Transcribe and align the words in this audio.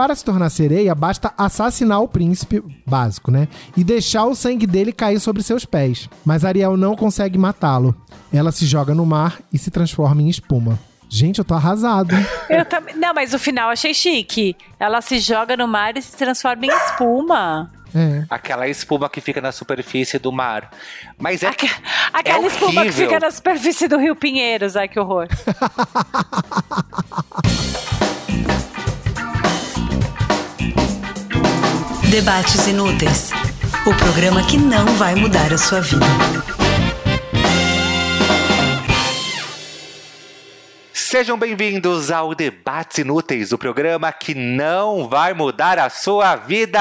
para 0.00 0.14
se 0.14 0.24
tornar 0.24 0.48
sereia, 0.48 0.94
basta 0.94 1.34
assassinar 1.36 2.00
o 2.00 2.08
príncipe 2.08 2.62
básico, 2.86 3.30
né? 3.30 3.46
E 3.76 3.84
deixar 3.84 4.24
o 4.24 4.34
sangue 4.34 4.66
dele 4.66 4.94
cair 4.94 5.20
sobre 5.20 5.42
seus 5.42 5.66
pés. 5.66 6.08
Mas 6.24 6.42
Ariel 6.42 6.74
não 6.74 6.96
consegue 6.96 7.36
matá-lo. 7.36 7.94
Ela 8.32 8.50
se 8.50 8.64
joga 8.64 8.94
no 8.94 9.04
mar 9.04 9.40
e 9.52 9.58
se 9.58 9.70
transforma 9.70 10.22
em 10.22 10.30
espuma. 10.30 10.78
Gente, 11.06 11.40
eu 11.40 11.44
tô 11.44 11.52
arrasado. 11.52 12.14
Eu 12.48 12.64
também. 12.64 12.96
Não, 12.96 13.12
mas 13.12 13.34
o 13.34 13.38
final 13.38 13.66
eu 13.66 13.72
achei 13.74 13.92
chique. 13.92 14.56
Ela 14.78 15.02
se 15.02 15.18
joga 15.18 15.54
no 15.54 15.68
mar 15.68 15.94
e 15.98 16.00
se 16.00 16.16
transforma 16.16 16.64
em 16.64 16.70
espuma. 16.70 17.70
É. 17.94 18.24
Aquela 18.30 18.66
espuma 18.68 19.06
que 19.10 19.20
fica 19.20 19.42
na 19.42 19.52
superfície 19.52 20.18
do 20.18 20.32
mar. 20.32 20.70
Mas 21.18 21.42
é, 21.42 21.48
Aque- 21.48 21.70
Aquela 22.10 22.44
é 22.44 22.46
espuma 22.46 22.84
que 22.86 22.92
fica 22.92 23.20
na 23.20 23.30
superfície 23.30 23.86
do 23.86 23.98
Rio 23.98 24.16
Pinheiros. 24.16 24.76
Ai, 24.76 24.88
que 24.88 24.98
horror. 24.98 25.28
Debates 32.10 32.66
Inúteis 32.66 33.30
o 33.86 33.94
programa 33.94 34.42
que 34.42 34.58
não 34.58 34.84
vai 34.96 35.14
mudar 35.14 35.52
a 35.52 35.56
sua 35.56 35.80
vida. 35.80 36.04
Sejam 40.92 41.38
bem-vindos 41.38 42.10
ao 42.10 42.34
Debates 42.34 42.98
Inúteis, 42.98 43.52
o 43.52 43.58
programa 43.58 44.10
que 44.12 44.34
não 44.34 45.08
vai 45.08 45.32
mudar 45.32 45.78
a 45.78 45.88
sua 45.88 46.34
vida. 46.34 46.80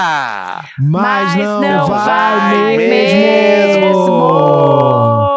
Mas, 0.80 1.36
não, 1.36 1.86
vai, 1.86 2.06
vai 2.06 2.78
mesmo. 2.78 3.90
mesmo. 3.90 5.29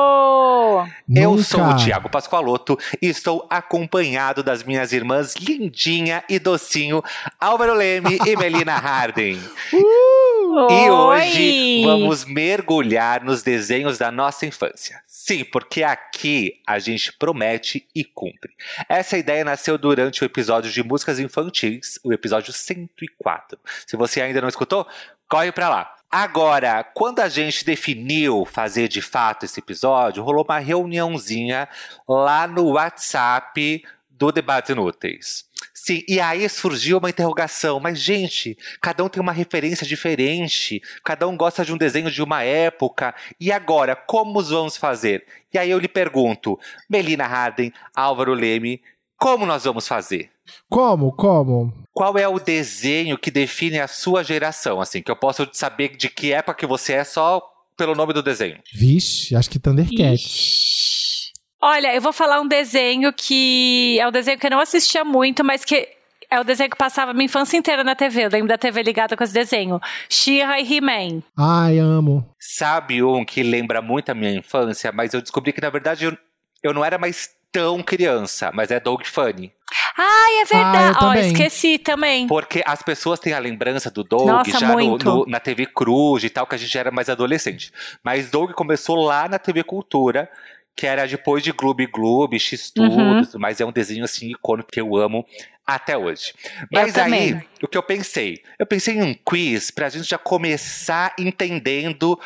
Eu 1.15 1.39
sou 1.43 1.61
o 1.61 1.77
Thiago 1.77 2.09
Pascoaloto 2.09 2.79
e 3.01 3.07
estou 3.09 3.47
acompanhado 3.51 4.43
das 4.43 4.63
minhas 4.63 4.93
irmãs 4.93 5.35
Lindinha 5.35 6.25
e 6.29 6.39
Docinho, 6.39 7.03
Álvaro 7.39 7.75
Leme 7.75 8.19
e 8.27 8.37
Melina 8.37 8.77
Harden. 8.79 9.39
E 9.73 10.91
hoje 10.91 11.41
Oi. 11.41 11.83
vamos 11.85 12.25
mergulhar 12.25 13.23
nos 13.25 13.43
desenhos 13.43 13.99
da 13.99 14.11
nossa 14.11 14.47
infância. 14.47 15.03
Sim, 15.07 15.45
porque 15.45 15.83
aqui 15.83 16.61
a 16.67 16.79
gente 16.79 17.13
promete 17.13 17.87
e 17.95 18.05
cumpre. 18.05 18.53
Essa 18.89 19.19
ideia 19.19 19.45
nasceu 19.45 19.77
durante 19.77 20.23
o 20.23 20.27
episódio 20.27 20.71
de 20.71 20.83
músicas 20.83 21.19
infantis, 21.19 21.99
o 22.03 22.13
episódio 22.13 22.53
104. 22.53 23.59
Se 23.87 23.97
você 23.97 24.21
ainda 24.21 24.41
não 24.41 24.49
escutou, 24.49 24.87
corre 25.29 25.53
pra 25.53 25.69
lá. 25.69 25.95
Agora, 26.15 26.85
quando 26.85 27.21
a 27.21 27.29
gente 27.31 27.65
definiu 27.65 28.45
fazer 28.45 28.87
de 28.87 29.01
fato 29.01 29.47
esse 29.47 29.59
episódio, 29.59 30.23
rolou 30.23 30.45
uma 30.47 30.59
reuniãozinha 30.59 31.67
lá 32.07 32.47
no 32.47 32.73
WhatsApp 32.73 33.83
do 34.11 34.31
Debates 34.31 34.69
Inúteis. 34.69 35.47
Sim, 35.73 36.05
e 36.07 36.21
aí 36.21 36.47
surgiu 36.51 36.99
uma 36.99 37.09
interrogação, 37.09 37.81
mas 37.81 37.99
gente, 37.99 38.59
cada 38.79 39.03
um 39.03 39.09
tem 39.09 39.23
uma 39.23 39.33
referência 39.33 39.87
diferente, 39.87 40.83
cada 41.03 41.27
um 41.27 41.35
gosta 41.35 41.65
de 41.65 41.73
um 41.73 41.79
desenho 41.79 42.11
de 42.11 42.23
uma 42.23 42.43
época, 42.43 43.15
e 43.41 43.51
agora, 43.51 43.97
como 43.97 44.39
os 44.39 44.51
vamos 44.51 44.77
fazer? 44.77 45.25
E 45.51 45.57
aí 45.57 45.71
eu 45.71 45.79
lhe 45.79 45.89
pergunto, 45.89 46.61
Melina 46.91 47.27
Harden, 47.27 47.73
Álvaro 47.97 48.35
Leme, 48.35 48.83
como 49.17 49.47
nós 49.47 49.65
vamos 49.65 49.89
fazer? 49.89 50.32
Como? 50.69 51.13
Como? 51.13 51.73
Qual 51.93 52.17
é 52.17 52.27
o 52.27 52.39
desenho 52.39 53.19
que 53.19 53.31
define 53.31 53.79
a 53.79 53.87
sua 53.87 54.23
geração, 54.23 54.81
assim, 54.81 55.03
que 55.03 55.11
eu 55.11 55.17
posso 55.17 55.49
saber 55.53 55.97
de 55.97 56.09
que 56.09 56.33
época 56.33 56.55
que 56.55 56.67
você 56.67 56.95
é 56.95 57.05
só 57.05 57.43
pelo 57.77 57.95
nome 57.95 58.13
do 58.13 58.23
desenho? 58.23 58.59
Vixe, 58.73 59.37
acho 59.37 59.51
que 59.51 59.59
Thundercat. 59.59 60.15
Ixi. 60.15 61.33
Olha, 61.61 61.95
eu 61.95 62.01
vou 62.01 62.13
falar 62.13 62.41
um 62.41 62.49
desenho 62.49 63.13
que 63.13 63.97
é 64.01 64.09
um 64.09 64.11
desenho 64.11 64.39
que 64.39 64.47
eu 64.47 64.51
não 64.51 64.59
assistia 64.59 65.05
muito, 65.05 65.45
mas 65.45 65.65
que 65.65 65.89
é 66.29 66.41
o 66.41 66.45
desenho 66.45 66.71
que 66.71 66.77
passava 66.77 67.13
minha 67.13 67.27
infância 67.27 67.57
inteira 67.57 67.85
na 67.85 67.95
TV. 67.95 68.25
Eu 68.25 68.31
lembro 68.31 68.49
da 68.49 68.59
TV 68.59 68.83
ligada 68.83 69.17
com 69.17 69.23
esse 69.23 69.35
desenho. 69.35 69.79
She-Ra 70.09 70.59
e 70.59 70.75
He-Man. 70.75 71.23
Ai, 71.37 71.79
amo. 71.79 72.27
Sabe 72.41 73.03
um 73.03 73.25
que 73.25 73.43
lembra 73.43 73.83
muito 73.83 74.11
a 74.11 74.15
minha 74.15 74.33
infância, 74.33 74.91
mas 74.91 75.13
eu 75.13 75.21
descobri 75.21 75.53
que 75.53 75.61
na 75.61 75.71
verdade 75.71 76.07
eu, 76.07 76.19
eu 76.63 76.73
não 76.73 76.85
era 76.85 76.99
mais 76.99 77.31
tão 77.53 77.83
criança, 77.83 78.51
mas 78.55 78.71
é 78.71 78.81
Dog 78.81 79.07
Funny. 79.07 79.53
Ai, 79.97 80.35
é 80.39 80.43
Ah, 80.43 80.45
verdade. 80.45 80.89
eu 80.89 80.95
Ó, 81.09 81.13
também. 81.13 81.27
esqueci 81.29 81.79
também. 81.79 82.27
Porque 82.27 82.63
as 82.67 82.83
pessoas 82.83 83.21
têm 83.21 83.33
a 83.35 83.39
lembrança 83.39 83.91
do 83.91 84.03
Doug 84.03 84.27
Nossa, 84.27 84.59
já 84.59 84.69
no- 84.75 84.97
no- 84.99 85.27
na 85.27 85.39
TV 85.39 85.67
Cruz 85.67 86.25
e 86.25 86.31
tal, 86.31 86.47
que 86.47 86.55
a 86.55 86.59
gente 86.59 86.77
era 86.77 86.91
mais 86.91 87.09
adolescente. 87.11 87.71
Mas 88.03 88.31
Doug 88.31 88.53
começou 88.53 88.97
lá 88.97 89.29
na 89.29 89.39
TV 89.39 89.63
Cultura, 89.63 90.31
que 90.75 90.87
era 90.87 91.07
depois 91.07 91.43
de 91.43 91.53
Gloob 91.53 91.87
Gloob, 91.87 92.39
X-Tudo, 92.39 92.89
Uhum. 92.95 93.23
mas 93.35 93.61
é 93.61 93.67
um 93.67 93.73
desenho 93.73 94.05
assim 94.05 94.31
icônico 94.31 94.71
que 94.73 94.81
eu 94.81 94.97
amo 94.97 95.25
até 95.67 95.97
hoje. 95.97 96.33
Mas 96.73 96.97
aí, 96.97 97.39
o 97.63 97.69
que 97.69 97.77
eu 97.77 97.83
pensei? 97.83 98.43
Eu 98.59 98.67
pensei 98.67 98.95
em 98.97 99.03
um 99.03 99.15
quiz 99.15 99.71
pra 99.71 99.91
gente 99.91 100.09
já 100.09 100.17
começar 100.19 101.15
entendendo 101.19 102.19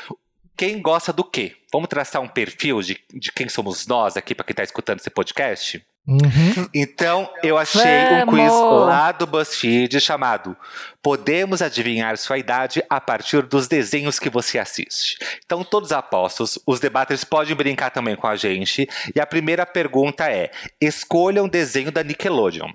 quem 0.57 0.81
gosta 0.81 1.13
do 1.13 1.23
quê. 1.23 1.57
Vamos 1.73 1.89
traçar 1.89 2.23
um 2.23 2.29
perfil 2.29 2.81
de, 2.81 2.99
de 3.13 3.31
quem 3.31 3.49
somos 3.49 3.87
nós 3.87 4.17
aqui, 4.17 4.35
pra 4.35 4.45
quem 4.45 4.55
tá 4.55 4.63
escutando 4.63 5.01
esse 5.01 5.11
podcast? 5.11 5.85
Uhum. 6.09 6.69
Então, 6.73 7.29
eu 7.43 7.59
achei 7.59 7.83
um 8.23 8.27
quiz 8.27 8.53
Vamos! 8.53 8.87
lá 8.87 9.11
do 9.11 9.27
BuzzFeed 9.27 10.01
chamado 10.01 10.57
Podemos 11.03 11.61
adivinhar 11.61 12.17
sua 12.17 12.39
idade 12.39 12.81
a 12.89 13.01
partir 13.01 13.43
dos 13.43 13.67
desenhos 13.67 14.19
que 14.21 14.31
você 14.31 14.57
assiste. 14.57 15.19
Então, 15.45 15.65
todos 15.65 15.91
apostos, 15.91 16.61
os 16.65 16.79
debaters 16.79 17.25
podem 17.25 17.57
brincar 17.57 17.91
também 17.91 18.15
com 18.15 18.29
a 18.29 18.37
gente. 18.37 18.89
E 19.15 19.21
a 19.21 19.27
primeira 19.27 19.67
pergunta 19.67 20.31
é: 20.31 20.53
escolha 20.81 21.43
um 21.43 21.49
desenho 21.49 21.91
da 21.91 22.05
Nickelodeon. 22.05 22.71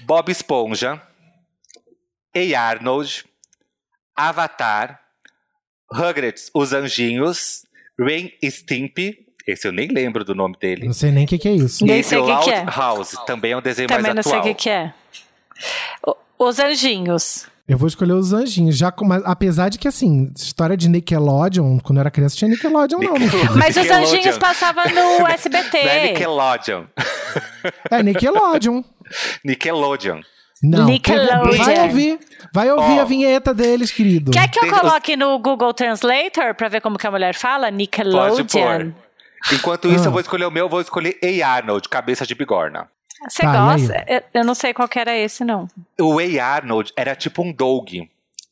Bob 0.00 0.30
Esponja, 0.30 1.00
Ei 2.34 2.54
Arnold, 2.54 3.24
Avatar, 4.14 5.07
Rugrats, 5.90 6.50
Os 6.54 6.72
Anjinhos, 6.72 7.64
Rain 7.98 8.30
Stimpy, 8.44 9.26
esse 9.46 9.66
eu 9.66 9.72
nem 9.72 9.88
lembro 9.88 10.24
do 10.24 10.34
nome 10.34 10.56
dele. 10.60 10.86
Não 10.86 10.92
sei 10.92 11.10
nem 11.10 11.24
o 11.24 11.26
que, 11.28 11.38
que 11.38 11.48
é 11.48 11.52
isso. 11.52 11.84
Nem 11.84 12.00
E 12.00 12.04
sei 12.04 12.18
o 12.18 12.26
que 12.26 12.44
que 12.44 12.50
é. 12.50 12.64
House 12.64 13.14
também 13.26 13.52
é 13.52 13.56
um 13.56 13.62
desenho 13.62 13.88
Também 13.88 14.04
não 14.08 14.14
mais 14.14 14.26
sei 14.26 14.34
atual. 14.38 14.52
o 14.52 14.54
que, 14.54 14.62
que 14.62 14.70
é. 14.70 14.92
O- 16.06 16.16
Os 16.38 16.58
Anjinhos. 16.58 17.46
Eu 17.66 17.76
vou 17.76 17.86
escolher 17.86 18.14
os 18.14 18.32
anjinhos. 18.32 18.78
Já 18.78 18.90
com- 18.90 19.04
mas 19.04 19.22
apesar 19.26 19.68
de 19.68 19.78
que, 19.78 19.86
assim, 19.86 20.32
história 20.34 20.74
de 20.74 20.88
Nickelodeon, 20.88 21.78
quando 21.80 21.98
eu 21.98 22.00
era 22.00 22.10
criança, 22.10 22.34
tinha 22.34 22.48
Nickelodeon, 22.48 22.98
não. 22.98 23.12
meu 23.12 23.28
filho. 23.30 23.56
Mas 23.58 23.76
os 23.76 23.82
Nickelodeon. 23.82 24.08
Anjinhos 24.16 24.38
passavam 24.38 24.84
no 24.86 25.26
SBT. 25.26 25.76
Não 25.84 25.90
é 25.90 26.08
Nickelodeon. 26.12 26.84
É 27.90 28.02
Nickelodeon. 28.02 28.82
Nickelodeon. 29.44 30.20
Não. 30.62 30.86
Nickelodeon. 30.86 31.56
Vai 31.64 31.80
ouvir. 31.86 32.18
Vai 32.52 32.70
ouvir 32.70 32.98
Ó. 32.98 33.02
a 33.02 33.04
vinheta 33.04 33.54
deles, 33.54 33.90
querido. 33.92 34.30
Quer 34.32 34.48
que 34.50 34.58
eu 34.58 34.68
coloque 34.68 35.16
no 35.16 35.38
Google 35.38 35.72
Translator 35.72 36.54
pra 36.54 36.68
ver 36.68 36.80
como 36.80 36.98
que 36.98 37.06
a 37.06 37.10
mulher 37.10 37.34
fala? 37.34 37.66
Pode 37.66 37.76
Nickelodeon. 37.76 38.46
pôr. 38.46 38.94
Enquanto 39.52 39.88
isso, 39.88 40.04
Ah. 40.04 40.06
eu 40.08 40.10
vou 40.12 40.20
escolher 40.20 40.46
o 40.46 40.50
meu, 40.50 40.64
eu 40.66 40.68
vou 40.68 40.80
escolher 40.80 41.16
Ei 41.22 41.42
Arnold, 41.42 41.88
cabeça 41.88 42.26
de 42.26 42.34
bigorna. 42.34 42.88
Você 43.28 43.42
Tá, 43.42 43.52
gosta? 43.72 44.04
Eu, 44.08 44.22
eu 44.34 44.44
não 44.44 44.54
sei 44.54 44.72
qual 44.74 44.88
que 44.88 44.98
era 44.98 45.16
esse, 45.16 45.44
não. 45.44 45.68
O 46.00 46.20
Ei 46.20 46.38
Arnold 46.40 46.92
era 46.96 47.14
tipo 47.14 47.42
um 47.42 47.52
Doug. 47.52 47.88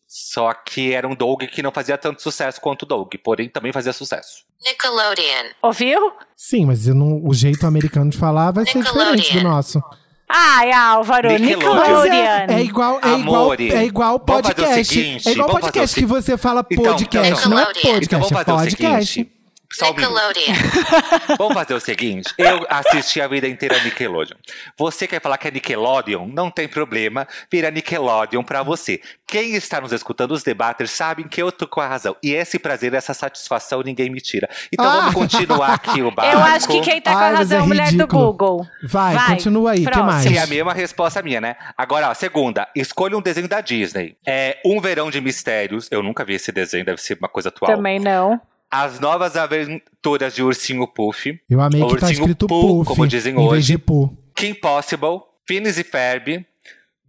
Só 0.08 0.52
que 0.54 0.92
era 0.92 1.06
um 1.06 1.14
Doug 1.14 1.42
que 1.44 1.62
não 1.62 1.72
fazia 1.72 1.98
tanto 1.98 2.22
sucesso 2.22 2.60
quanto 2.60 2.84
o 2.84 2.86
Doug, 2.86 3.12
porém 3.22 3.48
também 3.48 3.72
fazia 3.72 3.92
sucesso. 3.92 4.44
Nickelodeon. 4.64 5.50
Ouviu? 5.60 6.12
Sim, 6.36 6.66
mas 6.66 6.86
eu 6.86 6.94
não- 6.94 7.20
o 7.24 7.34
jeito 7.34 7.66
americano 7.66 8.10
de 8.10 8.16
falar 8.16 8.52
vai 8.52 8.64
ser 8.64 8.82
diferente 8.82 9.36
do 9.36 9.42
nosso. 9.42 9.82
Ai, 10.28 10.72
Álvaro, 10.72 11.30
Nickelodeon. 11.30 11.74
Mas 11.74 11.88
Nickelodeon. 12.04 12.14
é, 12.14 12.46
é 12.48 12.62
igual, 12.62 13.00
é 13.02 13.18
igual, 13.18 13.54
é 13.54 13.84
igual 13.84 14.20
podcast. 14.20 14.84
seguinte, 14.84 15.28
é 15.28 15.32
igual 15.32 15.48
podcast 15.48 16.00
que 16.00 16.06
você 16.06 16.36
fala 16.36 16.66
Então, 16.68 16.84
podcast, 16.84 17.32
então, 17.32 17.50
não 17.50 17.58
é 17.58 17.64
podcast, 17.64 18.04
Então 18.04 18.20
é 18.20 18.44
podcast. 18.44 19.35
Só 19.72 19.90
um. 19.90 19.94
Nickelodeon. 19.94 20.54
Vamos 21.38 21.54
fazer 21.54 21.74
o 21.74 21.80
seguinte, 21.80 22.32
eu 22.38 22.64
assisti 22.68 23.20
a 23.20 23.28
vida 23.28 23.48
inteira 23.48 23.78
Nickelodeon. 23.82 24.36
Você 24.78 25.06
quer 25.06 25.20
falar 25.20 25.38
que 25.38 25.48
é 25.48 25.50
Nickelodeon? 25.50 26.26
Não 26.26 26.50
tem 26.50 26.68
problema, 26.68 27.26
vira 27.50 27.70
Nickelodeon 27.70 28.42
pra 28.42 28.62
você. 28.62 29.00
Quem 29.26 29.54
está 29.54 29.80
nos 29.80 29.92
escutando, 29.92 30.32
os 30.32 30.42
debaters, 30.42 30.90
sabem 30.92 31.26
que 31.26 31.42
eu 31.42 31.50
tô 31.50 31.66
com 31.66 31.80
a 31.80 31.86
razão. 31.86 32.14
E 32.22 32.32
esse 32.32 32.58
prazer, 32.58 32.94
essa 32.94 33.12
satisfação, 33.12 33.82
ninguém 33.82 34.08
me 34.10 34.20
tira. 34.20 34.48
Então 34.72 34.86
Ah. 34.86 34.96
vamos 35.10 35.14
continuar 35.14 35.74
aqui 35.74 36.00
o 36.02 36.10
barco. 36.10 36.32
Eu 36.36 36.40
acho 36.42 36.68
que 36.68 36.80
quem 36.80 37.00
tá 37.00 37.12
com 37.12 37.18
a 37.18 37.20
mas 37.20 37.32
é 37.32 37.36
razão 37.38 37.58
é 37.58 37.62
a 37.62 37.66
mulher 37.66 37.92
do. 37.92 38.06
Google. 38.06 38.66
Vai, 38.84 39.14
Vai, 39.14 39.28
continua 39.30 39.72
aí, 39.72 39.78
o 39.80 39.84
que 39.84 39.90
próximo. 39.90 40.06
mais? 40.12 40.24
E 40.26 40.38
a 40.38 40.46
mesma 40.46 40.72
resposta 40.72 41.20
minha, 41.22 41.40
né? 41.40 41.56
Agora, 41.76 42.08
ó, 42.10 42.14
segunda, 42.14 42.68
escolha 42.74 43.16
um 43.16 43.20
desenho 43.22 43.48
da 43.48 43.60
Disney. 43.60 44.16
É 44.26 44.58
Um 44.64 44.80
Verão 44.80 45.10
de 45.10 45.20
Mistérios. 45.20 45.88
Eu 45.90 46.02
nunca 46.02 46.24
vi 46.24 46.34
esse 46.34 46.52
desenho, 46.52 46.84
deve 46.84 47.00
ser 47.00 47.18
uma 47.18 47.28
coisa 47.28 47.48
atual. 47.48 47.74
Também 47.74 47.98
não. 47.98 48.40
As 48.70 48.98
Novas 49.00 49.36
Aventuras 49.36 50.34
de 50.34 50.42
Ursinho 50.42 50.86
Puff. 50.86 51.38
Eu 51.48 51.60
amei 51.60 51.80
que 51.82 51.86
tá 51.88 51.92
Ursinho 52.06 52.12
escrito 52.12 52.46
Pooh, 52.46 52.78
Puff, 52.84 52.88
como 52.88 53.06
dizem 53.06 53.32
em 53.32 53.36
vez 53.36 53.50
hoje. 53.50 53.66
de 53.72 53.78
Pooh. 53.78 54.16
Kim 54.34 54.54
Possible, 54.54 55.20
Phineas 55.46 55.78
e 55.78 55.84
Ferb, 55.84 56.44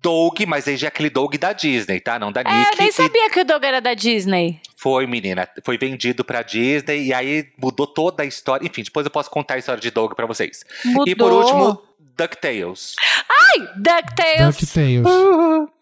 Doug, 0.02 0.40
mas 0.48 0.68
aí 0.68 0.78
já 0.78 0.88
é 0.88 0.90
aquele 0.90 1.10
Doug 1.10 1.36
da 1.36 1.52
Disney, 1.54 2.00
tá? 2.00 2.20
Não 2.20 2.32
da 2.32 2.42
É, 2.42 2.44
Nick. 2.44 2.72
eu 2.74 2.78
nem 2.80 2.88
E 2.90 2.94
sabia 2.94 3.30
que 3.30 3.40
o 3.42 3.46
Doug 3.46 3.64
era 3.64 3.82
da 3.82 3.94
Disney. 3.94 4.62
Foi, 4.78 5.08
menina. 5.08 5.48
Foi 5.66 5.78
vendido 5.78 6.24
pra 6.24 6.44
Disney 6.44 7.06
e 7.08 7.14
aí 7.14 7.48
mudou 7.62 7.88
toda 7.88 8.22
a 8.24 8.26
história. 8.26 8.66
Enfim, 8.66 8.84
depois 8.84 9.06
eu 9.06 9.12
posso 9.12 9.30
contar 9.30 9.56
a 9.56 9.58
história 9.58 9.82
de 9.82 9.90
Doug 9.92 10.14
pra 10.14 10.26
vocês. 10.28 10.64
Mudou. 10.86 11.08
E 11.08 11.16
por 11.16 11.32
último, 11.34 11.82
DuckTales. 12.16 12.96
Ai, 13.30 13.60
DuckTales. 13.76 14.56
DuckTales. 14.56 15.08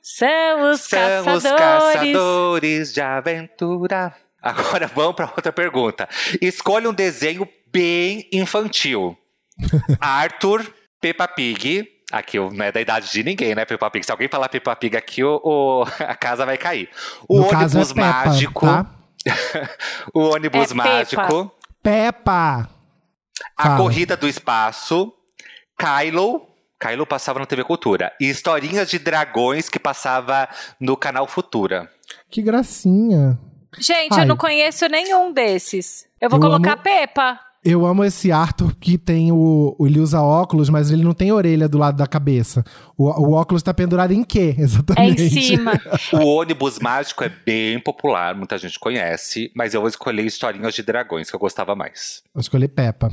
São 0.02 0.72
os 0.72 0.82
São 0.82 1.36
os 1.36 1.44
caçadores. 1.44 1.44
caçadores 1.44 2.94
de 2.94 3.02
aventura. 3.02 4.16
Agora 4.46 4.88
vamos 4.88 5.16
para 5.16 5.26
outra 5.26 5.52
pergunta. 5.52 6.08
Escolha 6.42 6.90
um 6.90 6.94
desenho 6.94 7.48
bem 7.72 8.30
infantil. 8.32 9.18
Arthur, 10.00 10.66
Peppa 11.02 11.28
Pig. 11.28 11.88
Aqui 12.12 12.38
não 12.40 12.64
é 12.64 12.72
da 12.72 12.80
idade 12.80 13.12
de 13.12 13.24
ninguém, 13.24 13.56
né, 13.56 13.66
Peppa 13.66 13.90
Pig? 13.90 14.06
Se 14.06 14.12
alguém 14.12 14.28
falar 14.30 14.48
Peppa 14.48 14.76
Pig 14.76 14.96
aqui, 14.96 15.24
o, 15.24 15.42
o- 15.44 15.84
a 16.00 16.16
casa 16.16 16.46
vai 16.46 16.58
cair. 16.58 16.90
O 17.28 17.40
No 17.40 17.48
caso 17.50 17.78
é 17.78 17.82
ônibus 17.82 17.94
Peppa, 17.94 18.08
mágico. 18.26 18.66
tá? 18.66 18.86
o 20.14 20.20
ônibus 20.30 20.72
É 20.72 20.74
mágico. 20.76 21.52
Peppa! 21.82 22.70
A 23.58 23.64
Fala. 23.64 23.78
corrida 23.78 24.16
do 24.16 24.28
espaço. 24.28 25.12
Kylo. 25.78 26.48
Kylo 26.80 27.06
passava 27.08 27.40
na 27.40 27.46
TV 27.46 27.64
Cultura. 27.64 28.12
E 28.22 28.30
historinhas 28.30 28.90
de 28.90 29.00
dragões 29.00 29.68
que 29.70 29.80
passava 29.80 30.48
no 30.80 30.96
canal 30.96 31.28
Futura. 31.28 31.90
Que 32.30 32.42
gracinha. 32.42 33.40
Gente, 33.80 34.14
Ai. 34.14 34.22
eu 34.24 34.26
não 34.26 34.38
conheço 34.38 34.88
nenhum 34.88 35.32
desses. 35.34 36.06
Eu 36.22 36.30
vou 36.30 36.38
Eu 36.38 36.42
colocar 36.44 36.74
amo- 36.74 36.84
Peppa. 36.84 37.40
Eu 37.68 37.84
amo 37.84 38.04
esse 38.04 38.32
Arthur 38.32 38.76
que 38.76 38.96
tem 38.96 39.32
o. 39.32 39.76
Ele 39.80 40.00
usa 40.00 40.22
óculos, 40.22 40.70
mas 40.70 40.92
ele 40.92 41.04
não 41.04 41.16
tem 41.16 41.32
orelha 41.32 41.68
do 41.68 41.80
lado 41.80 41.98
da 41.98 42.06
cabeça. 42.06 42.64
O, 42.96 43.06
o 43.06 43.34
óculos 43.34 43.64
tá 43.64 43.74
pendurado 43.74 44.12
em 44.14 44.24
quê, 44.24 44.54
É 44.58 44.62
em 44.62 44.64
exatamente? 44.64 45.30
cima. 45.30 45.72
O 46.14 46.26
ônibus 46.28 46.78
mágico 46.78 47.24
é 47.24 47.30
bem 47.30 47.80
popular, 47.80 48.36
muita 48.36 48.56
gente 48.60 48.78
conhece, 48.80 49.52
mas 49.56 49.74
eu 49.74 49.82
vou 49.82 49.90
escolher 49.90 50.24
historinhas 50.24 50.76
de 50.76 50.84
dragões, 50.84 51.28
que 51.30 51.36
eu 51.36 51.40
gostava 51.40 51.76
mais. 51.76 52.22
Vou 52.34 52.42
escolher 52.42 52.68
Peppa. 52.68 53.12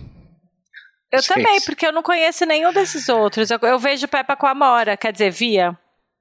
Eu 1.10 1.20
Gente. 1.20 1.28
também, 1.28 1.60
porque 1.62 1.86
eu 1.86 1.92
não 1.92 2.02
conheço 2.02 2.44
nenhum 2.44 2.72
desses 2.74 3.08
outros. 3.08 3.50
Eu, 3.50 3.58
eu 3.62 3.78
vejo 3.78 4.06
Peppa 4.08 4.36
com 4.36 4.46
a 4.46 4.54
Mora, 4.54 4.96
quer 4.98 5.12
dizer, 5.12 5.30
via. 5.30 5.76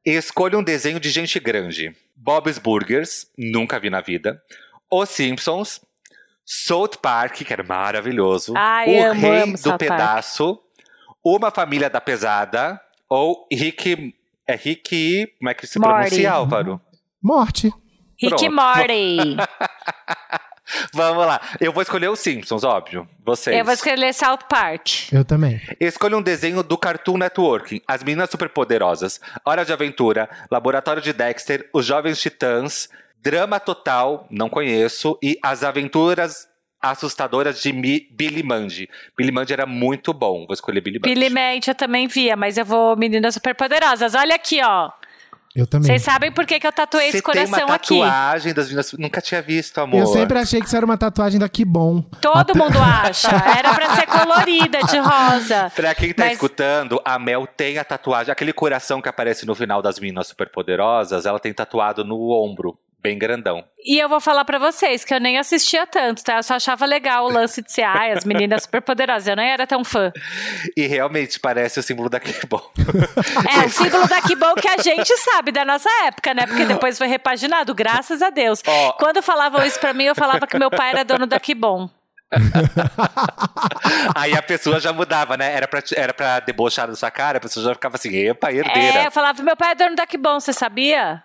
Escolha 0.06 0.58
um 0.58 0.64
desenho 0.64 1.00
de 1.02 1.10
gente 1.10 1.38
grande. 1.40 1.94
Bob's 2.24 2.60
Burgers, 2.60 3.26
nunca 3.36 3.80
vi 3.80 3.90
na 3.90 4.00
vida. 4.00 4.42
Os 4.92 5.10
Simpsons. 5.10 5.82
South 6.46 6.98
Park, 7.02 7.44
que 7.44 7.52
era 7.54 7.64
maravilhoso. 7.64 8.54
Ai, 8.56 8.90
o 8.90 9.12
amo, 9.12 9.22
Rei 9.22 9.42
amo 9.42 9.54
do 9.54 9.58
South 9.58 9.78
Park. 9.78 9.80
Pedaço. 9.80 10.60
Uma 11.24 11.50
Família 11.50 11.90
da 11.90 12.00
Pesada. 12.02 12.80
Ou 13.10 13.48
Rick... 13.52 14.14
É 14.48 14.56
Rick... 14.56 15.28
Como 15.40 15.50
é 15.50 15.54
que 15.54 15.66
se 15.66 15.80
Morty. 15.80 15.94
pronuncia, 15.94 16.32
Álvaro? 16.32 16.82
Morte. 17.24 17.74
Rick 18.22 18.46
e. 18.46 18.50
Morty. 18.50 19.38
Vamos 20.94 21.26
lá. 21.26 21.40
Eu 21.60 21.72
vou 21.72 21.82
escolher 21.82 22.10
os 22.10 22.20
Simpsons, 22.20 22.64
óbvio. 22.64 23.08
Vocês. 23.26 23.58
eu 23.58 23.64
vou 23.66 23.74
escolher 23.74 24.14
South 24.14 24.40
Park. 24.50 25.12
Eu 25.12 25.24
também. 25.24 25.62
Escolha 25.80 26.18
um 26.18 26.22
desenho 26.22 26.64
do 26.64 26.78
Cartoon 26.78 27.18
Network. 27.18 27.82
As 27.88 28.04
Meninas 28.04 28.30
Superpoderosas, 28.30 29.20
Hora 29.46 29.64
de 29.64 29.72
Aventura, 29.74 30.30
Laboratório 30.50 31.02
de 31.02 31.14
Dexter, 31.14 31.70
Os 31.74 31.86
Jovens 31.86 32.20
Titãs, 32.22 32.90
Drama 33.22 33.60
Total, 33.60 34.26
não 34.32 34.50
conheço, 34.50 35.18
e 35.22 35.38
As 35.44 35.64
Aventuras 35.64 36.48
Assustadoras 36.82 37.62
de 37.62 37.72
Mi- 37.72 38.08
Billy 38.12 38.42
Mandy. 38.42 38.90
Billy 39.16 39.32
Mandy 39.32 39.54
era 39.54 39.68
muito 39.68 40.12
bom, 40.14 40.48
vou 40.48 40.54
escolher 40.54 40.82
Billy 40.82 40.98
Mandy. 40.98 41.14
Billy 41.14 41.30
Mandy 41.30 41.68
eu 41.70 41.76
também 41.76 42.08
via, 42.08 42.36
mas 42.36 42.58
eu 42.58 42.66
vou 42.66 42.98
Meninas 42.98 43.36
Superpoderosas. 43.36 44.16
Olha 44.16 44.34
aqui, 44.34 44.60
ó. 44.64 44.90
Eu 45.56 45.68
também. 45.68 45.88
Vocês 45.88 46.02
sabem 46.04 46.32
por 46.32 46.46
que, 46.46 46.60
que 46.60 46.66
eu 46.66 46.72
tatuei 46.72 47.12
Você 47.12 47.18
esse 47.18 47.24
tem 47.32 47.46
uma 47.46 47.58
coração 47.58 47.76
aqui? 47.76 48.00
tatuagem 48.00 48.54
das 48.54 48.66
meninas... 48.68 48.94
Nunca 48.94 49.22
tinha 49.22 49.42
visto, 49.42 49.78
amor. 49.80 50.00
Eu 50.00 50.08
sempre 50.08 50.40
achei 50.40 50.60
que 50.62 50.66
isso 50.68 50.76
era 50.78 50.86
uma 50.86 50.98
tatuagem 50.98 51.40
da 51.40 51.50
Que 51.50 51.66
Bom. 51.66 52.02
Todo 52.22 52.52
Até- 52.52 52.54
mundo 52.58 52.78
acha. 52.80 53.30
Era 53.58 53.74
pra 53.74 53.96
ser 53.96 54.08
colorida, 54.08 54.80
de 54.84 54.98
rosa. 54.98 55.70
Pra 55.76 55.94
quem 55.94 56.14
tá 56.14 56.24
Mas- 56.26 56.34
escutando, 56.34 57.02
a 57.04 57.20
Mel 57.20 57.46
tem 57.46 57.78
a 57.78 57.84
tatuagem, 57.84 58.32
aquele 58.32 58.54
coração 58.54 59.02
que 59.02 59.10
aparece 59.10 59.46
no 59.46 59.54
final 59.56 59.82
das 59.82 60.00
Meninas 60.00 60.28
Superpoderosas, 60.28 61.26
ela 61.26 61.40
tem 61.40 61.54
tatuado 61.54 62.04
no 62.06 62.30
ombro, 62.32 62.78
bem 63.02 63.18
grandão. 63.18 63.64
E 63.84 63.98
eu 63.98 64.08
vou 64.08 64.22
falar 64.22 64.46
pra 64.46 64.60
vocês 64.60 65.04
que 65.04 65.14
eu 65.14 65.20
nem 65.20 65.40
assistia 65.40 65.88
tanto, 65.88 66.24
tá? 66.24 66.38
Eu 66.38 66.44
só 66.44 66.56
achava 66.56 66.86
legal 66.86 67.26
o 67.26 67.30
lance 67.34 67.62
de 67.62 67.72
ser, 67.72 67.84
ai, 67.84 68.12
as 68.12 68.24
meninas 68.24 68.64
superpoderosas. 68.64 69.28
Eu 69.28 69.36
nem 69.36 69.50
era 69.50 69.66
tão 69.66 69.84
fã. 69.84 70.12
E 70.78 70.86
realmente 70.86 71.40
parece 71.40 71.80
o 71.80 71.84
símbolo 71.84 72.10
da 72.10 72.22
Bom. 72.48 72.62
É, 73.50 73.66
o 73.66 73.70
símbolo 73.70 74.08
da 74.08 74.22
Bom 74.38 74.54
que 74.56 74.68
a 74.68 74.78
gente 74.78 75.16
sabe 75.18 75.52
da 75.52 75.66
nossa 75.66 75.90
época, 76.06 76.34
né? 76.34 76.46
Porque 76.46 76.66
depois 76.66 76.98
foi 76.98 77.08
repaginado, 77.08 77.74
graças 77.74 78.22
a 78.22 78.30
Deus. 78.30 78.62
Ó. 78.66 78.94
Quando 78.94 79.22
falavam 79.22 79.66
isso 79.66 79.80
pra 79.80 79.94
mim, 79.94 80.06
eu 80.06 80.16
falava 80.16 80.46
que 80.46 80.58
meu 80.58 80.70
pai 80.70 80.92
era 80.92 81.04
dono 81.04 81.26
da 81.26 81.40
Bom. 81.56 81.90
Aí 84.16 84.34
a 84.36 84.42
pessoa 84.42 84.80
já 84.80 84.94
mudava, 84.94 85.36
né? 85.38 85.54
Era 85.54 85.68
pra, 85.68 85.82
era 85.96 86.14
pra 86.14 86.40
debochar 86.40 86.88
da 86.88 86.96
sua 86.96 87.12
cara, 87.12 87.38
a 87.38 87.42
pessoa 87.42 87.66
já 87.66 87.74
ficava 87.74 87.96
assim, 87.96 88.16
epa, 88.16 88.50
É, 88.52 88.56
herdeira. 88.56 89.04
eu 89.04 89.12
falava, 89.12 89.42
meu 89.44 89.56
pai 89.56 89.72
é 89.72 89.76
dono 89.76 89.96
da 89.96 90.06
Que 90.08 90.18
Bom, 90.18 90.40
você 90.40 90.54
sabia? 90.54 91.24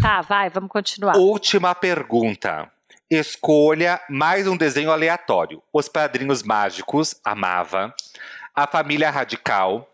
Tá, 0.00 0.22
vai, 0.22 0.48
vamos 0.50 0.70
continuar. 0.70 1.16
Última 1.16 1.74
pergunta. 1.74 2.68
Escolha 3.10 4.00
mais 4.08 4.46
um 4.46 4.56
desenho 4.56 4.90
aleatório. 4.90 5.62
Os 5.72 5.88
Padrinhos 5.88 6.42
Mágicos, 6.42 7.14
amava. 7.24 7.94
A 8.54 8.66
Família 8.66 9.10
Radical. 9.10 9.88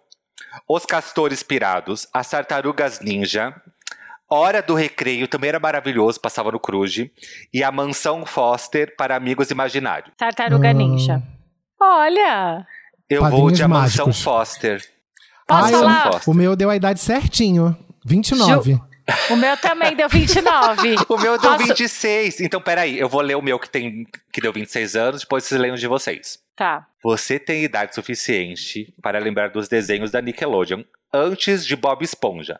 Os 0.68 0.84
Castores 0.84 1.42
Pirados. 1.42 2.08
As 2.12 2.28
Tartarugas 2.28 3.00
Ninja. 3.00 3.54
Hora 4.28 4.62
do 4.62 4.74
Recreio, 4.74 5.28
também 5.28 5.48
era 5.48 5.60
maravilhoso, 5.60 6.20
passava 6.20 6.50
no 6.50 6.58
Cruze. 6.58 7.12
E 7.52 7.62
a 7.62 7.70
Mansão 7.70 8.24
Foster 8.24 8.94
para 8.96 9.14
Amigos 9.16 9.50
Imaginários. 9.50 10.12
Tartaruga 10.16 10.70
Ah. 10.70 10.72
Ninja. 10.72 11.22
Olha, 11.80 12.66
Eu 13.08 13.20
vou 13.20 13.30
Padrinhos 13.30 13.56
de 13.58 13.62
a 13.62 13.68
Mansão 13.68 14.06
Mágicos. 14.06 14.22
Foster. 14.24 14.82
posso 15.46 15.64
Ah, 15.66 15.70
eu- 15.72 15.78
falar? 15.80 16.02
Foster. 16.12 16.30
O 16.30 16.34
meu 16.34 16.56
deu 16.56 16.70
a 16.70 16.76
idade 16.76 17.00
certinho. 17.00 17.76
29. 18.04 18.80
O 19.30 19.36
meu 19.36 19.54
também 19.58 19.94
deu 19.94 20.08
29. 20.08 20.94
O 21.08 21.18
meu 21.18 21.38
deu 21.38 21.50
Posso- 21.50 21.66
26. 21.66 22.40
Então, 22.40 22.60
peraí, 22.62 22.98
eu 22.98 23.06
vou 23.08 23.20
ler 23.20 23.34
o 23.36 23.42
meu 23.42 23.58
que, 23.58 23.68
tem, 23.68 24.06
que 24.32 24.40
deu 24.40 24.50
26 24.52 24.96
anos, 24.96 25.20
depois 25.20 25.44
vocês 25.44 25.60
leiam 25.60 25.74
os 25.74 25.80
de 25.80 25.86
vocês. 25.86 26.38
Tá. 26.56 26.86
Você 27.02 27.38
tem 27.38 27.62
idade 27.64 27.94
suficiente 27.94 28.94
para 29.02 29.18
lembrar 29.18 29.48
dos 29.50 29.68
desenhos 29.68 30.10
da 30.10 30.22
Nickelodeon 30.22 30.82
antes 31.12 31.66
de 31.66 31.76
Bob 31.76 32.02
Esponja. 32.02 32.58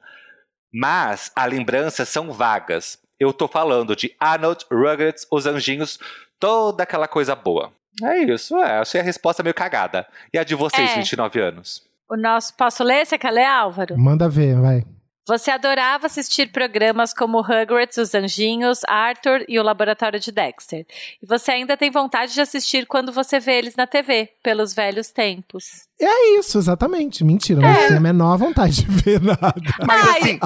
Mas 0.74 1.30
as 1.36 1.50
lembranças 1.50 2.08
são 2.08 2.32
vagas. 2.32 2.98
Eu 3.18 3.32
tô 3.32 3.46
falando 3.46 3.94
de 3.94 4.12
Arnold, 4.18 4.66
Rugrats, 4.72 5.24
Os 5.30 5.46
Anjinhos, 5.46 6.00
toda 6.40 6.82
aquela 6.82 7.06
coisa 7.06 7.36
boa. 7.36 7.72
É 8.02 8.18
isso, 8.24 8.56
é. 8.58 8.78
Achei 8.80 9.00
a 9.00 9.04
resposta 9.04 9.42
meio 9.42 9.54
cagada. 9.54 10.04
E 10.32 10.38
a 10.38 10.42
de 10.42 10.56
vocês, 10.56 10.90
É. 10.90 10.96
29 10.96 11.40
anos? 11.40 11.84
O 12.10 12.16
nosso. 12.16 12.52
Posso 12.56 12.82
ler? 12.82 13.06
Você 13.06 13.16
quer 13.16 13.30
ler, 13.30 13.46
Álvaro? 13.46 13.96
Manda 13.96 14.28
ver, 14.28 14.60
vai. 14.60 14.84
Você 15.26 15.50
adorava 15.50 16.06
assistir 16.06 16.52
programas 16.52 17.14
como 17.14 17.40
Rugrats, 17.40 17.96
Os 17.96 18.14
Anjinhos, 18.14 18.80
Arthur 18.86 19.42
e 19.48 19.58
o 19.58 19.62
Laboratório 19.62 20.20
de 20.20 20.30
Dexter. 20.30 20.84
E 21.22 21.26
você 21.26 21.52
ainda 21.52 21.78
tem 21.78 21.90
vontade 21.90 22.34
de 22.34 22.40
assistir 22.42 22.84
quando 22.84 23.10
você 23.10 23.40
vê 23.40 23.52
eles 23.54 23.74
na 23.74 23.86
TV, 23.86 24.28
pelos 24.42 24.74
velhos 24.74 25.10
tempos. 25.10 25.88
É 26.00 26.38
isso, 26.38 26.58
exatamente. 26.58 27.22
Mentira, 27.24 27.60
não 27.60 27.74
tenho 27.74 27.96
a 27.96 28.00
menor 28.00 28.36
vontade 28.36 28.82
de 28.84 28.86
ver 28.86 29.20
nada. 29.22 29.54
Mas 29.86 30.08
assim, 30.16 30.40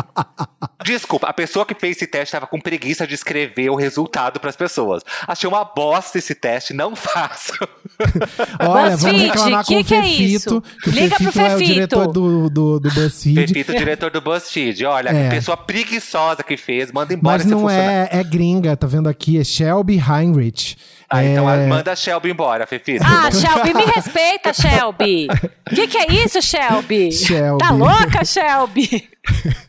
desculpa, 0.84 1.26
a 1.26 1.32
pessoa 1.32 1.64
que 1.64 1.74
fez 1.74 1.96
esse 1.96 2.06
teste 2.06 2.26
estava 2.28 2.46
com 2.46 2.60
preguiça 2.60 3.06
de 3.06 3.14
escrever 3.14 3.70
o 3.70 3.74
resultado 3.74 4.38
para 4.38 4.50
as 4.50 4.56
pessoas. 4.56 5.02
Achei 5.26 5.48
uma 5.48 5.64
bosta 5.64 6.18
esse 6.18 6.34
teste, 6.34 6.74
não 6.74 6.94
faço. 6.94 7.54
Olha, 8.60 8.96
vamos 8.96 9.20
reclamar 9.22 9.64
que 9.64 9.74
com 9.74 9.80
o 9.80 9.84
que 9.84 9.94
é 9.94 10.02
Fefito, 10.02 10.22
isso? 10.22 10.62
que 10.82 10.90
o 10.90 10.92
Liga 10.92 11.16
pro 11.16 11.32
Fefito 11.32 11.40
é 11.40 11.46
o 11.46 11.50
Fefito. 11.58 11.72
diretor 11.72 12.06
do, 12.12 12.50
do, 12.50 12.80
do 12.80 12.90
BuzzFeed. 12.90 13.46
Pepito, 13.46 13.72
diretor 13.76 14.10
do 14.10 14.20
BuzzFeed. 14.20 14.84
Olha, 14.84 15.08
É. 15.08 15.24
que 15.30 15.36
pessoa 15.36 15.56
preguiçosa 15.56 16.42
que 16.42 16.56
fez, 16.58 16.92
manda 16.92 17.14
embora 17.14 17.36
Mas 17.36 17.42
esse 17.46 17.50
não 17.50 17.60
funcionário. 17.62 18.08
é, 18.12 18.20
é 18.20 18.22
gringa, 18.24 18.76
tá 18.76 18.86
vendo 18.86 19.08
aqui? 19.08 19.38
É 19.40 19.44
Shelby 19.44 19.94
Heinrich. 19.98 20.76
Ah, 21.10 21.24
é, 21.24 21.32
então 21.32 21.46
manda 21.68 21.92
a 21.92 21.96
Shelby 21.96 22.30
embora, 22.30 22.66
Fefito. 22.66 23.02
Ah, 23.02 23.30
Shelby, 23.30 23.72
me 23.72 23.84
respeita, 23.86 24.52
Shelby. 24.52 25.26
O 25.70 25.70
que, 25.74 25.86
que 25.86 25.98
é 25.98 26.12
isso, 26.12 26.40
Shelby? 26.42 27.12
Shelby. 27.12 27.58
Tá 27.58 27.70
louca, 27.70 28.24
Shelby? 28.24 29.08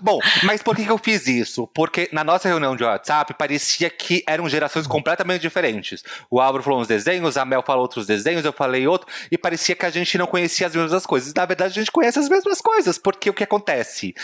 Bom, 0.00 0.18
mas 0.42 0.62
por 0.62 0.76
que, 0.76 0.86
eu 0.86 0.98
fiz 0.98 1.26
isso? 1.26 1.66
Porque 1.68 2.08
na 2.12 2.22
nossa 2.22 2.48
reunião 2.48 2.76
de 2.76 2.84
WhatsApp 2.84 3.34
parecia 3.34 3.88
que 3.88 4.22
eram 4.26 4.48
gerações 4.48 4.86
completamente 4.86 5.40
diferentes. 5.42 6.02
O 6.30 6.40
Álvaro 6.40 6.62
falou 6.62 6.80
uns 6.80 6.88
desenhos, 6.88 7.36
a 7.36 7.44
Mel 7.44 7.62
falou 7.66 7.82
outros 7.82 8.06
desenhos, 8.06 8.44
eu 8.44 8.52
falei 8.52 8.86
outro, 8.86 9.08
e 9.30 9.38
parecia 9.38 9.74
que 9.74 9.86
a 9.86 9.90
gente 9.90 10.18
não 10.18 10.26
conhecia 10.26 10.66
as 10.66 10.74
mesmas 10.74 11.06
coisas. 11.06 11.32
Na 11.34 11.46
verdade, 11.46 11.72
a 11.72 11.82
gente 11.82 11.90
conhece 11.92 12.18
as 12.18 12.28
mesmas 12.28 12.60
coisas, 12.60 12.98
porque 12.98 13.30
o 13.30 13.34
que 13.34 13.44
acontece? 13.44 14.14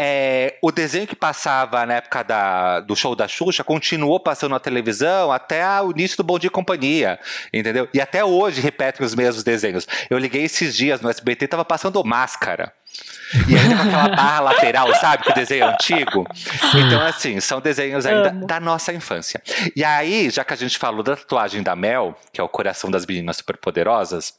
É, 0.00 0.56
o 0.62 0.70
desenho 0.70 1.08
que 1.08 1.16
passava 1.16 1.84
na 1.84 1.94
época 1.94 2.22
da- 2.22 2.78
do 2.80 2.94
show 2.94 3.16
da 3.16 3.26
Xuxa 3.26 3.64
continuou 3.64 4.20
passando 4.20 4.52
na 4.52 4.60
televisão 4.60 5.32
até 5.32 5.64
o 5.82 5.90
início 5.90 6.16
do 6.16 6.22
Bom 6.22 6.38
Dia 6.38 6.46
e 6.46 6.50
Companhia, 6.50 7.18
entendeu? 7.52 7.88
E 7.92 8.00
até 8.00 8.24
hoje 8.24 8.60
repetem 8.60 9.04
os 9.04 9.14
mesmos 9.16 9.42
desenhos. 9.42 9.88
Eu 10.08 10.18
liguei 10.18 10.44
esses 10.44 10.76
dias 10.76 11.00
no 11.00 11.10
SBT, 11.10 11.48
tava 11.48 11.64
passando 11.64 12.04
Máscara. 12.04 12.72
E 13.46 13.56
ainda 13.56 13.76
com 13.76 13.82
aquela 13.82 14.08
barra 14.08 14.40
lateral, 14.40 14.94
sabe? 14.94 15.24
Que 15.24 15.30
o 15.30 15.34
desenho 15.34 15.64
é 15.64 15.68
antigo. 15.72 16.26
Então, 16.74 17.00
assim, 17.02 17.40
são 17.40 17.60
desenhos 17.60 18.06
ainda 18.06 18.30
Amo. 18.30 18.46
da 18.46 18.58
nossa 18.58 18.92
infância. 18.92 19.42
E 19.76 19.84
aí, 19.84 20.30
já 20.30 20.44
que 20.44 20.54
a 20.54 20.56
gente 20.56 20.78
falou 20.78 21.02
da 21.02 21.14
tatuagem 21.16 21.62
da 21.62 21.76
Mel, 21.76 22.16
que 22.32 22.40
é 22.40 22.44
o 22.44 22.48
coração 22.48 22.90
das 22.90 23.04
meninas 23.04 23.36
superpoderosas, 23.36 24.34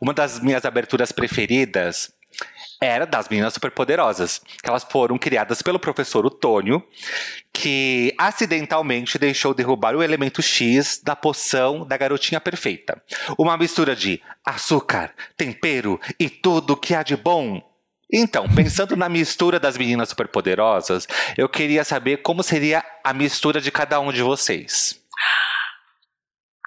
uma 0.00 0.12
das 0.12 0.40
minhas 0.40 0.64
aberturas 0.64 1.12
preferidas 1.12 2.12
era 2.80 3.04
das 3.04 3.28
meninas 3.28 3.52
superpoderosas, 3.52 4.40
que 4.62 4.68
elas 4.68 4.84
foram 4.84 5.18
criadas 5.18 5.60
pelo 5.60 5.78
professor 5.78 6.24
Otônio, 6.24 6.82
que 7.52 8.14
acidentalmente 8.16 9.18
deixou 9.18 9.52
derrubar 9.52 9.94
o 9.94 10.02
elemento 10.02 10.40
X 10.40 11.00
da 11.02 11.14
poção 11.14 11.84
da 11.86 11.96
garotinha 11.96 12.40
perfeita. 12.40 13.00
Uma 13.38 13.56
mistura 13.58 13.94
de 13.94 14.22
açúcar, 14.44 15.12
tempero 15.36 16.00
e 16.18 16.30
tudo 16.30 16.76
que 16.76 16.94
há 16.94 17.02
de 17.02 17.16
bom. 17.16 17.62
Então, 18.12 18.48
pensando 18.48 18.96
na 18.96 19.08
mistura 19.08 19.60
das 19.60 19.76
meninas 19.76 20.08
superpoderosas, 20.08 21.06
eu 21.36 21.48
queria 21.48 21.84
saber 21.84 22.18
como 22.18 22.42
seria 22.42 22.84
a 23.04 23.12
mistura 23.12 23.60
de 23.60 23.70
cada 23.70 24.00
um 24.00 24.10
de 24.10 24.22
vocês. 24.22 24.98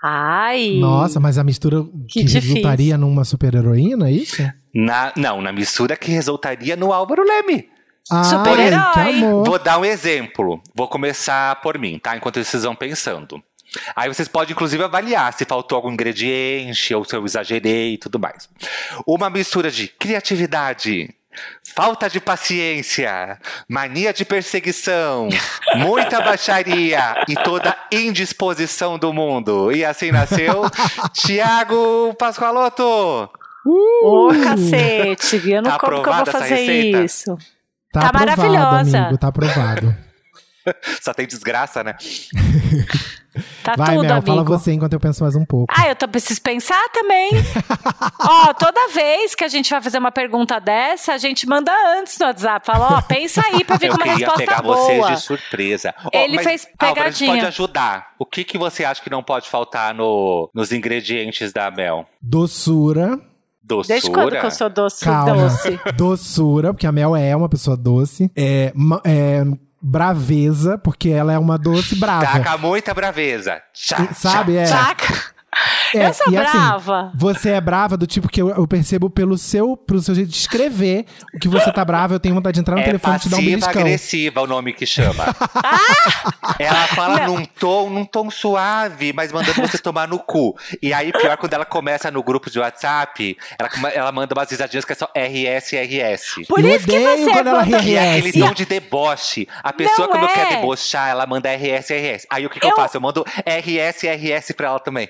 Ai. 0.05 0.79
Nossa, 0.79 1.17
mas 1.17 1.37
a 1.37 1.45
mistura 1.45 1.81
que, 2.09 2.25
Que 2.25 2.33
resultaria 2.33 2.97
numa 2.97 3.23
super-heroína, 3.23 4.09
é 4.09 4.11
isso? 4.11 4.43
Na, 4.75 5.13
não, 5.15 5.41
na 5.41 5.53
mistura 5.53 5.95
que 5.95 6.11
resultaria 6.11 6.75
no 6.75 6.91
Álvaro 6.91 7.23
Leme. 7.23 7.69
Ai, 8.11 8.23
Super-herói. 8.25 8.93
que 8.93 8.99
amor. 8.99 9.45
Vou 9.45 9.57
dar 9.59 9.79
um 9.79 9.85
exemplo. 9.85 10.61
Vou 10.75 10.89
começar 10.89 11.61
por 11.61 11.77
mim, 11.79 11.97
tá? 11.97 12.17
Enquanto 12.17 12.43
vocês 12.43 12.63
vão 12.63 12.75
pensando. 12.75 13.41
Aí 13.95 14.13
vocês 14.13 14.27
podem, 14.27 14.51
inclusive, 14.51 14.83
avaliar 14.83 15.33
se 15.33 15.45
faltou 15.45 15.77
algum 15.77 15.91
ingrediente 15.91 16.93
ou 16.93 17.05
se 17.05 17.15
eu 17.15 17.23
exagerei 17.25 17.93
e 17.93 17.97
tudo 17.97 18.19
mais. 18.19 18.49
Uma 19.07 19.29
mistura 19.29 19.71
de 19.71 19.87
criatividade, 19.87 21.09
falta 21.75 22.09
de 22.09 22.19
paciência, 22.19 23.37
mania 23.67 24.13
de 24.13 24.25
perseguição, 24.25 25.29
muita 25.75 26.21
baixaria 26.21 27.15
e 27.27 27.35
toda 27.35 27.75
indisposição 27.91 28.97
do 28.97 29.11
mundo. 29.13 29.71
E 29.71 29.83
assim 29.83 30.11
nasceu 30.11 30.63
Tiago 31.13 32.13
Pascoaloto. 32.15 33.29
Ô, 33.65 34.27
cacete, 34.43 35.49
eu 35.49 35.61
não 35.61 35.71
Tá 35.71 35.79
como 35.79 36.03
que 36.03 36.09
eu 36.09 36.13
vou 36.13 36.21
essa 36.23 36.31
fazer 36.31 36.61
isso. 37.03 37.37
Tá, 37.91 38.01
Tá 38.01 38.07
aprovado, 38.09 38.41
maravilhosa. 38.41 38.97
amigo, 38.99 39.17
tá 39.17 39.27
aprovado. 39.27 39.95
Só 41.01 41.13
tem 41.13 41.27
desgraça, 41.27 41.83
né? 41.83 41.95
Tá 43.63 43.73
Vai, 43.75 43.95
tudo, 43.95 44.03
Mel, 44.03 44.11
amigo. 44.13 44.27
fala 44.27 44.43
você 44.43 44.73
enquanto 44.73 44.93
eu 44.93 44.99
penso 44.99 45.23
mais 45.23 45.35
um 45.35 45.43
pouco. 45.43 45.73
Ah, 45.75 45.87
eu 45.87 45.95
tô, 45.95 46.07
preciso 46.07 46.39
pensar 46.41 46.81
também. 46.89 47.31
ó, 48.21 48.53
toda 48.53 48.89
vez 48.89 49.33
que 49.33 49.43
a 49.43 49.47
gente 49.47 49.71
vai 49.71 49.81
fazer 49.81 49.97
uma 49.97 50.11
pergunta 50.11 50.59
dessa, 50.59 51.13
a 51.13 51.17
gente 51.17 51.47
manda 51.47 51.71
antes 51.97 52.17
no 52.19 52.27
WhatsApp. 52.27 52.65
Fala, 52.65 52.97
ó, 52.97 53.01
pensa 53.01 53.41
aí 53.45 53.63
pra 53.63 53.77
vir 53.77 53.87
Eu 53.87 53.97
com 53.97 54.03
uma 54.03 54.13
resposta 54.13 54.37
pegar 54.37 54.61
boa. 54.61 54.75
vocês 54.77 55.07
de 55.07 55.21
surpresa. 55.21 55.95
Ó, 56.05 56.09
Ele 56.13 56.35
mas, 56.35 56.45
fez 56.45 56.67
Álvaro, 56.77 57.01
a 57.01 57.09
gente 57.09 57.19
pegadinha. 57.19 57.33
pode 57.33 57.45
ajudar. 57.47 58.07
O 58.19 58.25
que, 58.25 58.43
que 58.43 58.57
você 58.57 58.85
acha 58.85 59.01
que 59.01 59.09
não 59.09 59.23
pode 59.23 59.49
faltar 59.49 59.95
no, 59.95 60.49
nos 60.53 60.71
ingredientes 60.71 61.51
da 61.51 61.71
Mel? 61.71 62.05
Doçura. 62.21 63.19
Doçura? 63.63 63.87
Desde 63.87 64.11
quando 64.11 64.31
que 64.31 64.45
eu 64.45 64.51
sou 64.51 64.69
doce? 64.69 65.05
Calma. 65.05 65.47
doce? 65.47 65.79
Doçura, 65.95 66.73
porque 66.73 66.85
a 66.85 66.91
Mel 66.91 67.15
é 67.15 67.35
uma 67.35 67.49
pessoa 67.49 67.75
doce. 67.75 68.29
É, 68.35 68.71
é 69.05 69.43
braveza, 69.83 70.77
porque 70.77 71.09
ela 71.09 71.33
é 71.33 71.37
uma 71.37 71.57
doce 71.57 71.95
brava. 71.95 72.25
Taca 72.25 72.57
muita 72.57 72.93
braveza. 72.93 73.61
Tchá, 73.73 74.07
E- 74.09 74.15
Sabe, 74.15 74.55
é. 74.55 74.65
Saca? 74.65 75.32
É, 75.97 76.07
eu 76.07 76.13
sou 76.13 76.31
e 76.31 76.37
assim, 76.37 76.57
brava. 76.57 77.11
Você 77.15 77.49
é 77.49 77.61
brava 77.61 77.95
do 77.97 78.05
tipo 78.07 78.27
que 78.27 78.41
eu, 78.41 78.49
eu 78.49 78.67
percebo 78.67 79.09
pelo 79.09 79.37
seu, 79.37 79.75
pelo 79.77 80.01
seu 80.01 80.13
jeito 80.15 80.29
de 80.29 80.37
escrever 80.37 81.05
o 81.33 81.39
que 81.39 81.47
você 81.47 81.71
tá 81.71 81.83
brava. 81.85 82.13
Eu 82.15 82.19
tenho 82.19 82.35
vontade 82.35 82.55
de 82.55 82.61
entrar 82.61 82.75
no 82.75 82.81
É 82.81 82.85
telefone 82.85 83.15
e 83.15 83.19
te 83.19 83.29
dar 83.29 83.37
um 83.37 83.39
beliscão. 83.39 83.65
passiva-agressiva 83.67 84.41
o 84.41 84.47
nome 84.47 84.73
que 84.73 84.85
chama. 84.85 85.25
ela 86.59 86.87
fala 86.87 87.19
Não. 87.21 87.35
num 87.37 87.45
tom, 87.45 87.89
num 87.89 88.05
tom 88.05 88.29
suave, 88.29 89.13
mas 89.13 89.31
mandando 89.31 89.61
você 89.61 89.77
tomar 89.77 90.07
no 90.07 90.19
cu. 90.19 90.55
E 90.81 90.93
aí, 90.93 91.11
pior, 91.11 91.37
quando 91.37 91.53
ela 91.53 91.65
começa 91.65 92.09
no 92.11 92.23
grupo 92.23 92.49
de 92.49 92.59
WhatsApp, 92.59 93.37
ela, 93.57 93.69
ela 93.93 94.11
manda 94.11 94.33
umas 94.35 94.49
risadinhas 94.49 94.85
que 94.85 94.91
é 94.91 94.95
só 94.95 95.05
RS, 95.15 95.73
RS. 95.75 96.47
Por 96.47 96.59
Eu 96.59 96.75
isso 96.75 96.85
que 96.85 96.99
você 96.99 97.31
quando 97.31 97.47
ela 97.47 97.61
ri 97.63 97.73
E 97.91 97.95
é 97.95 98.15
RS. 98.15 98.27
aquele 98.27 98.45
tom 98.47 98.53
de 98.53 98.65
deboche. 98.65 99.47
A 99.63 99.73
pessoa, 99.73 100.07
Não 100.07 100.13
quando 100.13 100.25
é. 100.29 100.33
quer 100.33 100.49
debochar, 100.55 101.09
ela 101.09 101.25
manda 101.25 101.49
RS, 101.49 101.89
RS. 101.91 102.27
Aí 102.29 102.45
o 102.45 102.49
que, 102.49 102.59
que 102.59 102.65
eu... 102.65 102.69
Eu- 102.71 102.75
faço? 102.75 102.97
Eu 102.97 103.01
mando 103.01 103.23
RS, 103.45 104.03
RS 104.07 104.51
pra 104.55 104.67
ela 104.69 104.79
também. 104.79 105.07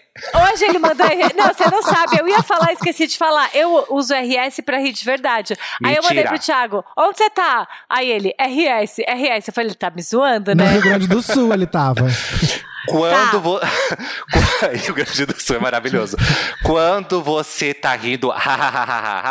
Hoje 0.51 0.65
ele 0.73 0.79
mandou 0.79 1.05
RS. 1.07 1.33
Não, 1.35 1.47
você 1.47 1.69
não 1.69 1.81
sabe. 1.83 2.19
Eu 2.19 2.27
ia 2.27 2.41
falar, 2.43 2.73
esqueci 2.73 3.07
de 3.07 3.17
falar. 3.17 3.49
Eu 3.53 3.85
uso 3.89 4.13
RS 4.13 4.61
pra 4.65 4.77
rir 4.79 4.91
de 4.93 5.03
verdade. 5.05 5.55
Aí 5.83 5.95
eu 5.95 6.03
mandei 6.03 6.17
Mentira. 6.23 6.29
pro 6.29 6.39
Thiago: 6.39 6.83
onde 6.97 7.17
você 7.17 7.29
tá? 7.29 7.67
Aí 7.89 8.09
ele, 8.09 8.33
RS, 8.39 8.97
RS. 9.07 9.47
Eu 9.47 9.53
falei, 9.53 9.69
ele 9.69 9.75
tá 9.75 9.89
me 9.89 10.01
zoando, 10.01 10.55
No 10.55 10.63
né? 10.63 10.71
Rio 10.73 10.81
Grande 10.81 11.07
do 11.07 11.21
Sul 11.21 11.53
ele 11.53 11.65
tava. 11.67 12.07
Quando 12.89 13.31
Tá. 13.31 13.37
vo... 13.37 13.59
Rio 14.83 14.93
Grande 14.93 15.25
do 15.25 15.39
Sul 15.41 15.55
é 15.55 15.59
maravilhoso. 15.59 16.17
Quando 16.63 17.21
você 17.21 17.73
tá 17.73 17.95
rindo, 17.95 18.29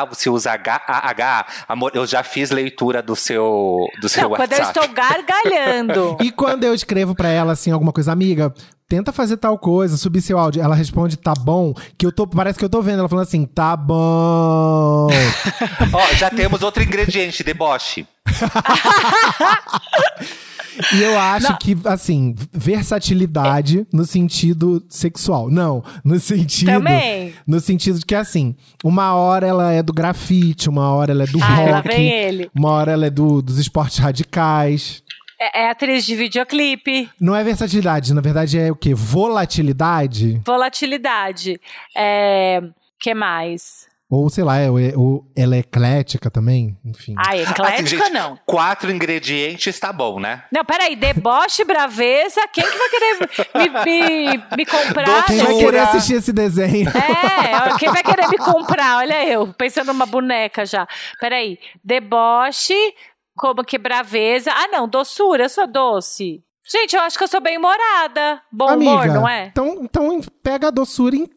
você 0.09 0.31
usa 0.31 0.53
H, 0.53 0.81
H, 0.87 1.47
amor, 1.69 1.93
eu 1.95 2.07
já 2.07 2.23
fiz 2.23 2.51
leitura 2.51 3.03
do 3.03 3.15
seu, 3.15 3.77
do 4.01 4.09
seu 4.09 4.23
Não, 4.23 4.31
quando 4.37 4.53
eu 4.53 4.59
WhatsApp. 4.59 4.79
estou 4.79 4.95
gargalhando. 4.95 6.17
E 6.23 6.31
quando 6.31 6.65
eu 6.65 6.75
escrevo 6.75 7.15
pra 7.15 7.29
ela 7.29 7.53
assim 7.53 7.71
alguma 7.71 7.93
coisa, 7.93 8.11
amiga, 8.13 8.55
tenta 8.93 9.11
fazer 9.11 9.39
tal 9.39 9.59
coisa, 9.59 9.97
subir 9.97 10.21
seu 10.21 10.39
áudio, 10.39 10.61
ela 10.61 10.75
responde 10.75 11.17
tá 11.17 11.33
bom, 11.33 11.73
que 11.97 12.05
eu 12.05 12.13
tô, 12.13 12.27
parece 12.27 12.59
que 12.59 12.65
eu 12.67 12.69
tô 12.69 12.83
vendo 12.83 12.99
ela 12.99 13.09
falando 13.09 13.27
assim, 13.27 13.47
tá 13.47 13.75
bom. 13.75 15.09
Ó, 15.95 16.15
já 16.15 16.29
temos 16.29 16.63
outro 16.63 16.83
ingrediente, 16.83 17.43
deboche. 17.43 18.07
E 20.95 21.03
eu 21.03 21.19
acho 21.19 21.57
que 21.59 21.77
assim, 21.85 22.35
versatilidade 22.51 23.87
no 23.93 24.07
sentido 24.07 24.83
sexual. 24.89 25.51
Não, 25.51 25.85
no 26.03 26.19
sentido 26.19 26.73
Também. 26.73 27.35
no 27.47 27.61
sentido 27.61 27.99
de 27.99 28.07
que 28.07 28.15
assim, 28.15 28.57
uma 28.83 29.15
hora 29.15 29.47
ela 29.47 29.73
é 29.73 29.83
do 29.83 29.93
grafite, 29.93 30.71
uma 30.71 30.91
hora 30.93 31.13
ela 31.13 31.25
é 31.25 31.27
do 31.27 31.39
lá 31.39 31.47
rock, 31.47 31.89
vem 31.89 32.09
ele. 32.09 32.51
uma 32.55 32.71
hora 32.71 32.93
ela 32.93 33.07
é 33.07 33.11
do, 33.11 33.43
dos 33.43 33.59
esportes 33.59 33.99
radicais. 33.99 35.03
É, 35.43 35.63
é 35.63 35.71
atriz 35.71 36.07
de 36.07 36.15
videoclipe, 36.15 37.11
Não 37.21 37.35
é 37.35 37.43
versatilidade, 37.43 38.15
na 38.15 38.21
verdade 38.21 38.57
é 38.57 38.71
o 38.71 38.77
quê? 38.77 38.95
Volatilidade? 38.95 40.41
volatilidade. 40.47 41.61
É. 41.97 42.63
que 43.01 43.13
mais? 43.13 43.91
Ou, 44.09 44.29
sei 44.29 44.45
lá, 44.45 44.59
é, 44.59 44.69
ou 44.95 45.27
ela 45.35 45.57
é 45.57 45.61
eclética 45.61 46.31
também, 46.31 46.77
enfim. 46.85 47.15
Ai, 47.17 47.41
eclética 47.41 47.77
Assim, 47.77 47.87
gente, 47.87 48.11
não. 48.11 48.39
Quatro 48.45 48.93
ingredientes 48.93 49.81
tá 49.81 49.91
bom, 49.91 50.21
né? 50.21 50.43
Não, 50.53 50.63
peraí, 50.67 50.95
deboche, 50.95 51.65
braveza, 51.65 52.47
quem 52.53 52.63
que 52.63 52.77
vai 52.77 52.89
querer 52.91 53.31
me, 53.55 53.85
me, 53.85 54.45
me 54.55 54.67
comprar? 54.67 55.25
Quem 55.25 55.39
vai 55.39 55.57
querer 55.57 55.79
assistir 55.79 56.15
esse 56.17 56.31
desenho? 56.31 56.91
É, 56.91 57.79
quem 57.79 57.91
vai 57.91 58.03
querer 58.05 58.29
me 58.29 58.37
comprar? 58.37 58.99
Olha 58.99 59.27
eu, 59.27 59.49
pensando 59.55 59.87
numa 59.87 60.05
boneca 60.05 60.67
já. 60.67 60.87
Peraí, 61.19 61.59
deboche, 61.83 62.75
como 63.37 63.65
que 63.65 63.79
braveza. 63.79 64.51
Ah, 64.53 64.69
não, 64.69 64.89
doçura, 64.89 65.45
eu 65.45 65.49
sou 65.49 65.67
doce. 65.67 66.43
Gente, 66.71 66.95
eu 66.95 67.03
acho 67.03 67.19
que 67.19 67.25
eu 67.25 67.29
sou 67.29 67.41
bem 67.41 67.59
humorada. 67.59 68.41
Bom 68.53 68.75
humor, 68.77 69.07
não 69.07 69.29
é? 69.29 69.47
Então, 69.47 69.79
então 69.83 70.21
pega 70.43 70.69
a 70.69 70.71
doçura 70.71 71.17
em 71.17 71.29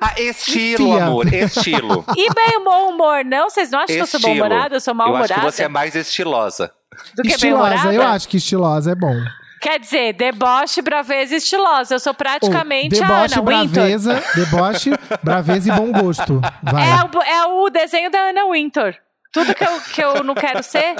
Ah, 0.00 0.14
estilo, 0.20 0.88
Enfia. 0.90 1.04
amor, 1.04 1.32
estilo. 1.34 2.04
E 2.16 2.32
bem 2.32 2.62
bom 2.64 2.90
humor, 2.90 3.24
não? 3.24 3.50
Vocês 3.50 3.70
não 3.70 3.80
acham 3.80 3.96
que 3.96 4.02
eu 4.02 4.06
sou 4.06 4.18
Estilo. 4.18 4.36
bom-humorada? 4.36 4.76
Eu 4.76 4.80
sou 4.80 4.92
Eu 4.94 5.00
acho 5.00 5.08
mal-humorada? 5.10 5.34
que 5.34 5.40
você 5.40 5.62
é 5.64 5.68
mais 5.68 5.94
estilosa. 5.96 6.72
Do 7.16 7.22
que 7.22 7.28
estilosa. 7.30 7.92
Eu 7.92 8.02
acho 8.02 8.28
que 8.28 8.36
estilosa 8.36 8.92
é 8.92 8.94
bom. 8.94 9.14
Quer 9.60 9.78
dizer, 9.78 10.12
deboche, 10.14 10.82
braveza 10.82 11.34
e 11.34 11.38
estilosa. 11.38 11.94
Eu 11.94 12.00
sou 12.00 12.10
Ou 12.10 12.14
praticamente 12.16 13.00
a 13.02 13.06
deboche, 13.06 13.34
Ana 13.38 13.42
Wintour. 13.50 13.72
braveza, 13.72 14.22
deboche, 14.34 14.90
braveza 15.22 15.72
e 15.72 15.76
bom 15.76 15.92
gosto. 15.92 16.40
Vai. 16.62 16.88
É 16.90 17.04
o, 17.04 17.22
é 17.22 17.46
o 17.46 17.70
desenho 17.70 18.10
da 18.10 18.18
Ana 18.18 18.44
Wintour. 18.50 18.94
Tudo 19.32 19.54
que 19.54 19.64
eu, 19.64 19.80
que 19.80 20.04
eu 20.04 20.22
não 20.24 20.34
quero 20.34 20.62
ser. 20.62 20.94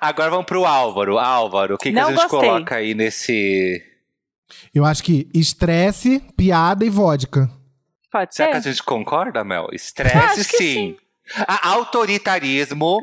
Agora 0.00 0.30
vamos 0.30 0.46
pro 0.46 0.64
Álvaro. 0.64 1.18
Álvaro, 1.18 1.76
o 1.76 1.78
que, 1.78 1.92
que 1.92 1.98
a 1.98 2.06
gente 2.06 2.14
gostei. 2.16 2.40
coloca 2.40 2.76
aí 2.76 2.94
nesse. 2.94 3.82
Eu 4.74 4.84
acho 4.84 5.02
que 5.02 5.28
estresse, 5.32 6.20
piada 6.36 6.84
e 6.84 6.90
vodka. 6.90 7.48
Pode 8.10 8.34
Será 8.34 8.50
que 8.50 8.56
a 8.56 8.62
ser? 8.62 8.70
gente 8.70 8.82
concorda, 8.82 9.42
Mel? 9.44 9.68
Estresse, 9.72 10.48
que 10.48 10.56
sim. 10.56 10.96
A 11.48 11.68
autoritarismo. 11.70 12.98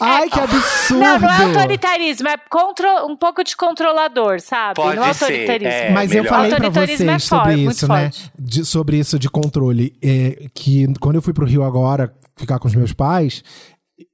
Ai, 0.00 0.28
que 0.30 0.40
absurdo! 0.40 0.98
Não, 1.00 1.18
não 1.20 1.28
é 1.30 1.44
autoritarismo, 1.44 2.28
é 2.28 2.36
contro- 2.48 3.06
um 3.06 3.16
pouco 3.16 3.44
de 3.44 3.54
controlador, 3.56 4.40
sabe? 4.40 4.76
Pode 4.76 4.96
não 4.96 5.04
é 5.04 5.12
ser, 5.12 5.24
autoritarismo. 5.24 5.72
é. 5.72 5.90
Mas 5.90 6.10
eu 6.12 6.22
melhor. 6.24 6.36
falei 6.36 6.54
pra 6.56 6.68
vocês 6.70 7.00
é 7.00 7.18
sobre 7.18 7.52
forte, 7.64 7.66
isso, 7.76 7.88
né? 7.88 8.10
De- 8.38 8.64
sobre 8.64 8.96
isso 8.98 9.18
de 9.18 9.28
controle. 9.28 9.94
É, 10.02 10.46
que 10.54 10.86
quando 11.00 11.16
eu 11.16 11.22
fui 11.22 11.32
pro 11.34 11.44
Rio 11.46 11.62
agora 11.64 12.12
ficar 12.36 12.58
com 12.58 12.66
os 12.68 12.74
meus 12.74 12.92
pais, 12.92 13.42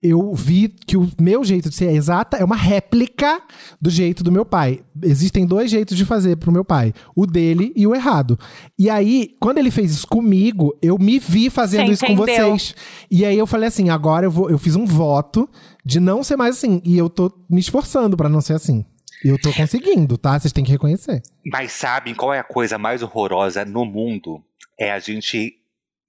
eu 0.02 0.34
vi 0.34 0.68
que 0.68 0.96
o 0.96 1.08
meu 1.20 1.44
jeito 1.44 1.68
de 1.68 1.76
ser 1.76 1.86
é 1.86 1.92
exata 1.92 2.36
é 2.36 2.44
uma 2.44 2.56
réplica 2.56 3.40
do 3.80 3.88
jeito 3.88 4.24
do 4.24 4.32
meu 4.32 4.44
pai. 4.44 4.80
Existem 5.00 5.46
dois 5.46 5.70
jeitos 5.70 5.96
de 5.96 6.04
fazer 6.04 6.36
pro 6.36 6.50
meu 6.50 6.64
pai: 6.64 6.92
o 7.14 7.24
dele 7.24 7.72
e 7.76 7.86
o 7.86 7.94
errado. 7.94 8.36
E 8.76 8.90
aí, 8.90 9.36
quando 9.38 9.58
ele 9.58 9.70
fez 9.70 9.92
isso 9.92 10.06
comigo, 10.06 10.76
eu 10.82 10.98
me 10.98 11.20
vi 11.20 11.48
fazendo 11.48 11.86
Você 11.86 11.92
isso 11.92 12.06
com 12.06 12.16
vocês. 12.16 12.74
E 13.08 13.24
aí 13.24 13.38
eu 13.38 13.46
falei 13.46 13.68
assim: 13.68 13.90
agora 13.90 14.26
eu, 14.26 14.30
vou, 14.30 14.50
eu 14.50 14.58
fiz 14.58 14.74
um 14.74 14.84
voto 14.84 15.48
de 15.84 16.00
não 16.00 16.24
ser 16.24 16.36
mais 16.36 16.56
assim. 16.56 16.82
E 16.84 16.98
eu 16.98 17.08
tô 17.08 17.32
me 17.48 17.60
esforçando 17.60 18.16
pra 18.16 18.28
não 18.28 18.40
ser 18.40 18.54
assim. 18.54 18.84
E 19.24 19.28
eu 19.28 19.40
tô 19.40 19.52
conseguindo, 19.52 20.18
tá? 20.18 20.36
Vocês 20.36 20.52
têm 20.52 20.64
que 20.64 20.72
reconhecer. 20.72 21.22
Mas 21.46 21.70
sabem 21.72 22.12
qual 22.12 22.34
é 22.34 22.40
a 22.40 22.44
coisa 22.44 22.76
mais 22.76 23.02
horrorosa 23.04 23.64
no 23.64 23.84
mundo? 23.84 24.42
É 24.76 24.90
a 24.90 24.98
gente 24.98 25.61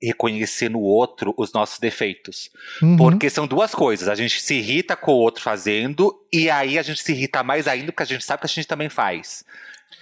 reconhecer 0.04 0.70
no 0.70 0.80
outro 0.82 1.34
os 1.38 1.54
nossos 1.54 1.80
defeitos. 1.80 2.50
Uhum. 2.82 2.98
Porque 2.98 3.30
são 3.30 3.48
duas 3.48 3.74
coisas. 3.74 4.08
A 4.08 4.16
gente 4.16 4.42
se 4.42 4.56
irrita 4.56 4.96
com 4.96 5.12
o 5.14 5.18
outro 5.18 5.42
fazendo, 5.42 6.14
e 6.32 6.50
aí 6.50 6.78
a 6.78 6.82
gente 6.84 7.02
se 7.02 7.12
irrita 7.14 7.42
mais 7.44 7.68
ainda 7.68 7.92
porque 7.92 8.04
a 8.04 8.06
gente 8.06 8.24
sabe 8.24 8.42
que 8.42 8.46
a 8.48 8.50
gente 8.50 8.68
também 8.68 8.90
faz. 8.90 9.44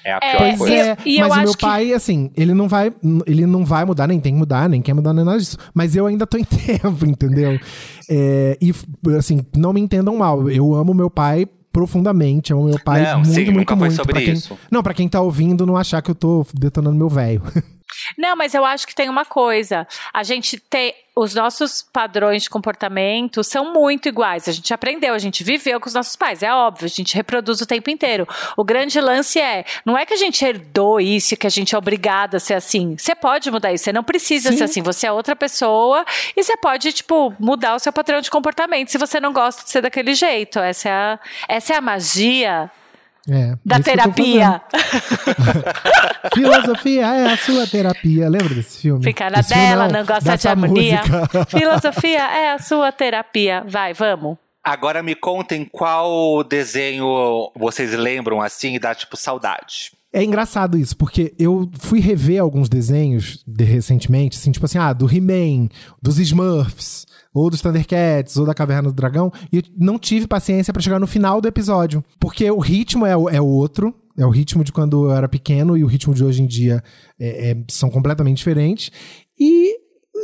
É 0.03 0.13
a 0.13 0.17
É, 0.17 0.19
pior 0.31 0.37
Pois 0.39 0.57
coisa. 0.57 0.73
é, 0.75 0.97
E 1.05 1.19
eu 1.19 1.27
mas 1.27 1.31
o 1.33 1.39
meu 1.41 1.49
acho 1.49 1.57
que- 1.57 1.65
pai, 1.65 1.93
assim, 1.93 2.31
ele 2.35 2.53
não 2.55 2.67
vai, 2.67 2.91
ele 3.27 3.45
não 3.45 3.63
vai 3.63 3.85
mudar, 3.85 4.07
nem 4.07 4.19
tem 4.19 4.33
que 4.33 4.39
mudar, 4.39 4.67
nem 4.67 4.81
quer 4.81 4.93
mudar 4.93 5.13
nem 5.13 5.23
nada 5.23 5.37
disso. 5.37 5.57
Mas 5.73 5.95
eu 5.95 6.07
ainda 6.07 6.25
tô 6.25 6.37
em 6.37 6.43
tempo, 6.45 7.05
entendeu? 7.05 7.59
É, 8.09 8.57
e, 8.59 8.73
assim, 9.17 9.45
não 9.55 9.71
me 9.71 9.79
entendam 9.79 10.15
mal, 10.15 10.49
eu 10.49 10.73
amo 10.73 10.93
meu 10.93 11.09
pai 11.09 11.45
profundamente, 11.71 12.53
amo 12.53 12.65
meu 12.65 12.79
pai 12.83 13.03
Não, 13.03 13.19
muito, 13.19 13.33
sim, 13.33 13.45
muito, 13.45 13.57
nunca 13.57 13.75
foi 13.75 13.87
muito. 13.87 13.95
sobre 13.95 14.13
pra 14.13 14.21
quem, 14.21 14.33
isso. 14.33 14.57
Não, 14.69 14.83
pra 14.83 14.93
quem 14.93 15.07
tá 15.07 15.21
ouvindo, 15.21 15.65
não 15.65 15.77
achar 15.77 16.01
que 16.01 16.11
eu 16.11 16.15
tô 16.15 16.45
detonando 16.53 16.97
meu 16.97 17.09
velho. 17.09 17.41
Não, 18.17 18.37
mas 18.37 18.53
eu 18.53 18.63
acho 18.63 18.87
que 18.87 18.95
tem 18.95 19.09
uma 19.09 19.25
coisa. 19.25 19.85
A 20.13 20.23
gente 20.23 20.57
tem. 20.57 20.93
Os 21.13 21.35
nossos 21.35 21.81
padrões 21.81 22.43
de 22.43 22.49
comportamento 22.49 23.43
são 23.43 23.73
muito 23.73 24.07
iguais. 24.07 24.47
A 24.47 24.51
gente 24.53 24.73
aprendeu, 24.73 25.13
a 25.13 25.19
gente 25.19 25.43
viveu 25.43 25.77
com 25.79 25.87
os 25.87 25.93
nossos 25.93 26.15
pais, 26.15 26.41
é 26.41 26.53
óbvio, 26.53 26.85
a 26.85 26.89
gente 26.89 27.13
reproduz 27.15 27.59
o 27.59 27.65
tempo 27.65 27.89
inteiro. 27.89 28.25
O 28.55 28.63
grande 28.63 28.99
lance 29.01 29.37
é: 29.37 29.65
não 29.85 29.97
é 29.97 30.05
que 30.05 30.13
a 30.13 30.17
gente 30.17 30.43
herdou 30.45 31.01
isso, 31.01 31.35
que 31.35 31.45
a 31.45 31.49
gente 31.49 31.75
é 31.75 31.77
obrigado 31.77 32.35
a 32.35 32.39
ser 32.39 32.53
assim. 32.53 32.95
Você 32.97 33.13
pode 33.13 33.51
mudar 33.51 33.73
isso, 33.73 33.83
você 33.83 33.91
não 33.91 34.03
precisa 34.03 34.51
Sim. 34.51 34.57
ser 34.57 34.63
assim. 34.63 34.81
Você 34.81 35.05
é 35.05 35.11
outra 35.11 35.35
pessoa 35.35 36.05
e 36.35 36.41
você 36.41 36.55
pode, 36.55 36.93
tipo, 36.93 37.33
mudar 37.37 37.75
o 37.75 37.79
seu 37.79 37.91
padrão 37.91 38.21
de 38.21 38.31
comportamento 38.31 38.89
se 38.89 38.97
você 38.97 39.19
não 39.19 39.33
gosta 39.33 39.63
de 39.65 39.69
ser 39.69 39.81
daquele 39.81 40.13
jeito. 40.13 40.59
Essa 40.59 40.87
é 40.87 40.91
a, 40.93 41.19
essa 41.49 41.73
é 41.73 41.75
a 41.75 41.81
magia 41.81 42.71
É, 43.29 43.55
da 43.63 43.79
terapia. 43.79 44.61
Filosofia 46.33 47.05
é 47.05 47.33
a 47.33 47.37
sua 47.37 47.67
terapia. 47.67 48.29
Lembra 48.29 48.55
desse 48.55 48.81
filme? 48.81 49.03
Ficar 49.03 49.29
na 49.29 49.37
Desse 49.37 49.53
dela, 49.53 49.87
não 49.87 50.05
gosta 50.05 50.35
de 50.35 50.47
harmonia. 50.47 51.01
Filosofia 51.47 52.19
é 52.19 52.53
a 52.53 52.59
sua 52.59 52.91
terapia. 52.91 53.63
Vai, 53.67 53.93
vamos. 53.93 54.37
Agora 54.63 55.01
me 55.01 55.15
contem 55.15 55.65
qual 55.65 56.43
desenho 56.43 57.51
vocês 57.55 57.93
lembram 57.93 58.41
assim 58.41 58.75
e 58.75 58.79
dá 58.79 58.93
tipo 58.93 59.17
saudade. 59.17 59.91
É 60.13 60.23
engraçado 60.23 60.77
isso, 60.77 60.95
porque 60.97 61.33
eu 61.39 61.69
fui 61.79 61.99
rever 61.99 62.41
alguns 62.41 62.67
desenhos 62.67 63.43
de, 63.47 63.63
recentemente, 63.63 64.37
assim, 64.37 64.51
tipo 64.51 64.65
assim, 64.65 64.77
ah, 64.77 64.91
do 64.91 65.09
He-Man, 65.09 65.69
dos 66.01 66.19
Smurfs, 66.19 67.05
ou 67.33 67.49
dos 67.49 67.61
Thundercats, 67.61 68.37
ou 68.37 68.45
da 68.45 68.53
Caverna 68.53 68.89
do 68.89 68.95
Dragão, 68.95 69.31
e 69.51 69.63
não 69.77 69.97
tive 69.97 70.27
paciência 70.27 70.73
pra 70.73 70.81
chegar 70.81 70.99
no 70.99 71.07
final 71.07 71.39
do 71.41 71.47
episódio, 71.47 72.03
porque 72.19 72.49
o 72.51 72.59
ritmo 72.59 73.05
é, 73.05 73.11
é 73.11 73.41
outro, 73.41 73.93
é 74.17 74.25
o 74.25 74.29
ritmo 74.29 74.63
de 74.63 74.71
quando 74.71 75.05
eu 75.05 75.11
era 75.11 75.29
pequeno 75.29 75.77
e 75.77 75.83
o 75.83 75.87
ritmo 75.87 76.13
de 76.13 76.23
hoje 76.23 76.41
em 76.43 76.47
dia 76.47 76.83
é- 77.19 77.51
é- 77.51 77.63
são 77.69 77.89
completamente 77.89 78.37
diferentes, 78.37 78.91
e 79.39 79.79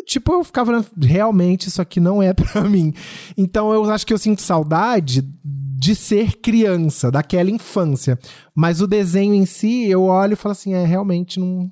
tipo, 0.06 0.32
eu 0.34 0.44
ficava 0.44 0.86
realmente 1.02 1.68
isso 1.68 1.82
aqui 1.82 2.00
não 2.00 2.22
é 2.22 2.34
pra 2.62 2.64
mim. 2.64 2.94
Então 3.38 3.74
eu 3.74 3.84
acho 3.90 4.06
que 4.06 4.14
eu 4.14 4.18
sinto 4.18 4.42
saudade 4.42 5.22
de 5.44 5.96
ser 5.96 6.38
criança, 6.38 7.12
daquela 7.12 7.50
infância. 7.52 8.18
Mas 8.56 8.82
o 8.82 8.88
desenho 8.88 9.34
em 9.34 9.46
si, 9.46 9.86
eu 9.86 10.04
olho 10.04 10.34
e 10.34 10.36
falo 10.36 10.52
assim, 10.54 10.74
é, 10.74 10.86
realmente 10.86 11.40
não. 11.40 11.70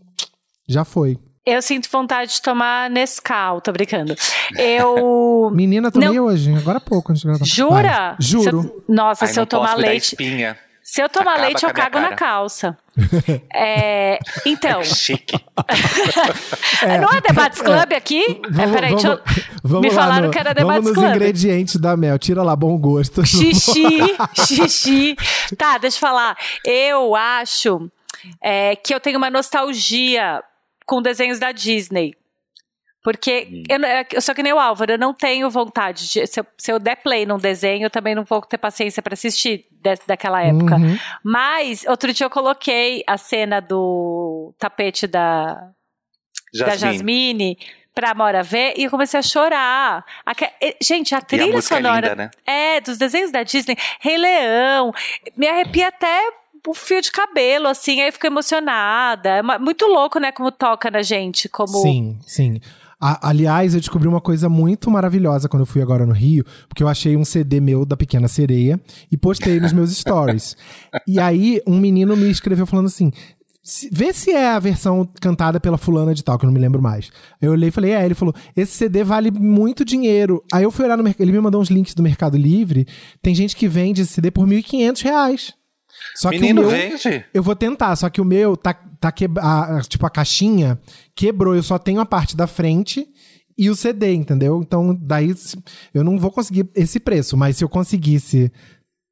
Já 0.67 0.83
foi. 0.85 1.17
Eu 1.45 1.61
sinto 1.61 1.87
vontade 1.91 2.31
de 2.33 2.41
tomar 2.41 2.89
Nescau, 2.89 3.61
tô 3.61 3.71
brincando. 3.71 4.15
Eu. 4.57 5.51
Menina, 5.53 5.91
tomei 5.91 6.19
hoje, 6.19 6.51
agora 6.55 6.77
há 6.77 6.81
pouco. 6.81 7.11
Antes 7.11 7.21
de 7.21 7.27
gravar. 7.27 7.45
Jura? 7.45 7.81
Vai, 8.09 8.15
juro. 8.19 8.61
Se 8.63 8.67
eu- 8.67 8.83
Nossa, 8.89 9.25
Ai, 9.25 9.33
se 9.33 9.39
eu 9.39 9.41
não 9.41 9.45
tomar 9.47 9.75
leite. 9.75 10.13
espinha. 10.13 10.57
Se 10.81 11.01
eu 11.01 11.09
tomar 11.09 11.31
Acaba 11.33 11.45
leite, 11.47 11.63
eu 11.63 11.73
cago 11.73 11.99
na 11.99 12.13
calça. 12.15 12.77
É, 13.53 14.19
então, 14.45 14.81
Chique. 14.85 15.37
não 17.01 17.09
é 17.09 17.21
Debates 17.21 17.59
Club 17.61 17.91
aqui? 17.93 18.23
é, 18.23 18.67
peraí, 18.71 18.91
deixa 18.91 19.07
eu... 19.09 19.19
vamos 19.63 19.87
me 19.89 19.91
falaram 19.91 20.27
no- 20.27 20.31
que 20.31 20.37
era 20.39 20.53
Vamos 20.53 20.63
Debates 20.75 20.85
nos 20.89 20.93
Club. 20.97 21.09
ingredientes 21.15 21.75
da 21.77 21.97
Mel. 21.97 22.17
Tira 22.19 22.41
lá 22.43 22.55
bom 22.55 22.77
gosto. 22.77 23.25
Xixi, 23.25 23.89
xixi. 24.45 25.15
Tá, 25.57 25.77
deixa 25.77 25.97
eu 25.97 25.99
falar. 26.01 26.37
Eu 26.63 27.15
acho 27.15 27.89
é, 28.41 28.75
que 28.75 28.93
eu 28.93 28.99
tenho 28.99 29.17
uma 29.17 29.29
nostalgia 29.29 30.41
com 30.85 31.01
desenhos 31.01 31.39
da 31.39 31.51
Disney. 31.51 32.13
Porque 33.03 33.63
eu, 33.69 33.77
não- 33.77 33.87
eu 34.13 34.19
sou 34.21 34.33
que 34.33 34.41
nem 34.41 34.51
o 34.51 34.57
Álvaro, 34.59 34.93
eu 34.93 34.97
não 34.97 35.13
tenho 35.13 35.47
vontade 35.49 36.07
de. 36.09 36.25
Se 36.25 36.39
eu, 36.39 36.45
se 36.57 36.71
eu 36.71 36.79
der 36.79 36.95
play 36.95 37.23
num 37.25 37.37
desenho, 37.37 37.85
eu 37.85 37.89
também 37.91 38.15
não 38.15 38.23
vou 38.23 38.41
ter 38.41 38.57
paciência 38.57 39.01
pra 39.03 39.13
assistir 39.13 39.67
de- 39.71 39.99
daquela 40.07 40.41
época. 40.41 40.75
Uhum. 40.75 40.97
Mas 41.23 41.85
outro 41.87 42.11
dia 42.11 42.25
eu 42.25 42.31
coloquei 42.31 43.03
a 43.05 43.15
cena 43.15 43.59
do 43.61 44.55
tapete 44.57 45.05
da, 45.05 45.53
da 45.53 46.69
Jasmine. 46.75 46.77
Jasmine 46.93 47.57
pra 47.93 48.15
Mora 48.15 48.41
ver 48.41 48.73
e 48.75 48.85
eu 48.85 48.89
comecei 48.89 49.19
a 49.19 49.23
chorar. 49.23 50.03
E- 50.59 50.75
Gente, 50.81 51.13
a 51.13 51.19
E 51.19 51.21
a 51.21 51.21
trilha 51.21 51.47
música 51.53 51.75
é 51.75 51.77
sonora. 51.77 52.09
linda, 52.09 52.15
né? 52.15 52.31
É, 52.43 52.81
dos 52.81 52.97
desenhos 52.97 53.31
da 53.31 53.43
Disney. 53.43 53.77
Rei 53.99 54.17
Leão. 54.17 54.91
Me 55.37 55.47
arrepia 55.47 55.89
até 55.89 56.27
o 56.67 56.73
fio 56.73 57.01
de 57.01 57.11
cabelo, 57.11 57.67
assim. 57.67 58.01
Aí 58.01 58.09
eu 58.09 58.27
emocionada. 58.27 59.29
É 59.29 59.41
muito 59.59 59.85
louco, 59.85 60.19
né? 60.19 60.31
Como 60.31 60.51
toca 60.51 60.89
na 60.91 61.01
gente. 61.01 61.47
Como... 61.49 61.81
Sim, 61.81 62.17
sim. 62.25 62.59
A- 62.99 63.29
aliás, 63.29 63.73
eu 63.73 63.79
descobri 63.79 64.07
uma 64.07 64.21
coisa 64.21 64.47
muito 64.47 64.89
maravilhosa 64.89 65.49
quando 65.49 65.61
eu 65.61 65.65
fui 65.67 65.81
agora 65.81 66.05
no 66.05 66.13
Rio, 66.13 66.45
porque 66.67 66.81
eu 66.81 66.87
achei 66.87 67.15
um 67.17 67.25
CD 67.25 67.59
meu 67.59 67.85
da 67.85 67.97
Pequena 67.97 68.27
Sereia 68.27 68.79
e 69.11 69.17
postei 69.17 69.59
nos 69.59 69.73
meus 69.73 69.95
stories. 69.95 70.55
E 71.07 71.19
aí, 71.19 71.61
um 71.67 71.77
menino 71.77 72.15
me 72.15 72.29
escreveu 72.29 72.65
falando 72.65 72.85
assim. 72.87 73.11
"Se- 73.61 73.89
Vê 73.91 74.13
se 74.13 74.31
é 74.31 74.47
a 74.51 74.59
versão 74.59 75.07
cantada 75.19 75.59
pela 75.59 75.77
fulana 75.77 76.13
de 76.15 76.23
tal, 76.23 76.37
que 76.39 76.45
eu 76.45 76.47
não 76.47 76.53
me 76.53 76.59
lembro 76.59 76.81
mais. 76.81 77.11
Eu 77.41 77.51
olhei 77.51 77.69
e 77.69 77.71
falei, 77.71 77.91
é, 77.91 78.05
ele 78.05 78.15
falou, 78.15 78.33
esse 78.55 78.71
CD 78.71 79.03
vale 79.03 79.29
muito 79.29 79.83
dinheiro. 79.83 80.41
Aí 80.53 80.63
eu 80.63 80.71
fui 80.71 80.85
olhar 80.85 80.95
no 80.97 81.03
mercado, 81.03 81.21
ele 81.23 81.31
me 81.33 81.41
mandou 81.41 81.59
uns 81.61 81.69
links 81.69 81.93
do 81.93 82.01
Mercado 82.03 82.37
Livre, 82.37 82.87
tem 83.21 83.35
gente 83.35 83.55
que 83.55 83.67
vende 83.67 84.01
esse 84.03 84.13
CD 84.13 84.31
por 84.31 84.47
1.500 84.47 85.01
reais. 85.03 85.53
Só 86.15 86.29
Menino, 86.29 86.61
que 86.61 86.67
o 86.67 86.71
meu, 86.71 86.89
vende. 86.89 87.25
eu 87.33 87.43
vou 87.43 87.55
tentar, 87.55 87.95
só 87.95 88.09
que 88.09 88.21
o 88.21 88.25
meu 88.25 88.55
tá, 88.55 88.73
tá 88.99 89.11
quebra, 89.11 89.81
tipo 89.87 90.05
a 90.05 90.09
caixinha 90.09 90.79
quebrou, 91.15 91.55
eu 91.55 91.63
só 91.63 91.77
tenho 91.77 91.99
a 91.99 92.05
parte 92.05 92.35
da 92.35 92.47
frente 92.47 93.07
e 93.57 93.69
o 93.69 93.75
CD, 93.75 94.13
entendeu? 94.13 94.61
Então 94.61 94.97
daí 95.01 95.33
eu 95.93 96.03
não 96.03 96.17
vou 96.17 96.31
conseguir 96.31 96.69
esse 96.75 96.99
preço, 96.99 97.37
mas 97.37 97.57
se 97.57 97.63
eu 97.63 97.69
conseguisse 97.69 98.51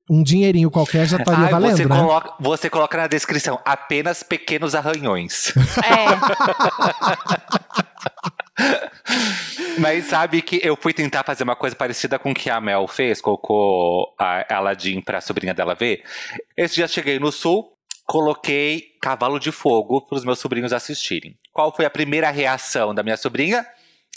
um 0.10 0.22
dinheirinho 0.22 0.70
qualquer 0.70 1.08
já 1.08 1.18
estaria 1.18 1.46
Ai, 1.46 1.52
valendo, 1.52 1.78
você, 1.78 1.86
né? 1.86 1.96
coloca, 1.98 2.34
você 2.40 2.70
coloca 2.70 2.98
na 2.98 3.08
descrição 3.08 3.60
apenas 3.64 4.22
pequenos 4.22 4.76
arranhões. 4.76 5.54
É. 5.78 6.04
Mas 9.80 10.06
sabe 10.06 10.42
que 10.42 10.60
eu 10.64 10.76
fui 10.76 10.94
tentar 10.94 11.24
fazer 11.24 11.44
uma 11.44 11.56
coisa 11.56 11.76
parecida 11.76 12.20
com 12.20 12.32
o 12.32 12.36
que 12.36 12.50
a 12.50 12.62
Mel 12.62 12.88
fez, 12.88 13.20
colocou 13.20 14.14
a 14.20 14.56
Aladdin 14.56 15.02
pra 15.02 15.22
sobrinha 15.22 15.54
dela 15.54 15.74
ver. 15.74 16.04
Esse 16.56 16.76
dia 16.76 16.88
cheguei 16.88 17.20
no 17.20 17.32
sul, 17.32 17.74
coloquei 18.06 18.92
Cavalo 19.02 19.40
de 19.40 19.52
Fogo 19.52 20.02
pros 20.02 20.24
meus 20.24 20.40
sobrinhos 20.40 20.74
assistirem. 20.74 21.38
Qual 21.52 21.76
foi 21.76 21.86
a 21.86 21.90
primeira 21.90 22.30
reação 22.30 22.94
da 22.94 23.04
minha 23.04 23.18
sobrinha? 23.18 23.66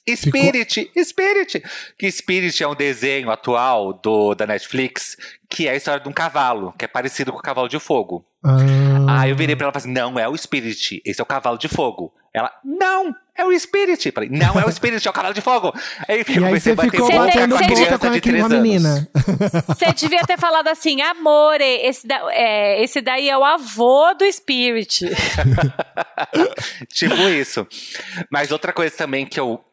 Spirit, 0.08 0.88
Spirit. 1.04 1.62
Que 1.98 2.10
Spirit 2.12 2.62
é 2.62 2.68
um 2.68 2.76
desenho 2.76 3.28
atual 3.28 3.92
do, 3.92 4.34
da 4.36 4.46
Netflix, 4.46 5.16
que 5.50 5.66
é 5.66 5.72
a 5.72 5.74
história 5.74 6.00
de 6.00 6.08
um 6.08 6.12
cavalo, 6.12 6.72
que 6.78 6.84
é 6.84 6.88
parecido 6.88 7.32
com 7.32 7.38
o 7.38 7.42
Cavalo 7.42 7.68
de 7.68 7.80
Fogo. 7.80 8.24
Ah, 8.44 9.22
Aí 9.22 9.30
eu 9.30 9.36
virei 9.36 9.56
pra 9.56 9.64
ela 9.64 9.72
e 9.72 9.80
falei 9.80 9.92
assim: 9.92 10.00
não, 10.00 10.16
é 10.16 10.28
o 10.28 10.36
Spirit, 10.36 11.02
esse 11.04 11.20
é 11.20 11.24
o 11.24 11.26
cavalo 11.26 11.58
de 11.58 11.66
fogo. 11.66 12.14
Ela, 12.36 12.52
não, 12.62 13.14
é 13.34 13.42
o 13.46 13.58
Spirit. 13.58 14.10
Falei, 14.12 14.28
não, 14.28 14.60
é 14.60 14.66
o 14.66 14.70
Spirit, 14.70 15.06
é 15.06 15.10
o 15.10 15.12
cavalo 15.14 15.32
de 15.32 15.40
fogo. 15.40 15.72
Aí, 16.06 16.22
e 16.28 16.44
aí 16.44 16.60
você 16.60 16.76
ficou 16.76 17.10
batendo 17.10 17.54
a 17.54 17.58
você 17.58 17.64
boca 17.64 17.74
criança 17.74 17.98
com 17.98 18.06
a, 18.08 18.10
de 18.10 18.20
com 18.20 18.28
a 18.28 18.32
3 18.32 18.44
anos. 18.44 18.60
menina. 18.60 19.08
Você 19.68 19.92
devia 19.94 20.22
ter 20.26 20.38
falado 20.38 20.68
assim, 20.68 21.00
amore, 21.00 21.64
esse, 21.64 22.06
da- 22.06 22.26
é, 22.34 22.82
esse 22.84 23.00
daí 23.00 23.30
é 23.30 23.38
o 23.38 23.42
avô 23.42 24.12
do 24.12 24.30
Spirit. 24.30 25.06
tipo 26.92 27.14
isso. 27.28 27.66
Mas 28.30 28.50
outra 28.50 28.70
coisa 28.70 28.94
também 28.94 29.24
que 29.24 29.40
eu, 29.40 29.64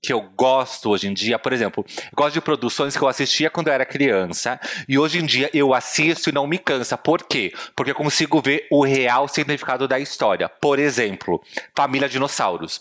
que 0.00 0.12
eu 0.12 0.20
gosto 0.36 0.90
hoje 0.90 1.08
em 1.08 1.14
dia, 1.14 1.38
por 1.38 1.52
exemplo, 1.52 1.84
gosto 2.14 2.34
de 2.34 2.40
produções 2.40 2.96
que 2.96 3.02
eu 3.02 3.08
assistia 3.08 3.50
quando 3.50 3.68
eu 3.68 3.72
era 3.72 3.84
criança 3.84 4.60
e 4.88 4.98
hoje 4.98 5.18
em 5.18 5.26
dia 5.26 5.50
eu 5.52 5.74
assisto 5.74 6.30
e 6.30 6.32
não 6.32 6.46
me 6.46 6.58
cansa. 6.58 6.96
Por 6.96 7.24
quê? 7.24 7.52
Porque 7.74 7.90
eu 7.90 7.94
consigo 7.94 8.40
ver 8.40 8.66
o 8.70 8.84
real 8.84 9.26
significado 9.28 9.88
da 9.88 9.98
história. 9.98 10.48
Por 10.48 10.78
exemplo, 10.78 11.42
Família 11.74 12.08
Dinossauros. 12.08 12.80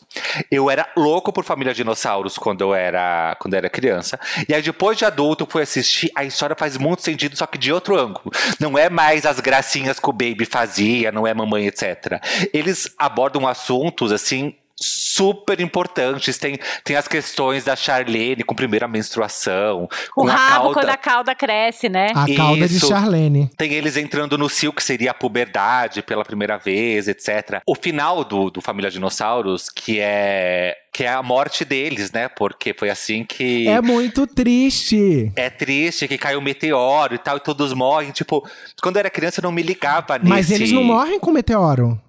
Eu 0.52 0.70
era 0.70 0.90
louco 0.96 1.34
por 1.34 1.44
Família 1.44 1.74
Dinossauros 1.74 2.38
quando 2.38 2.62
eu 2.62 2.74
era, 2.74 3.36
quando 3.40 3.54
eu 3.56 3.58
era 3.58 3.70
criança. 3.70 4.20
E 4.48 4.54
aí 4.54 4.62
depois 4.62 4.98
de 4.98 5.06
adulto 5.06 5.48
fui 5.50 5.64
assistir, 5.64 6.12
a 6.16 6.24
história 6.24 6.56
faz 6.56 6.78
muito 6.78 7.02
sentido, 7.02 7.36
só 7.36 7.48
que 7.48 7.58
de 7.58 7.74
outro 7.74 7.98
ângulo. 7.98 8.32
Não 8.60 8.78
é 8.78 8.90
mais 8.90 9.26
as 9.26 9.40
gracinhas 9.40 10.00
que 10.00 10.10
o 10.10 10.14
Baby 10.14 10.46
fazia, 10.46 11.12
não 11.12 11.26
é 11.26 11.34
mamãe, 11.34 11.66
etc. 11.68 12.22
Eles 12.54 12.94
abordam 12.98 13.48
assuntos 13.48 14.12
assim 14.12 14.56
super 14.80 15.60
importantes. 15.60 16.38
Tem, 16.38 16.58
tem 16.84 16.96
as 16.96 17.08
questões 17.08 17.64
da 17.64 17.76
Charlene 17.76 18.44
com 18.44 18.54
primeira 18.54 18.88
menstruação, 18.88 19.90
O 20.16 20.22
com 20.22 20.28
a 20.28 20.32
rabo 20.36 20.64
cauda. 20.66 20.74
quando 20.74 20.90
a 20.90 20.98
cauda 20.98 21.36
cresce, 21.36 21.90
né? 21.90 22.08
A 22.16 22.26
cauda 22.36 22.68
de 22.68 22.78
Isso. 22.78 22.88
Charlene. 22.88 23.50
Tem 23.58 23.74
eles 23.74 23.98
entrando 23.98 24.38
no 24.38 24.50
cio, 24.50 24.72
que 24.72 24.84
seria 24.84 25.12
a 25.12 25.14
puberdade 25.14 26.02
pela 26.02 26.24
primeira 26.24 26.58
vez, 26.58 27.08
etc. 27.08 27.62
O 27.66 27.76
final 27.76 28.24
do, 28.24 28.50
do 28.50 28.62
Família 28.62 28.92
Dinossauros, 28.92 29.70
que 29.70 30.00
é 30.00 30.78
que 30.98 31.04
é 31.04 31.10
a 31.10 31.22
morte 31.22 31.64
deles, 31.64 32.12
né? 32.12 32.28
Porque 32.28 32.74
foi 32.74 32.90
assim 32.90 33.24
que. 33.24 33.68
É 33.68 33.80
muito 33.82 34.26
triste. 34.26 35.32
É 35.36 35.48
triste 35.48 36.08
que 36.08 36.18
caiu 36.18 36.40
um 36.40 36.42
meteoro 36.42 37.14
e 37.14 37.20
tal, 37.20 37.38
e 37.38 37.40
todos 37.40 37.72
morrem. 37.72 38.10
Tipo, 38.10 38.48
quando 38.82 38.96
eu 38.96 39.02
era 39.02 39.10
criança 39.12 39.40
eu 39.40 39.44
não 39.44 39.52
me 39.52 39.62
ligava 39.62 40.18
nisso. 40.18 40.30
Mas 40.30 40.50
eles 40.50 40.72
não 40.72 40.84
morrem 40.84 41.20
com 41.20 41.30
meteoro. 41.32 42.02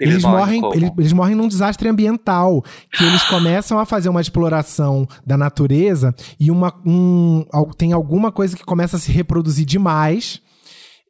Eles, 0.00 0.24
morrem, 0.24 0.60
como? 0.60 0.74
eles, 0.74 0.90
eles 0.98 1.12
morrem 1.12 1.34
num 1.36 1.46
desastre 1.48 1.88
ambiental. 1.88 2.62
Que 2.92 3.04
eles 3.04 3.22
começam 3.28 3.78
a 3.78 3.84
fazer 3.84 4.08
uma 4.08 4.20
exploração 4.20 5.06
da 5.26 5.36
natureza 5.36 6.14
e 6.38 6.50
uma, 6.50 6.74
um, 6.86 7.44
tem 7.76 7.92
alguma 7.92 8.32
coisa 8.32 8.56
que 8.56 8.64
começa 8.64 8.96
a 8.96 9.00
se 9.00 9.12
reproduzir 9.12 9.66
demais. 9.66 10.40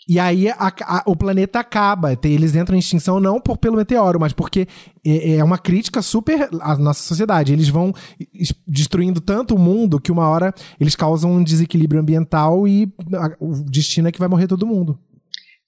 E 0.09 0.18
aí 0.18 0.48
a- 0.48 0.57
a- 0.83 1.03
o 1.07 1.14
planeta 1.14 1.61
acaba. 1.61 2.18
Eles 2.24 2.57
entram 2.57 2.74
em 2.74 2.81
extinção 2.81 3.20
não 3.20 3.40
por, 3.40 3.57
pelo 3.59 3.76
meteoro, 3.76 4.18
mas 4.18 4.33
porque 4.33 4.66
é, 5.07 5.37
é 5.37 5.44
uma 5.44 5.57
crítica 5.59 6.03
super 6.03 6.48
à 6.61 6.76
nossa 6.76 7.00
sociedade. 7.05 7.53
Eles 7.53 7.68
vão 7.68 7.92
es- 8.35 8.53
destruindo 8.66 9.20
tanto 9.20 9.55
o 9.55 9.59
mundo 9.59 10.00
que 10.00 10.11
uma 10.11 10.26
hora 10.29 10.53
eles 10.81 10.96
causam 10.96 11.31
um 11.35 11.44
desequilíbrio 11.44 12.00
ambiental 12.00 12.66
e 12.66 12.92
a- 13.14 13.37
o 13.38 13.55
destino 13.62 14.09
é 14.09 14.12
que 14.12 14.18
vai 14.18 14.26
morrer 14.29 14.48
todo 14.48 14.66
mundo. 14.66 14.98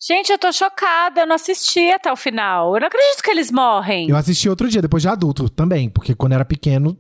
Gente, 0.05 0.33
eu 0.33 0.39
tô 0.39 0.51
chocada, 0.51 1.21
eu 1.21 1.27
não 1.29 1.37
assisti 1.37 1.93
até 1.93 2.13
o 2.13 2.17
final. 2.17 2.75
Eu 2.75 2.81
não 2.81 2.89
acredito 2.89 3.23
que 3.23 3.31
eles 3.31 3.53
morrem. 3.53 4.09
Eu 4.09 4.17
assisti 4.17 4.49
outro 4.49 4.69
dia, 4.69 4.83
depois 4.83 5.01
de 5.01 5.09
adulto 5.09 5.49
também, 5.49 5.89
porque 5.89 6.13
quando 6.13 6.33
era 6.33 6.45
pequeno, 6.45 6.99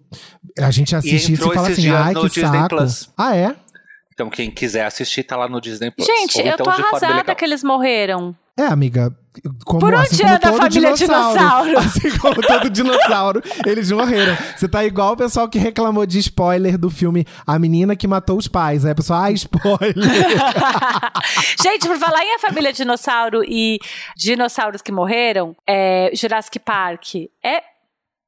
a 0.56 0.70
gente 0.70 0.94
assiste 0.94 1.32
isso 1.32 1.42
entrou 1.42 1.52
e 1.52 1.54
fala 1.56 1.70
esses 1.72 1.84
assim, 1.84 1.92
ai, 1.92 2.14
que 2.14 2.28
Disney 2.28 2.60
saco. 2.60 2.76
Plus. 2.76 3.10
Ah, 3.18 3.36
é? 3.36 3.56
Então 4.14 4.30
quem 4.30 4.52
quiser 4.52 4.84
assistir 4.84 5.24
tá 5.24 5.36
lá 5.36 5.48
no 5.48 5.60
Disney 5.60 5.90
Plus. 5.90 6.06
Gente, 6.06 6.38
Ou 6.38 6.46
eu 6.46 6.52
então 6.52 6.64
tô 6.64 6.70
arrasada 6.70 7.34
que 7.34 7.44
eles 7.44 7.64
morreram. 7.64 8.36
É, 8.58 8.64
amiga. 8.64 9.16
Como, 9.64 9.80
Por 9.80 9.94
onde 9.94 10.08
assim 10.08 10.18
como 10.18 10.34
anda 10.34 10.48
a 10.50 10.52
família 10.52 10.92
dinossauro? 10.92 11.78
Assim 11.80 12.18
como 12.18 12.42
todo 12.42 12.68
dinossauro, 12.68 13.42
eles 13.64 13.90
morreram. 13.90 14.36
Você 14.54 14.68
tá 14.68 14.84
igual 14.84 15.14
o 15.14 15.16
pessoal 15.16 15.48
que 15.48 15.58
reclamou 15.58 16.04
de 16.04 16.18
spoiler 16.18 16.76
do 16.76 16.90
filme 16.90 17.26
A 17.46 17.58
Menina 17.58 17.96
que 17.96 18.06
Matou 18.06 18.36
os 18.36 18.46
Pais. 18.46 18.84
Aí 18.84 18.92
a 18.92 18.94
pessoa, 18.94 19.24
ah, 19.24 19.32
spoiler. 19.32 19.94
Gente, 21.62 21.88
por 21.88 21.96
falar 21.96 22.22
em 22.22 22.34
A 22.34 22.38
Família 22.40 22.74
Dinossauro 22.74 23.42
e 23.42 23.78
dinossauros 24.18 24.82
que 24.82 24.92
morreram, 24.92 25.56
é, 25.66 26.10
Jurassic 26.14 26.58
Park 26.58 27.14
é 27.42 27.71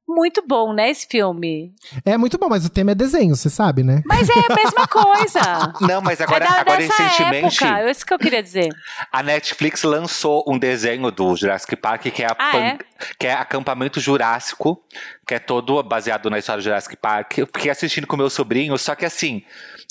muito 0.07 0.43
bom, 0.47 0.71
né, 0.73 0.89
esse 0.89 1.07
filme? 1.09 1.73
é 2.05 2.17
muito 2.17 2.37
bom, 2.37 2.47
mas 2.49 2.65
o 2.65 2.69
tema 2.69 2.91
é 2.91 2.95
desenho, 2.95 3.35
você 3.35 3.49
sabe, 3.49 3.83
né? 3.83 4.01
Mas 4.05 4.29
é 4.29 4.33
a 4.33 4.55
mesma 4.55 4.87
coisa. 4.89 5.73
Não, 5.81 6.01
mas 6.01 6.21
agora, 6.21 6.45
é 6.45 6.47
da, 6.47 6.59
agora 6.61 6.79
recentemente, 6.79 7.63
época, 7.63 7.79
é 7.81 7.91
isso 7.91 8.05
que 8.05 8.13
eu 8.13 8.19
queria 8.19 8.43
dizer. 8.43 8.69
a 9.11 9.23
Netflix 9.23 9.83
lançou 9.83 10.43
um 10.47 10.57
desenho 10.57 11.09
do 11.11 11.35
Jurassic 11.35 11.75
Park 11.75 12.03
que 12.03 12.23
é, 12.23 12.27
a 12.27 12.35
Ah, 12.37 12.51
pan- 12.51 12.57
é? 12.59 12.77
que 13.19 13.27
é 13.27 13.33
Acampamento 13.33 13.99
Jurássico, 13.99 14.81
que 15.27 15.33
é 15.33 15.39
todo 15.39 15.81
baseado 15.83 16.29
na 16.29 16.37
história 16.39 16.61
do 16.61 16.63
Jurassic 16.65 16.95
Park. 16.97 17.37
Eu 17.39 17.47
fiquei 17.47 17.71
assistindo 17.71 18.05
com 18.07 18.15
meu 18.17 18.29
sobrinho, 18.29 18.77
só 18.77 18.95
que 18.95 19.05
assim. 19.05 19.43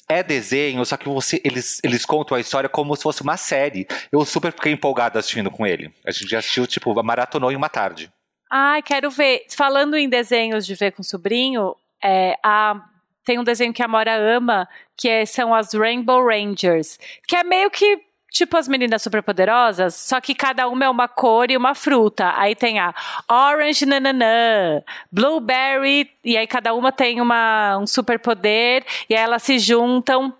É 0.07 0.23
desenho, 0.23 0.85
só 0.85 0.99
que 0.99 1.09
você, 1.09 1.41
eles, 1.43 1.81
eles 1.83 2.05
contam 2.05 2.37
a 2.37 2.41
história 2.41 2.69
como 2.69 2.95
se 2.95 3.03
fosse 3.03 3.23
uma 3.23 3.39
série. 3.39 3.87
Eu 4.13 4.23
super 4.27 4.53
fiquei 4.53 4.71
empolgado 4.71 5.19
assistindo 5.19 5.51
com 5.51 5.67
ele. 5.67 5.91
A 6.07 6.11
gente 6.11 6.29
já 6.29 6.41
assistiu, 6.41 6.67
tipo, 6.67 6.95
maratonou 7.03 7.51
em 7.51 7.57
uma 7.57 7.71
tarde. 7.71 8.13
Ai, 8.57 8.83
quero 8.83 9.11
ver. 9.11 9.47
Falando 9.51 9.97
em 9.97 10.09
desenhos 10.09 10.65
de 10.65 10.77
ver 10.77 10.93
com 10.93 11.03
sobrinho, 11.03 11.75
é, 12.01 12.39
a- 12.41 12.81
tem 13.25 13.37
um 13.37 13.43
desenho 13.43 13.73
que 13.73 13.83
a 13.83 13.89
Mora 13.89 14.15
ama, 14.15 14.69
que 14.97 15.09
é- 15.09 15.27
são 15.27 15.53
as 15.53 15.75
Rainbow 15.75 16.25
Rangers, 16.25 16.97
que 17.27 17.35
é 17.35 17.43
meio 17.43 17.69
que 17.69 18.01
tipo 18.31 18.57
as 18.57 18.67
meninas 18.69 19.01
superpoderosas, 19.03 19.95
só 19.95 20.21
que 20.21 20.35
cada 20.37 20.69
uma 20.69 20.85
é 20.85 20.89
uma 20.89 21.07
cor 21.09 21.51
e 21.51 21.57
uma 21.57 21.75
fruta. 21.75 22.33
Aí 22.37 22.55
tem 22.55 22.79
a 22.79 22.93
Orange 23.29 23.87
Nananã, 23.87 24.83
Blueberry, 25.11 26.09
e 26.25 26.37
aí 26.37 26.47
cada 26.47 26.75
uma 26.75 26.93
tem 26.93 27.21
uma, 27.21 27.77
um 27.79 27.87
superpoder, 27.89 28.85
e 29.09 29.15
aí 29.17 29.23
elas 29.23 29.43
se 29.43 29.59
juntam 29.59 30.33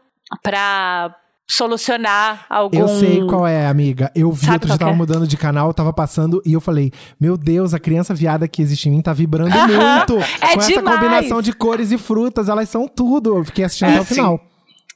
pra 0.43 1.15
solucionar 1.49 2.47
algum... 2.49 2.79
Eu 2.79 2.89
sei 2.89 3.25
qual 3.27 3.47
é, 3.47 3.67
amiga. 3.67 4.11
Eu 4.15 4.31
vi, 4.33 4.41
Sabe 4.47 4.53
outro 4.55 4.69
dia 4.69 4.79
tava 4.79 4.91
que 4.91 4.95
é? 4.95 4.99
mudando 4.99 5.27
de 5.27 5.37
canal, 5.37 5.73
tava 5.75 5.93
passando 5.93 6.43
e 6.45 6.53
eu 6.53 6.61
falei: 6.61 6.93
Meu 7.21 7.37
Deus, 7.37 7.75
a 7.75 7.79
criança 7.79 8.15
viada 8.15 8.49
que 8.49 8.63
existe 8.63 8.89
em 8.89 8.93
mim 8.93 9.03
tá 9.03 9.13
vibrando 9.13 9.55
Aham, 9.55 9.67
muito. 9.99 10.19
é 10.41 10.55
Com 10.55 10.61
essa 10.61 10.69
demais. 10.73 10.97
combinação 11.01 11.43
de 11.43 11.53
cores 11.53 11.93
e 11.93 11.99
frutas, 11.99 12.49
elas 12.49 12.69
são 12.69 12.89
tudo. 12.89 13.39
Eu 13.39 13.45
fiquei 13.45 13.65
assistindo 13.65 13.89
É, 13.91 13.93
até 13.95 14.01
o 14.03 14.05
sim. 14.07 14.15
final. 14.17 14.41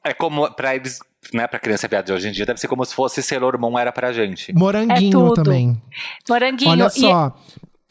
É 0.04 0.14
como, 0.14 0.50
pra 0.52 0.74
eles, 0.74 0.98
né, 1.34 1.46
pra 1.46 1.58
criança 1.58 1.86
viada 1.88 2.04
de 2.06 2.12
hoje 2.12 2.28
em 2.28 2.32
dia, 2.32 2.46
deve 2.46 2.58
ser 2.60 2.68
como 2.68 2.84
se 2.84 2.94
fosse 2.94 3.22
Sailor 3.22 3.58
Moon 3.58 3.78
era 3.78 3.92
pra 3.92 4.12
gente. 4.12 4.52
Moranguinho 4.54 5.28
É 5.32 5.34
também. 5.34 5.82
Moranguinho. 6.28 6.70
Olha 6.70 6.86
E- 6.86 6.90
só. 6.90 7.34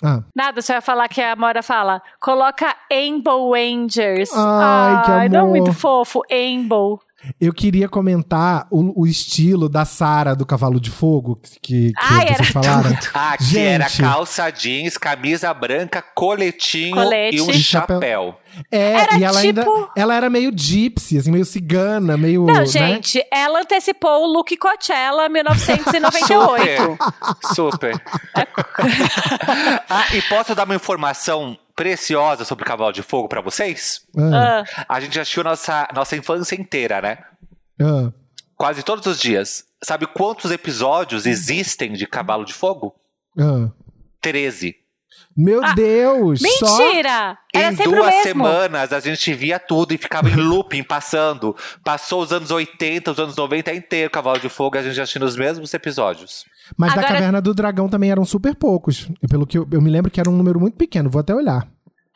Ah, 0.04 0.22
Nada, 0.36 0.62
você 0.62 0.74
vai 0.74 0.82
falar 0.82 1.08
que 1.08 1.20
a 1.20 1.36
Mora 1.36 1.64
fala. 1.64 2.02
Coloca 2.20 2.76
Rainbow 2.92 3.52
Rangers. 3.54 4.30
Ai, 4.32 5.04
que 5.04 5.12
Ai, 5.12 5.30
não 5.30 5.36
é 5.36 5.42
amor. 5.42 5.50
muito 5.50 5.74
fofo. 5.74 6.22
Rainbow. 6.30 7.00
Eu 7.42 7.54
queria 7.54 7.90
comentar 7.90 8.68
o, 8.72 9.02
o 9.02 9.08
estilo 9.08 9.68
da 9.68 9.86
Sara 9.86 10.36
do 10.36 10.46
Cavalo 10.46 10.80
de 10.80 10.90
Fogo, 10.92 11.40
que, 11.62 11.92
que 11.92 11.94
Ai, 11.98 12.28
vocês 12.28 12.40
era 12.40 12.44
falaram. 12.52 12.98
Ah, 13.14 13.38
que 13.38 13.44
Gente. 13.44 13.68
era 13.68 13.90
calça 13.90 14.50
jeans, 14.50 14.98
camisa 14.98 15.54
branca, 15.54 16.02
coletinho 16.02 16.96
Colete. 16.96 17.38
e 17.38 17.42
um 17.42 17.52
chapéu. 17.54 17.98
chapéu. 17.98 18.38
É, 18.72 18.94
Era 18.94 19.18
e 19.20 19.24
ela 19.24 19.40
ainda. 19.40 19.62
tipo- 19.64 19.90
Ela 19.96 20.16
era 20.16 20.30
meio 20.30 20.52
gypsy, 20.56 21.18
assim, 21.18 21.32
meio 21.32 21.46
cigana, 21.46 22.18
meio. 22.18 22.46
Não, 22.46 22.54
né? 22.54 22.66
gente, 22.66 23.24
ela 23.32 23.62
antecipou 23.62 24.24
o 24.24 24.26
look 24.34 24.56
Coachella 24.58 25.30
1998. 25.30 26.98
Super. 27.54 27.94
ah, 29.90 30.06
e 30.14 30.22
posso 30.24 30.56
dar 30.56 30.66
uma 30.66 30.76
informação 30.76 31.58
preciosa 31.78 32.44
sobre 32.44 32.64
o 32.64 32.68
Cavalo 32.68 32.92
de 32.92 33.04
Fogo 33.04 33.30
pra 33.30 33.40
vocês? 33.40 34.02
Ah, 34.18 34.64
Ah, 34.78 34.86
A 34.96 35.00
gente 35.00 35.18
assistiu 35.18 35.44
nossa, 35.44 35.88
nossa 35.94 36.18
infância 36.18 36.56
inteira, 36.60 37.00
né? 37.02 37.20
ah. 37.82 38.12
Quase 38.58 38.82
todos 38.84 39.06
os 39.06 39.20
dias. 39.20 39.64
Sabe 39.84 40.08
quantos 40.08 40.50
episódios 40.52 41.28
existem 41.28 41.94
de 41.94 42.08
Cavalo 42.08 42.44
de 42.44 42.54
Fogo? 42.54 42.94
ah. 43.40 43.70
13. 44.20 44.76
Meu 45.36 45.62
Deus! 45.76 46.42
Só... 46.58 46.80
mentira! 46.80 47.38
Era 47.54 47.72
em 47.72 47.76
duas 47.76 48.16
semanas 48.24 48.92
a 48.92 49.00
gente 49.00 49.32
via 49.36 49.60
tudo 49.60 49.94
e 49.94 49.98
ficava 49.98 50.28
em 50.30 50.34
looping 50.42 50.82
passando. 50.84 51.56
Passou 51.84 52.24
os 52.24 52.34
anos 52.34 52.50
80, 52.50 53.12
os 53.12 53.20
anos 53.20 53.36
90 53.36 53.72
inteiro 53.76 54.10
Cavalo 54.10 54.40
de 54.40 54.50
Fogo 54.50 54.76
e 54.76 54.80
a 54.80 54.82
gente 54.82 55.00
assistindo 55.00 55.24
os 55.24 55.36
mesmos 55.38 55.72
episódios. 55.76 56.44
Mas 56.76 56.94
da 56.94 57.02
Agora- 57.02 57.14
Caverna 57.16 57.42
do 57.42 57.54
Dragão 57.54 57.88
também 57.88 58.12
eram 58.12 58.26
super 58.26 58.56
poucos. 58.56 59.10
Pelo 59.30 59.46
que 59.48 59.58
eu, 59.58 59.68
eu 59.72 59.82
me 59.82 59.90
lembro 59.90 60.10
que 60.12 60.20
era 60.20 60.30
um 60.30 60.36
número 60.36 60.60
muito 60.60 60.76
pequeno, 60.76 61.10
vou 61.10 61.20
até 61.22 61.34
olhar. 61.34 61.68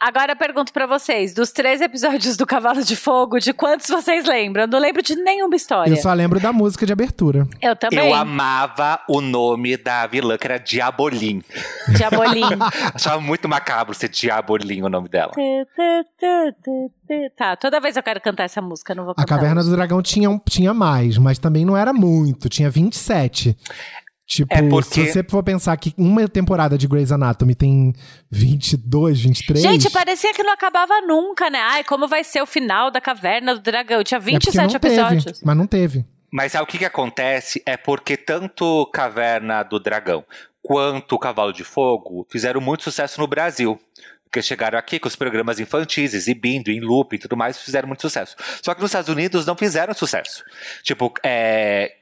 Agora 0.04 0.32
eu 0.32 0.36
pergunto 0.36 0.74
pra 0.74 0.88
vocês: 0.88 1.32
dos 1.32 1.52
três 1.52 1.80
episódios 1.80 2.36
do 2.36 2.44
Cavalo 2.48 2.84
de 2.84 2.96
Fogo, 2.96 3.38
de 3.38 3.54
quantos 3.54 3.88
vocês 3.88 4.26
lembram? 4.26 4.64
Eu 4.64 4.68
não 4.68 4.80
lembro 4.80 5.04
de 5.04 5.16
nenhuma 5.16 5.56
história. 5.56 5.92
Eu 5.92 5.96
só 5.98 6.12
lembro 6.12 6.40
da 6.40 6.52
música 6.52 6.88
de 6.88 6.92
abertura. 6.92 7.48
Eu 7.62 7.76
também. 7.76 8.00
Eu 8.10 8.16
amava 8.16 9.00
o 9.08 9.22
nome 9.22 9.78
da 9.78 10.08
vilã, 10.08 10.40
que 10.40 10.48
era 10.48 10.58
Diabolim. 10.58 11.44
Diabolim. 11.96 12.42
Achava 12.96 13.22
muito 13.22 13.48
macabro 13.48 13.94
ser 13.94 14.10
Diabolim 14.10 14.82
o 14.82 14.90
nome 14.90 15.08
dela. 15.08 15.34
tá, 17.38 17.56
toda 17.56 17.80
vez 17.80 17.96
eu 17.96 18.02
quero 18.04 18.20
cantar 18.22 18.46
essa 18.46 18.60
música, 18.62 18.94
eu 18.94 18.98
não 18.98 19.04
vou 19.04 19.12
A 19.12 19.16
cantar. 19.18 19.36
Caverna 19.36 19.62
hoje. 19.62 19.70
do 19.70 19.76
Dragão 19.76 20.02
tinha, 20.02 20.30
um- 20.30 20.40
tinha 20.40 20.74
mais, 20.74 21.18
mas 21.20 21.38
também 21.38 21.64
não 21.66 21.78
era 21.78 21.94
muito. 21.94 22.50
Tinha 22.50 22.70
27. 22.70 23.56
Tipo, 24.32 24.54
É 24.54 24.62
porque- 24.62 24.94
se 25.08 25.12
você 25.12 25.24
for 25.24 25.44
pensar 25.44 25.76
que 25.76 25.94
uma 25.98 26.26
temporada 26.26 26.78
de 26.78 26.88
Grey's 26.88 27.12
Anatomy 27.12 27.54
tem 27.54 27.94
22, 28.32 29.20
23... 29.20 29.62
Gente, 29.62 29.90
parecia 29.90 30.34
que 30.34 30.42
não 30.42 30.54
acabava 30.54 31.02
nunca, 31.02 31.50
né? 31.50 31.60
Ai, 31.60 31.84
como 31.84 32.08
vai 32.08 32.24
ser 32.24 32.42
o 32.42 32.46
final 32.46 32.90
da 32.90 33.02
Caverna 33.02 33.54
do 33.56 33.60
Dragão? 33.62 34.02
Tinha 34.06 34.20
é 34.20 34.22
porque 34.22 34.32
27 34.38 34.56
não 34.74 34.80
teve, 34.80 34.96
episódios. 34.96 35.42
mas 35.44 35.58
não 35.58 35.68
teve. 35.68 36.06
Mas 36.32 36.54
sabe 36.54 36.64
o 36.64 36.68
que, 36.68 36.78
que 36.78 36.86
acontece? 36.86 37.62
É 37.66 37.76
porque 37.76 38.16
tanto 38.16 38.90
Caverna 38.94 39.64
do 39.64 39.78
Dragão 39.82 40.24
quanto 40.64 41.16
o 41.16 41.20
Cavalo 41.20 41.52
de 41.52 41.66
Fogo 41.66 42.26
fizeram 42.32 42.62
muito 42.62 42.84
sucesso 42.86 43.20
no 43.20 43.28
Brasil. 43.28 43.78
Porque 44.24 44.42
chegaram 44.42 44.80
aqui 44.80 44.98
com 44.98 45.10
os 45.10 45.16
programas 45.18 45.60
infantis, 45.60 46.14
exibindo, 46.14 46.70
em 46.70 46.80
loop 46.80 47.14
e 47.14 47.20
tudo 47.20 47.36
mais, 47.36 47.60
fizeram 47.60 47.90
muito 47.90 48.00
sucesso. 48.02 48.38
Só 48.64 48.74
que 48.74 48.80
nos 48.80 48.92
Estados 48.92 49.10
Unidos 49.10 49.46
não 49.46 49.58
fizeram 49.58 49.94
sucesso. 49.94 50.42
Tipo, 50.84 51.12
é, 51.22 51.96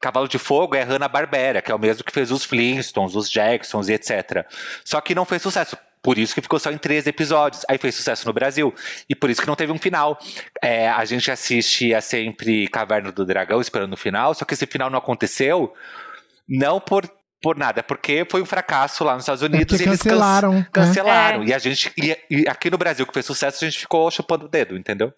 Cavalo 0.00 0.28
de 0.28 0.38
Fogo 0.38 0.74
é 0.74 0.82
Hanna-Barbera, 0.82 1.62
que 1.62 1.70
é 1.70 1.74
o 1.74 1.78
mesmo 1.78 2.04
que 2.04 2.12
fez 2.12 2.30
os 2.30 2.44
Flintstones, 2.44 3.14
os 3.14 3.30
Jacksons 3.30 3.88
e 3.88 3.94
etc. 3.94 4.46
Só 4.84 5.00
que 5.00 5.14
não 5.14 5.24
fez 5.24 5.42
sucesso. 5.42 5.76
Por 6.02 6.18
isso 6.18 6.34
que 6.34 6.40
ficou 6.40 6.60
só 6.60 6.70
em 6.70 6.78
três 6.78 7.06
episódios. 7.06 7.64
Aí 7.68 7.78
fez 7.78 7.94
sucesso 7.96 8.26
no 8.26 8.32
Brasil. 8.32 8.72
E 9.08 9.14
por 9.14 9.28
isso 9.28 9.40
que 9.40 9.46
não 9.48 9.56
teve 9.56 9.72
um 9.72 9.78
final. 9.78 10.16
É, 10.62 10.88
a 10.88 11.04
gente 11.04 11.30
assistia 11.30 12.00
sempre 12.00 12.68
Caverna 12.68 13.10
do 13.10 13.26
Dragão 13.26 13.60
esperando 13.60 13.94
o 13.94 13.96
final, 13.96 14.32
só 14.32 14.44
que 14.44 14.54
esse 14.54 14.66
final 14.66 14.88
não 14.88 14.98
aconteceu. 14.98 15.74
Não 16.48 16.78
por, 16.78 17.10
por 17.42 17.56
nada, 17.56 17.82
porque 17.82 18.24
foi 18.30 18.40
um 18.40 18.46
fracasso 18.46 19.02
lá 19.02 19.14
nos 19.14 19.24
Estados 19.24 19.42
Unidos 19.42 19.76
porque 19.76 19.82
e 19.82 19.88
eles 19.88 20.00
cancelaram, 20.00 20.52
né? 20.52 20.66
cancelaram. 20.72 21.42
É. 21.42 21.46
E 21.46 21.54
a 21.54 21.58
gente 21.58 21.92
e, 21.96 22.16
e 22.30 22.48
aqui 22.48 22.70
no 22.70 22.78
Brasil 22.78 23.04
que 23.04 23.12
fez 23.12 23.26
sucesso, 23.26 23.64
a 23.64 23.68
gente 23.68 23.80
ficou 23.80 24.08
chupando 24.10 24.46
o 24.46 24.48
dedo, 24.48 24.76
entendeu? 24.76 25.12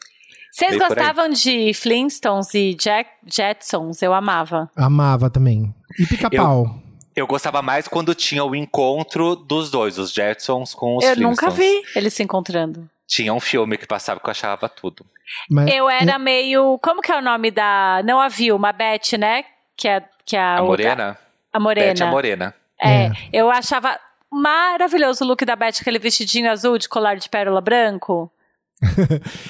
Vocês 0.58 0.76
gostavam 0.78 1.28
de 1.28 1.72
Flintstones 1.74 2.52
e 2.54 2.74
Jack 2.74 3.10
Jetsons? 3.26 4.02
Eu 4.02 4.12
amava. 4.12 4.68
Amava 4.76 5.30
também. 5.30 5.72
E 5.98 6.06
pica-pau. 6.06 6.74
Eu 7.14 7.26
gostava 7.26 7.62
mais 7.62 7.86
quando 7.88 8.14
tinha 8.14 8.44
o 8.44 8.54
encontro 8.54 9.34
dos 9.36 9.70
dois, 9.70 9.98
os 9.98 10.12
Jetsons 10.12 10.74
com 10.74 10.96
os 10.96 11.04
eu 11.04 11.14
Flintstones. 11.14 11.40
nunca 11.42 11.50
vi 11.50 11.82
eles 11.96 12.14
se 12.14 12.22
encontrando. 12.22 12.88
Tinha 13.06 13.32
um 13.32 13.40
filme 13.40 13.76
que 13.78 13.86
passava 13.86 14.20
que 14.20 14.26
eu 14.26 14.30
achava 14.30 14.68
tudo. 14.68 15.04
Mas- 15.50 15.72
Eu 15.72 15.88
era 15.88 16.18
meio. 16.18 16.78
Como 16.82 17.00
que 17.02 17.10
é 17.12 17.18
o 17.18 17.22
nome 17.22 17.50
da. 17.50 18.02
Não 18.04 18.20
a 18.20 18.28
Vilma, 18.28 18.68
a 18.70 18.72
Beth, 18.72 19.16
né? 19.18 19.44
Que 19.76 19.88
é, 19.88 20.02
que 20.24 20.36
é 20.36 20.40
a, 20.40 20.58
A 20.58 20.62
outra- 20.62 20.66
Morena? 20.88 21.18
A 21.52 21.60
Morena. 21.60 21.94
Beth 21.94 22.02
a 22.02 22.10
Morena. 22.10 22.54
É, 22.80 23.06
É. 23.06 23.12
eu 23.32 23.50
achava 23.50 23.98
maravilhoso 24.30 25.24
o 25.24 25.26
look 25.26 25.44
da 25.44 25.56
Beth, 25.56 25.78
aquele 25.80 25.98
vestidinho 25.98 26.50
azul 26.50 26.78
de 26.78 26.88
colar 26.88 27.16
de 27.16 27.28
pérola 27.28 27.60
branco. 27.60 28.30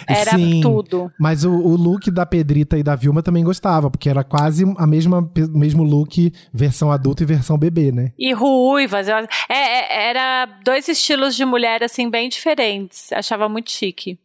Era 0.07 0.33
Sim. 0.33 0.61
tudo. 0.61 1.11
Mas 1.19 1.45
o, 1.45 1.51
o 1.53 1.77
look 1.77 2.11
da 2.11 2.25
Pedrita 2.25 2.79
e 2.79 2.83
da 2.83 2.97
Vilma 2.97 3.23
também 3.23 3.45
gostava, 3.45 3.91
porque 3.91 4.09
era 4.09 4.25
quase 4.25 4.65
a 4.77 4.87
mesma 4.87 5.31
mesmo 5.55 5.83
look, 5.83 6.33
versão 6.53 6.91
adulto 6.91 7.23
e 7.23 7.27
versão 7.27 7.59
bebê, 7.59 7.93
né? 7.93 8.13
E 8.19 8.33
ruivas. 8.33 9.09
eu- 9.09 9.17
é, 9.17 9.27
é, 9.49 10.09
era 10.11 10.47
dois 10.65 10.89
estilos 10.89 11.35
de 11.37 11.45
mulher, 11.45 11.83
assim, 11.83 12.11
bem 12.11 12.29
diferentes. 12.29 13.13
Achava 13.13 13.49
muito 13.49 13.71
chique. 13.71 14.19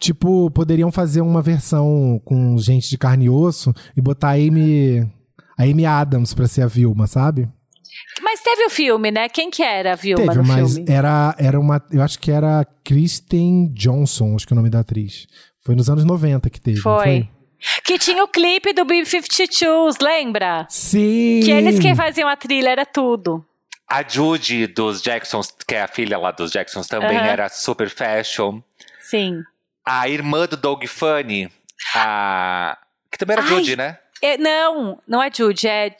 Tipo, 0.00 0.50
poderiam 0.50 0.90
fazer 0.90 1.20
uma 1.20 1.42
versão 1.42 2.20
com 2.24 2.56
gente 2.58 2.88
de 2.88 2.98
carne 2.98 3.26
e 3.26 3.30
osso 3.30 3.72
e 3.96 4.00
botar 4.00 4.30
a 4.30 4.32
Amy, 4.34 5.00
a 5.58 5.64
Amy 5.64 5.84
Adams 5.86 6.32
pra 6.34 6.46
ser 6.48 6.62
a 6.62 6.66
Vilma, 6.66 7.06
sabe? 7.06 7.48
Mas 8.46 8.54
teve 8.54 8.64
o 8.66 8.70
filme, 8.70 9.10
né? 9.10 9.28
Quem 9.28 9.50
que 9.50 9.62
era 9.62 9.92
a 9.92 9.96
Vilma 9.96 10.24
Teve, 10.24 10.38
no 10.38 10.44
mas 10.44 10.74
filme? 10.74 10.90
era, 10.90 11.34
era 11.36 11.58
uma. 11.58 11.84
Eu 11.90 12.00
acho 12.00 12.18
que 12.18 12.30
era 12.30 12.64
Kristen 12.84 13.72
Johnson, 13.74 14.36
acho 14.36 14.46
que 14.46 14.52
é 14.52 14.54
o 14.54 14.56
nome 14.56 14.70
da 14.70 14.80
atriz. 14.80 15.26
Foi 15.64 15.74
nos 15.74 15.90
anos 15.90 16.04
90 16.04 16.48
que 16.48 16.60
teve. 16.60 16.78
Foi. 16.78 17.02
foi? 17.02 17.28
Que 17.82 17.98
tinha 17.98 18.22
o 18.22 18.28
clipe 18.28 18.72
do 18.72 18.84
B-52s, 18.84 19.96
lembra? 20.00 20.66
Sim! 20.68 21.40
Que 21.42 21.50
eles 21.50 21.80
que 21.80 21.94
faziam 21.94 22.28
a 22.28 22.36
trilha, 22.36 22.68
era 22.68 22.86
tudo. 22.86 23.44
A 23.88 24.06
Judy 24.06 24.66
dos 24.66 25.02
Jacksons, 25.02 25.52
que 25.66 25.74
é 25.74 25.82
a 25.82 25.88
filha 25.88 26.18
lá 26.18 26.30
dos 26.30 26.52
Jacksons, 26.52 26.86
também 26.86 27.16
Aham. 27.16 27.26
era 27.26 27.48
super 27.48 27.88
fashion. 27.88 28.60
Sim. 29.00 29.42
A 29.84 30.08
irmã 30.08 30.46
do 30.46 30.56
Doug 30.56 30.84
Funny, 30.86 31.50
a. 31.94 32.78
Que 33.10 33.18
também 33.18 33.36
era 33.36 33.42
Ai. 33.42 33.48
Judy, 33.48 33.76
né? 33.76 33.98
É, 34.22 34.38
não, 34.38 35.00
não 35.06 35.22
é 35.22 35.30
Jude, 35.32 35.66
é. 35.66 35.96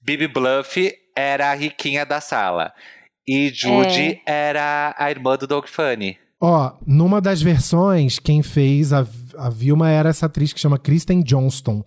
Bibi 0.00 0.28
Bluff 0.28 1.01
era 1.16 1.50
a 1.50 1.54
riquinha 1.54 2.04
da 2.06 2.20
sala. 2.20 2.72
E 3.26 3.50
Judy 3.54 4.20
É. 4.26 4.50
era 4.50 4.94
a 4.98 5.10
irmã 5.10 5.36
do 5.36 5.46
Doug 5.46 5.66
Funny. 5.66 6.18
Ó, 6.40 6.72
numa 6.84 7.20
das 7.20 7.40
versões, 7.40 8.18
quem 8.18 8.42
fez 8.42 8.92
a, 8.92 9.06
a 9.38 9.48
Vilma 9.48 9.88
era 9.88 10.08
essa 10.08 10.26
atriz 10.26 10.52
que 10.52 10.58
chama 10.58 10.76
Kristen 10.78 11.22
Johnston. 11.22 11.84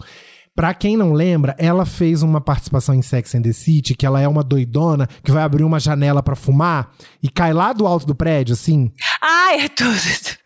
Pra 0.55 0.73
quem 0.73 0.95
não 0.95 1.11
lembra, 1.11 1.53
ela 1.59 1.85
fez 1.85 2.23
uma 2.23 2.39
participação 2.39 2.95
em 2.95 3.01
Sex 3.01 3.35
and 3.35 3.41
the 3.41 3.51
City, 3.51 3.93
que 3.93 4.05
ela 4.05 4.21
é 4.21 4.27
uma 4.27 4.41
doidona 4.41 5.05
que 5.21 5.29
vai 5.31 5.43
abrir 5.43 5.65
uma 5.65 5.81
janela 5.81 6.23
pra 6.23 6.33
fumar 6.35 6.91
e 7.21 7.27
cai 7.29 7.51
lá 7.51 7.73
do 7.73 7.85
alto 7.85 8.05
do 8.07 8.15
prédio, 8.15 8.53
assim. 8.53 8.89
Ai, 9.21 9.65
é 9.65 9.69
tudo. 9.69 9.95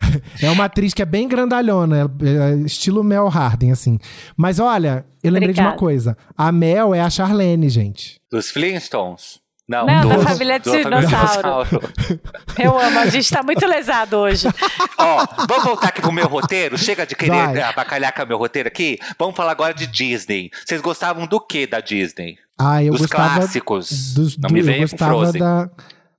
É 0.42 0.50
uma 0.50 0.64
atriz 0.64 0.92
que 0.92 1.00
é 1.02 1.04
bem 1.04 1.28
grandalhona, 1.28 2.10
é- 2.20 2.54
estilo 2.66 3.04
Mel 3.04 3.28
Harden, 3.28 3.70
assim. 3.70 3.96
Mas 4.36 4.58
olha, 4.58 5.06
eu 5.22 5.30
lembrei 5.30 5.54
de 5.54 5.60
uma 5.60 5.68
Obrigada. 5.68 5.78
coisa. 5.78 6.16
A 6.36 6.50
Mel 6.50 6.92
é 6.92 7.00
a 7.00 7.08
Charlene, 7.08 7.68
gente. 7.68 8.16
Dos 8.28 8.50
Flintstones? 8.50 9.38
Não, 9.70 9.86
Não, 9.86 10.08
da 10.08 10.18
família 10.18 10.24
Família 10.28 10.58
Dinossauro. 10.58 11.64
Dinossauro. 11.64 11.92
Eu 12.58 12.76
amo, 12.76 12.98
a 12.98 13.06
gente 13.06 13.30
tá 13.32 13.40
muito 13.40 13.64
lesado 13.68 14.16
hoje. 14.16 14.48
Ó, 14.98 15.24
vamos 15.48 15.64
voltar 15.64 15.88
aqui 15.90 16.00
pro 16.02 16.10
meu 16.10 16.26
roteiro? 16.26 16.76
Chega 16.76 17.06
de 17.06 17.14
querer 17.14 17.30
Vai. 17.30 17.62
abacalhar 17.62 18.12
com 18.12 18.20
o 18.24 18.26
meu 18.26 18.36
roteiro 18.36 18.66
aqui? 18.66 18.98
Vamos 19.16 19.36
falar 19.36 19.52
agora 19.52 19.72
de 19.72 19.86
Disney. 19.86 20.50
Vocês 20.66 20.80
gostavam 20.80 21.24
do 21.24 21.38
que 21.40 21.68
da 21.68 21.78
Disney? 21.78 22.36
Ah, 22.58 22.82
eu 22.82 22.90
Dos 22.90 23.02
gostava 23.02 23.36
clássicos. 23.36 24.12
dos 24.12 24.36
Não 24.36 24.48
do- 24.48 24.54
me 24.54 24.60
venha 24.60 24.88
com 24.88 24.98
Frozen. 24.98 25.40
da 25.40 25.70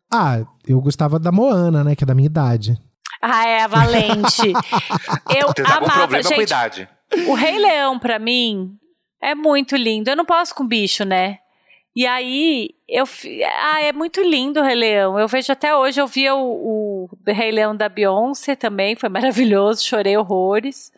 Ah, 0.10 0.40
eu 0.66 0.80
gostava 0.80 1.20
da 1.20 1.32
Moana, 1.32 1.84
né, 1.84 1.94
que 1.94 2.06
é 2.06 2.08
da 2.08 2.16
minha 2.16 2.28
idade. 2.28 2.78
Ah, 3.22 3.46
é, 3.46 3.64
a 3.64 3.68
Valente. 3.68 4.54
Eu 5.36 5.48
Você 5.50 5.62
com 5.62 5.72
amava, 5.74 5.92
problema 5.98 6.24
com 6.24 6.30
gente. 6.36 6.42
idade. 6.44 6.90
O 7.28 7.34
Rei 7.34 7.60
Leão, 7.60 8.00
pra 8.00 8.18
mim, 8.18 8.72
é 9.22 9.36
muito 9.36 9.76
lindo. 9.76 10.10
Eu 10.10 10.16
não 10.16 10.26
posso 10.26 10.56
com 10.56 10.66
bicho, 10.66 11.04
né? 11.04 11.38
E 11.96 12.08
aí, 12.08 12.70
eu. 12.88 13.04
Ah, 13.60 13.82
é 13.82 13.92
muito 13.92 14.22
lindo 14.22 14.60
o 14.60 14.64
Rei 14.64 14.76
Leão. 14.76 15.20
Eu 15.20 15.28
vejo 15.28 15.52
até 15.52 15.76
hoje, 15.76 16.00
eu 16.00 16.08
via 16.08 16.34
o, 16.34 17.10
o 17.10 17.10
Rei 17.28 17.52
Leão 17.52 17.76
da 17.76 17.90
Beyoncé 17.90 18.56
também, 18.56 18.96
foi 18.96 19.10
maravilhoso, 19.10 19.86
chorei 19.86 20.16
horrores. 20.16 20.92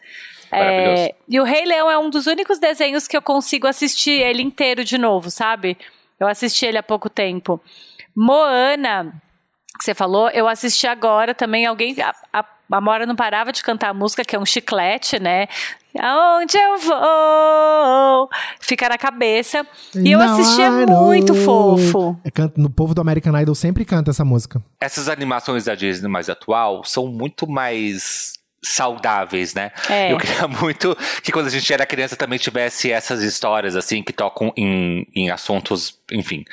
Maravilhoso. 0.51 1.03
É, 1.03 1.15
e 1.27 1.39
o 1.39 1.43
Rei 1.43 1.65
Leão 1.65 1.89
é 1.89 1.97
um 1.97 2.09
dos 2.09 2.27
únicos 2.27 2.59
desenhos 2.59 3.07
que 3.07 3.17
eu 3.17 3.21
consigo 3.21 3.65
assistir 3.65 4.21
ele 4.21 4.43
inteiro 4.43 4.83
de 4.83 4.97
novo, 4.99 5.31
sabe? 5.31 5.77
Eu 6.19 6.27
assisti 6.27 6.65
ele 6.65 6.77
há 6.77 6.83
pouco 6.83 7.09
tempo. 7.09 7.59
Moana, 8.15 9.19
que 9.79 9.83
você 9.83 9.95
falou, 9.95 10.29
eu 10.29 10.47
assisti 10.47 10.85
agora 10.85 11.33
também. 11.33 11.65
Alguém. 11.65 11.95
A, 12.01 12.13
a, 12.31 12.45
a 12.71 12.81
Mora 12.81 13.05
não 13.05 13.15
parava 13.15 13.51
de 13.51 13.63
cantar 13.63 13.89
a 13.89 13.93
música, 13.93 14.23
que 14.23 14.35
é 14.35 14.39
um 14.39 14.45
chiclete, 14.45 15.19
né? 15.19 15.47
Aonde 15.99 16.57
eu 16.57 16.77
vou? 16.79 18.29
Fica 18.59 18.89
na 18.89 18.97
cabeça. 18.97 19.65
E 19.95 20.11
eu 20.11 20.19
Now 20.19 20.39
assisti, 20.39 20.61
é 20.61 20.65
I 20.65 20.85
know. 20.85 21.05
muito 21.05 21.33
fofo. 21.35 22.19
É, 22.23 22.31
canta- 22.31 22.59
no 22.59 22.69
povo 22.69 22.93
do 22.95 23.01
American 23.01 23.39
Idol 23.39 23.53
sempre 23.55 23.85
canta 23.85 24.11
essa 24.11 24.25
música. 24.25 24.61
Essas 24.81 25.07
animações 25.07 25.65
da 25.65 25.75
Disney 25.75 26.09
mais 26.09 26.29
atual 26.29 26.83
são 26.83 27.07
muito 27.07 27.47
mais 27.47 28.33
saudáveis, 28.65 29.53
né? 29.53 29.71
É. 29.89 30.13
Eu 30.13 30.17
queria 30.17 30.47
muito 30.47 30.97
que 31.21 31.33
quando 31.33 31.47
a 31.47 31.49
gente 31.49 31.71
era 31.73 31.85
criança 31.85 32.15
também 32.15 32.39
tivesse 32.39 32.89
essas 32.91 33.21
histórias, 33.21 33.75
assim, 33.75 34.01
que 34.01 34.13
tocam 34.13 34.53
em, 34.55 35.05
em 35.13 35.29
assuntos, 35.29 35.99
enfim, 36.11 36.45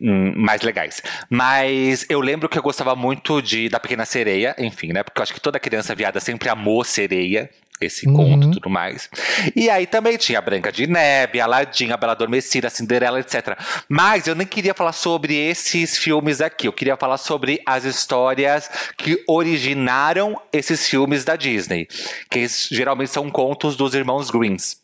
hum, 0.00 0.32
mais 0.36 0.62
legais. 0.62 1.02
Mas 1.28 2.06
eu 2.08 2.20
lembro 2.20 2.48
que 2.48 2.56
eu 2.56 2.62
gostava 2.62 2.94
muito 2.94 3.42
de 3.42 3.68
da 3.68 3.80
Pequena 3.80 4.04
Sereia, 4.06 4.54
enfim, 4.56 4.92
né? 4.92 5.02
Porque 5.02 5.18
eu 5.18 5.22
acho 5.24 5.34
que 5.34 5.40
toda 5.40 5.58
criança 5.58 5.94
viada 5.96 6.20
sempre 6.20 6.48
amou 6.48 6.84
sereia. 6.84 7.50
Esse 7.80 8.08
Uhum. 8.08 8.14
conto 8.16 8.48
e 8.48 8.50
tudo 8.52 8.68
mais. 8.68 9.08
E 9.54 9.70
aí 9.70 9.86
também 9.86 10.16
tinha 10.16 10.38
a 10.38 10.42
Branca 10.42 10.72
de 10.72 10.86
Neve, 10.86 11.40
Aladdin, 11.40 11.92
a 11.92 11.96
Bela 11.96 12.12
Adormecida, 12.12 12.66
a 12.66 12.70
Cinderela, 12.70 13.20
etc. 13.20 13.56
Mas 13.88 14.26
eu 14.26 14.34
nem 14.34 14.46
queria 14.46 14.74
falar 14.74 14.92
sobre 14.92 15.34
esses 15.36 15.96
filmes 15.96 16.40
aqui. 16.40 16.66
Eu 16.66 16.72
queria 16.72 16.96
falar 16.96 17.18
sobre 17.18 17.60
as 17.64 17.84
histórias 17.84 18.68
que 18.96 19.22
originaram 19.28 20.40
esses 20.52 20.88
filmes 20.88 21.24
da 21.24 21.36
Disney. 21.36 21.86
Que 22.30 22.46
geralmente 22.70 23.10
são 23.10 23.30
contos 23.30 23.76
dos 23.76 23.94
irmãos 23.94 24.30
Greens. 24.30 24.78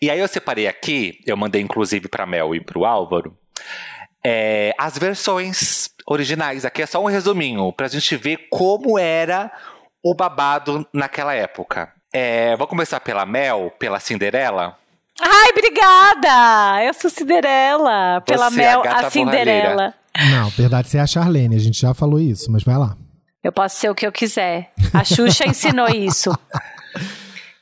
E 0.00 0.10
aí 0.10 0.18
eu 0.18 0.28
separei 0.28 0.66
aqui, 0.66 1.18
eu 1.26 1.36
mandei 1.36 1.60
inclusive 1.60 2.08
para 2.08 2.24
Mel 2.26 2.54
e 2.54 2.60
para 2.60 2.78
o 2.78 2.86
Álvaro, 2.86 3.36
é, 4.24 4.72
as 4.78 4.96
versões 4.98 5.90
originais. 6.06 6.64
Aqui 6.64 6.82
é 6.82 6.86
só 6.86 7.02
um 7.02 7.06
resuminho, 7.06 7.72
pra 7.72 7.88
gente 7.88 8.16
ver 8.16 8.48
como 8.50 8.98
era 8.98 9.52
o 10.02 10.14
babado 10.14 10.86
naquela 10.92 11.34
época. 11.34 11.92
É, 12.18 12.56
vou 12.56 12.66
começar 12.66 12.98
pela 12.98 13.26
Mel, 13.26 13.70
pela 13.78 14.00
Cinderela. 14.00 14.74
Ai, 15.20 15.50
obrigada! 15.50 16.82
Eu 16.82 16.94
sou 16.94 17.10
Cinderela. 17.10 18.22
Pela 18.22 18.48
Você 18.48 18.62
é 18.62 18.64
a 18.64 18.70
Mel, 18.70 18.82
gata 18.82 19.06
a 19.06 19.10
Cinderela. 19.10 19.94
Não, 20.30 20.48
verdade, 20.48 20.88
você 20.88 20.96
é 20.96 21.02
a 21.02 21.06
Charlene, 21.06 21.54
a 21.54 21.58
gente 21.58 21.78
já 21.78 21.92
falou 21.92 22.18
isso, 22.18 22.50
mas 22.50 22.64
vai 22.64 22.78
lá. 22.78 22.96
Eu 23.44 23.52
posso 23.52 23.76
ser 23.76 23.90
o 23.90 23.94
que 23.94 24.06
eu 24.06 24.10
quiser. 24.10 24.72
A 24.94 25.04
Xuxa 25.04 25.44
ensinou 25.46 25.88
isso. 25.88 26.32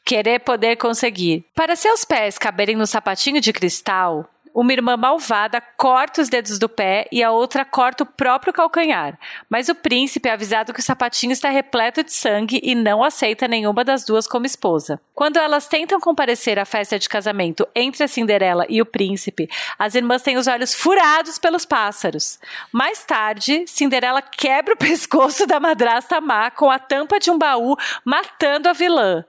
Querer, 0.05 0.38
poder, 0.38 0.77
conseguir. 0.77 1.45
Para 1.53 1.75
seus 1.75 2.05
pés 2.05 2.38
caberem 2.38 2.77
no 2.77 2.87
sapatinho 2.87 3.40
de 3.40 3.53
cristal, 3.53 4.25
uma 4.55 4.73
irmã 4.73 4.97
malvada 4.97 5.61
corta 5.61 6.23
os 6.23 6.29
dedos 6.29 6.61
do 6.61 6.69
pé 6.69 7.09
e 7.11 7.25
a 7.25 7.33
outra 7.33 7.64
corta 7.64 8.05
o 8.05 8.07
próprio 8.07 8.53
calcanhar. 8.53 9.19
Mas 9.51 9.69
o 9.69 9.75
príncipe 9.75 10.29
é 10.29 10.33
avisado 10.33 10.73
que 10.73 10.79
o 10.79 10.83
sapatinho 10.83 11.33
está 11.33 11.51
repleto 11.51 12.05
de 12.05 12.12
sangue 12.12 12.61
e 12.62 12.75
não 12.75 13.03
aceita 13.03 13.49
nenhuma 13.49 13.83
das 13.83 14.05
duas 14.05 14.29
como 14.29 14.47
esposa. 14.47 15.01
Quando 15.12 15.38
elas 15.38 15.67
tentam 15.67 15.99
comparecer 15.99 16.57
à 16.59 16.64
festa 16.64 16.99
de 16.99 17.09
casamento 17.09 17.67
entre 17.75 18.05
a 18.05 18.09
Cinderela 18.09 18.64
e 18.69 18.81
o 18.81 18.87
príncipe, 18.87 19.49
as 19.77 19.97
irmãs 19.97 20.23
têm 20.23 20.37
os 20.37 20.47
olhos 20.47 20.73
furados 20.73 21.37
pelos 21.37 21.67
pássaros. 21.67 22.38
Mais 22.71 23.05
tarde, 23.05 23.64
Cinderela 23.67 24.23
quebra 24.23 24.75
o 24.75 24.79
pescoço 24.79 25.47
da 25.49 25.59
madrasta 25.59 26.21
má 26.21 26.51
com 26.51 26.71
a 26.71 26.79
tampa 26.79 27.19
de 27.19 27.31
um 27.31 27.38
baú, 27.38 27.77
matando 28.05 28.69
a 28.69 28.73
vilã. 28.73 29.25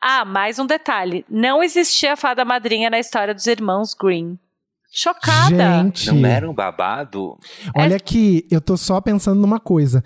Ah, 0.00 0.24
mais 0.24 0.58
um 0.58 0.66
detalhe: 0.66 1.24
não 1.30 1.62
existia 1.62 2.16
fada 2.16 2.44
madrinha 2.44 2.90
na 2.90 2.98
história 2.98 3.32
dos 3.32 3.46
irmãos 3.46 3.94
Green. 3.94 4.38
Chocada! 4.94 5.82
Gente, 5.82 6.12
Não 6.12 6.28
era 6.28 6.48
um 6.48 6.54
babado? 6.54 7.36
olha 7.76 7.96
aqui, 7.96 8.46
eu 8.50 8.60
tô 8.60 8.76
só 8.76 9.00
pensando 9.00 9.40
numa 9.40 9.58
coisa. 9.58 10.02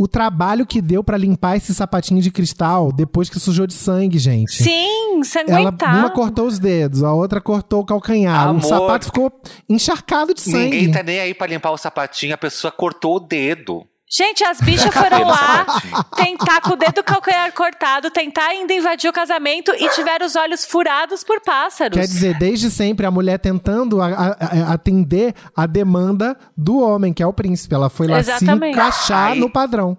o 0.00 0.06
trabalho 0.06 0.64
que 0.64 0.80
deu 0.80 1.02
pra 1.02 1.16
limpar 1.18 1.56
esse 1.56 1.74
sapatinho 1.74 2.22
de 2.22 2.30
cristal 2.30 2.92
depois 2.92 3.28
que 3.28 3.40
sujou 3.40 3.66
de 3.66 3.74
sangue, 3.74 4.16
gente. 4.16 4.52
Sim, 4.52 5.16
Ela, 5.16 5.24
sanguentado. 5.24 5.98
uma 5.98 6.10
cortou 6.10 6.46
os 6.46 6.60
dedos, 6.60 7.02
a 7.02 7.12
outra 7.12 7.40
cortou 7.40 7.80
o 7.80 7.84
calcanhar. 7.84 8.46
Amor. 8.46 8.62
O 8.62 8.64
sapato 8.64 9.06
ficou 9.06 9.32
encharcado 9.68 10.32
de 10.32 10.40
sangue. 10.40 10.70
Ninguém 10.76 10.90
tá 10.92 11.02
nem 11.02 11.18
aí 11.18 11.34
pra 11.34 11.48
limpar 11.48 11.72
o 11.72 11.76
sapatinho, 11.76 12.32
a 12.32 12.38
pessoa 12.38 12.70
cortou 12.70 13.16
o 13.16 13.20
dedo. 13.20 13.84
Gente, 14.10 14.42
as 14.42 14.58
bichas 14.60 14.92
foram 14.94 15.24
lá 15.26 15.66
sapatinho. 15.66 16.04
tentar 16.16 16.60
com 16.62 16.70
o 16.72 16.76
dedo 16.76 17.04
calcanhar 17.04 17.52
cortado, 17.52 18.10
tentar 18.10 18.46
ainda 18.46 18.72
invadir 18.72 19.08
o 19.10 19.12
casamento 19.12 19.70
e 19.74 19.88
tiveram 19.90 20.24
os 20.24 20.34
olhos 20.34 20.64
furados 20.64 21.22
por 21.22 21.40
pássaros. 21.42 21.98
Quer 21.98 22.06
dizer, 22.06 22.38
desde 22.38 22.70
sempre 22.70 23.04
a 23.04 23.10
mulher 23.10 23.38
tentando 23.38 24.00
a- 24.00 24.06
a- 24.08 24.36
a- 24.40 24.72
atender 24.72 25.34
a 25.54 25.66
demanda 25.66 26.36
do 26.56 26.78
homem, 26.80 27.12
que 27.12 27.22
é 27.22 27.26
o 27.26 27.32
príncipe. 27.34 27.74
Ela 27.74 27.90
foi 27.90 28.06
lá 28.06 28.22
se 28.22 28.30
Exatamente. 28.30 28.72
encaixar 28.72 29.32
Aí- 29.32 29.38
no 29.40 29.50
padrão. 29.50 29.96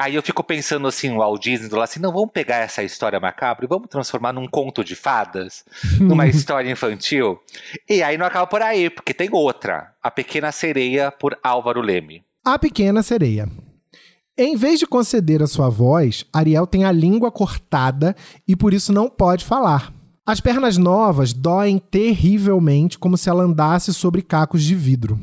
Aí 0.00 0.14
eu 0.14 0.22
fico 0.22 0.44
pensando 0.44 0.86
assim, 0.86 1.10
o 1.10 1.18
Walt 1.18 1.42
Disney, 1.42 1.68
lá 1.76 1.82
assim, 1.82 1.98
não, 1.98 2.12
vamos 2.12 2.30
pegar 2.32 2.58
essa 2.58 2.84
história 2.84 3.18
macabra 3.18 3.64
e 3.64 3.68
vamos 3.68 3.88
transformar 3.88 4.32
num 4.32 4.46
conto 4.46 4.84
de 4.84 4.94
fadas, 4.94 5.64
numa 5.98 6.24
história 6.28 6.70
infantil. 6.70 7.36
E 7.90 8.00
aí 8.04 8.16
não 8.16 8.24
acaba 8.24 8.46
por 8.46 8.62
aí, 8.62 8.88
porque 8.88 9.12
tem 9.12 9.28
outra, 9.32 9.90
A 10.00 10.08
Pequena 10.08 10.52
Sereia, 10.52 11.10
por 11.10 11.36
Álvaro 11.42 11.80
Leme. 11.80 12.22
A 12.50 12.58
Pequena 12.58 13.02
Sereia. 13.02 13.46
Em 14.34 14.56
vez 14.56 14.78
de 14.78 14.86
conceder 14.86 15.42
a 15.42 15.46
sua 15.46 15.68
voz, 15.68 16.24
Ariel 16.32 16.66
tem 16.66 16.82
a 16.82 16.90
língua 16.90 17.30
cortada 17.30 18.16
e 18.48 18.56
por 18.56 18.72
isso 18.72 18.90
não 18.90 19.06
pode 19.06 19.44
falar. 19.44 19.92
As 20.24 20.40
pernas 20.40 20.78
novas 20.78 21.34
doem 21.34 21.78
terrivelmente, 21.78 22.98
como 22.98 23.18
se 23.18 23.28
ela 23.28 23.44
andasse 23.44 23.92
sobre 23.92 24.22
cacos 24.22 24.64
de 24.64 24.74
vidro. 24.74 25.20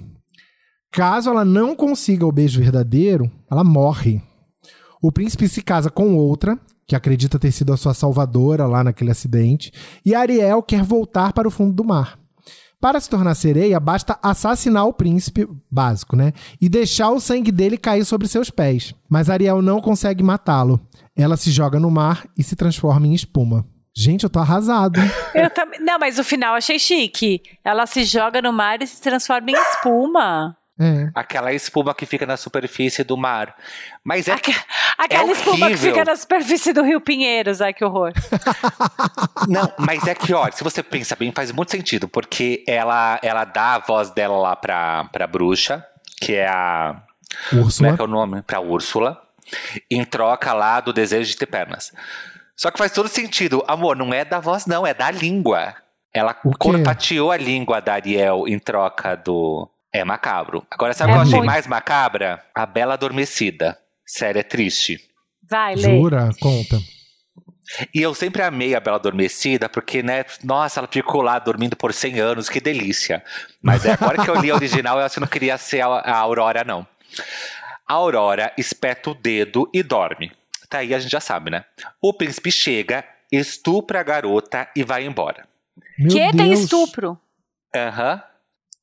Caso 0.91 1.31
ela 1.31 1.43
não 1.43 1.75
consiga 1.75 2.27
o 2.27 2.31
beijo 2.31 2.59
verdadeiro, 2.59 3.31
ela 3.49 3.63
morre. 3.63 4.21
O 5.01 5.11
príncipe 5.11 5.47
se 5.47 5.63
casa 5.63 5.89
com 5.89 6.15
outra, 6.15 6.59
que 6.88 6.95
acredita 6.95 7.39
ter 7.39 7.51
sido 7.51 7.73
a 7.73 7.77
sua 7.77 7.95
salvadora 7.95 8.67
lá 8.67 8.83
naquele 8.83 9.09
acidente, 9.09 9.71
e 10.05 10.13
Ariel 10.13 10.61
quer 10.61 10.83
voltar 10.83 11.33
para 11.33 11.47
o 11.47 11.51
fundo 11.51 11.73
do 11.73 11.83
mar. 11.83 12.19
Para 12.79 12.99
se 12.99 13.09
tornar 13.09 13.33
sereia, 13.35 13.79
basta 13.79 14.19
assassinar 14.21 14.85
o 14.85 14.93
príncipe, 14.93 15.47
básico, 15.71 16.15
né? 16.15 16.33
E 16.61 16.69
deixar 16.69 17.09
o 17.09 17.19
sangue 17.19 17.51
dele 17.51 17.77
cair 17.77 18.05
sobre 18.05 18.27
seus 18.27 18.49
pés. 18.49 18.93
Mas 19.09 19.29
Ariel 19.29 19.61
não 19.61 19.81
consegue 19.81 20.23
matá-lo. 20.23 20.79
Ela 21.15 21.38
se 21.38 21.51
joga 21.51 21.79
no 21.79 21.89
mar 21.89 22.27
e 22.38 22.43
se 22.43 22.55
transforma 22.55 23.07
em 23.07 23.13
espuma. 23.13 23.65
Gente, 23.97 24.25
eu 24.25 24.29
tô 24.29 24.39
arrasado. 24.39 24.99
Eu 25.33 25.49
também. 25.49 25.79
Não, 25.79 25.97
mas 25.97 26.19
o 26.19 26.23
final 26.23 26.53
achei 26.53 26.77
chique. 26.77 27.41
Ela 27.63 27.85
se 27.85 28.03
joga 28.03 28.41
no 28.41 28.51
mar 28.51 28.81
e 28.81 28.88
se 28.88 29.01
transforma 29.01 29.51
em 29.51 29.55
espuma. 29.55 30.55
É. 30.79 31.09
Aquela 31.15 31.53
espuma 31.53 31.93
que 31.95 32.05
fica 32.05 32.25
na 32.25 32.35
superfície 32.35 33.03
do 33.03 33.15
mar. 33.15 33.55
Mas 34.03 34.27
é 34.27 34.33
Aque- 34.33 34.55
Aquela 34.97 35.31
espuma 35.31 35.67
que 35.69 35.77
fica 35.77 36.03
na 36.03 36.15
superfície 36.15 36.73
do 36.73 36.81
Rio 36.83 36.99
Pinheiros. 37.01 37.61
Ai, 37.61 37.73
que 37.73 37.83
horror. 37.85 38.11
Não, 39.47 39.71
mas 39.77 40.05
é 40.07 40.15
que, 40.15 40.33
olha, 40.33 40.51
se 40.51 40.63
você 40.63 40.81
pensa 40.83 41.15
bem, 41.15 41.31
faz 41.31 41.51
muito 41.51 41.71
sentido, 41.71 42.07
porque 42.07 42.63
ela, 42.67 43.19
ela 43.21 43.45
dá 43.45 43.75
a 43.75 43.79
voz 43.79 44.09
dela 44.11 44.38
lá 44.38 44.55
pra, 44.55 45.05
pra 45.11 45.27
bruxa, 45.27 45.85
que 46.19 46.33
é 46.35 46.47
a. 46.47 47.01
Como 47.49 47.61
é 47.61 47.65
Úrsula. 47.65 47.95
que 47.95 48.01
é 48.01 48.03
o 48.05 48.07
nome? 48.07 48.41
Pra 48.43 48.59
Úrsula, 48.59 49.21
em 49.91 50.03
troca 50.05 50.53
lá 50.53 50.79
do 50.79 50.93
desejo 50.93 51.29
de 51.29 51.38
ter 51.38 51.45
pernas. 51.45 51.91
Só 52.55 52.71
que 52.71 52.77
faz 52.77 52.91
todo 52.91 53.09
sentido. 53.09 53.63
Amor, 53.67 53.95
não 53.95 54.13
é 54.13 54.23
da 54.23 54.39
voz, 54.39 54.65
não, 54.65 54.88
é 54.88 54.93
da 54.93 55.11
língua. 55.11 55.75
Ela 56.13 56.33
corpateou 56.33 57.31
a 57.31 57.38
língua 57.38 57.81
da 57.81 57.93
Ariel 57.93 58.47
em 58.47 58.57
troca 58.57 59.15
do. 59.15 59.69
É 59.95 60.03
macabro. 60.03 60.65
Agora, 60.69 60.93
sabe 60.93 61.12
o 61.12 61.13
É 61.13 61.15
que 61.15 61.19
eu 61.19 61.21
achei 61.23 61.38
muito. 61.38 61.45
mais 61.47 61.67
macabra? 61.67 62.43
A 62.53 62.65
Bela 62.65 62.93
Adormecida. 62.95 63.77
Sério, 64.05 64.39
é 64.39 64.43
triste. 64.43 64.99
Vai, 65.49 65.75
Lê. 65.75 65.81
Jura? 65.97 66.29
Conta. 66.39 66.79
E 67.93 68.01
eu 68.01 68.13
sempre 68.13 68.41
amei 68.43 68.75
a 68.75 68.79
Bela 68.79 68.97
Adormecida, 68.97 69.67
porque, 69.69 70.03
né, 70.03 70.25
nossa, 70.43 70.79
ela 70.79 70.88
ficou 70.91 71.21
lá 71.21 71.39
dormindo 71.39 71.75
por 71.75 71.93
100 71.93 72.19
anos, 72.19 72.49
que 72.49 72.60
delícia. 72.62 73.23
Mas 73.62 73.86
é 73.86 73.93
agora 73.93 74.23
que 74.23 74.29
eu 74.29 74.36
li 74.36 74.51
a 74.51 74.55
original, 74.55 74.99
eu 74.99 75.05
acho 75.05 75.15
que 75.15 75.19
não 75.21 75.27
queria 75.27 75.58
ser 75.58 75.81
a, 75.81 75.88
a 75.88 76.17
Aurora, 76.17 76.63
não. 76.63 76.86
A 77.88 77.93
Aurora 77.93 78.51
espeta 78.58 79.10
o 79.10 79.15
dedo 79.15 79.69
e 79.73 79.81
dorme. 79.81 80.31
Tá 80.69 80.79
aí, 80.79 80.93
a 80.93 80.99
gente 80.99 81.12
já 81.12 81.19
sabe, 81.19 81.49
né? 81.49 81.63
O 82.01 82.13
príncipe 82.13 82.51
chega, 82.51 83.03
estupra 83.31 83.99
a 83.99 84.03
garota 84.03 84.67
e 84.75 84.84
vai 84.84 85.05
embora. 85.05 85.47
Meu 85.97 86.10
que 86.10 86.19
tem 86.38 86.49
Deus. 86.49 86.60
estupro? 86.62 87.17
Aham. 87.75 88.21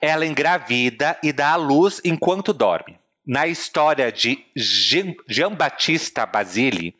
Ela 0.02 0.26
engravida 0.26 1.16
e 1.22 1.32
dá 1.32 1.52
à 1.52 1.56
luz 1.56 2.00
enquanto 2.04 2.52
dorme. 2.52 2.98
Na 3.24 3.46
história 3.46 4.10
de 4.10 4.44
Jean- 4.56 5.14
Giambattista 5.28 6.26
Basile, 6.26 6.96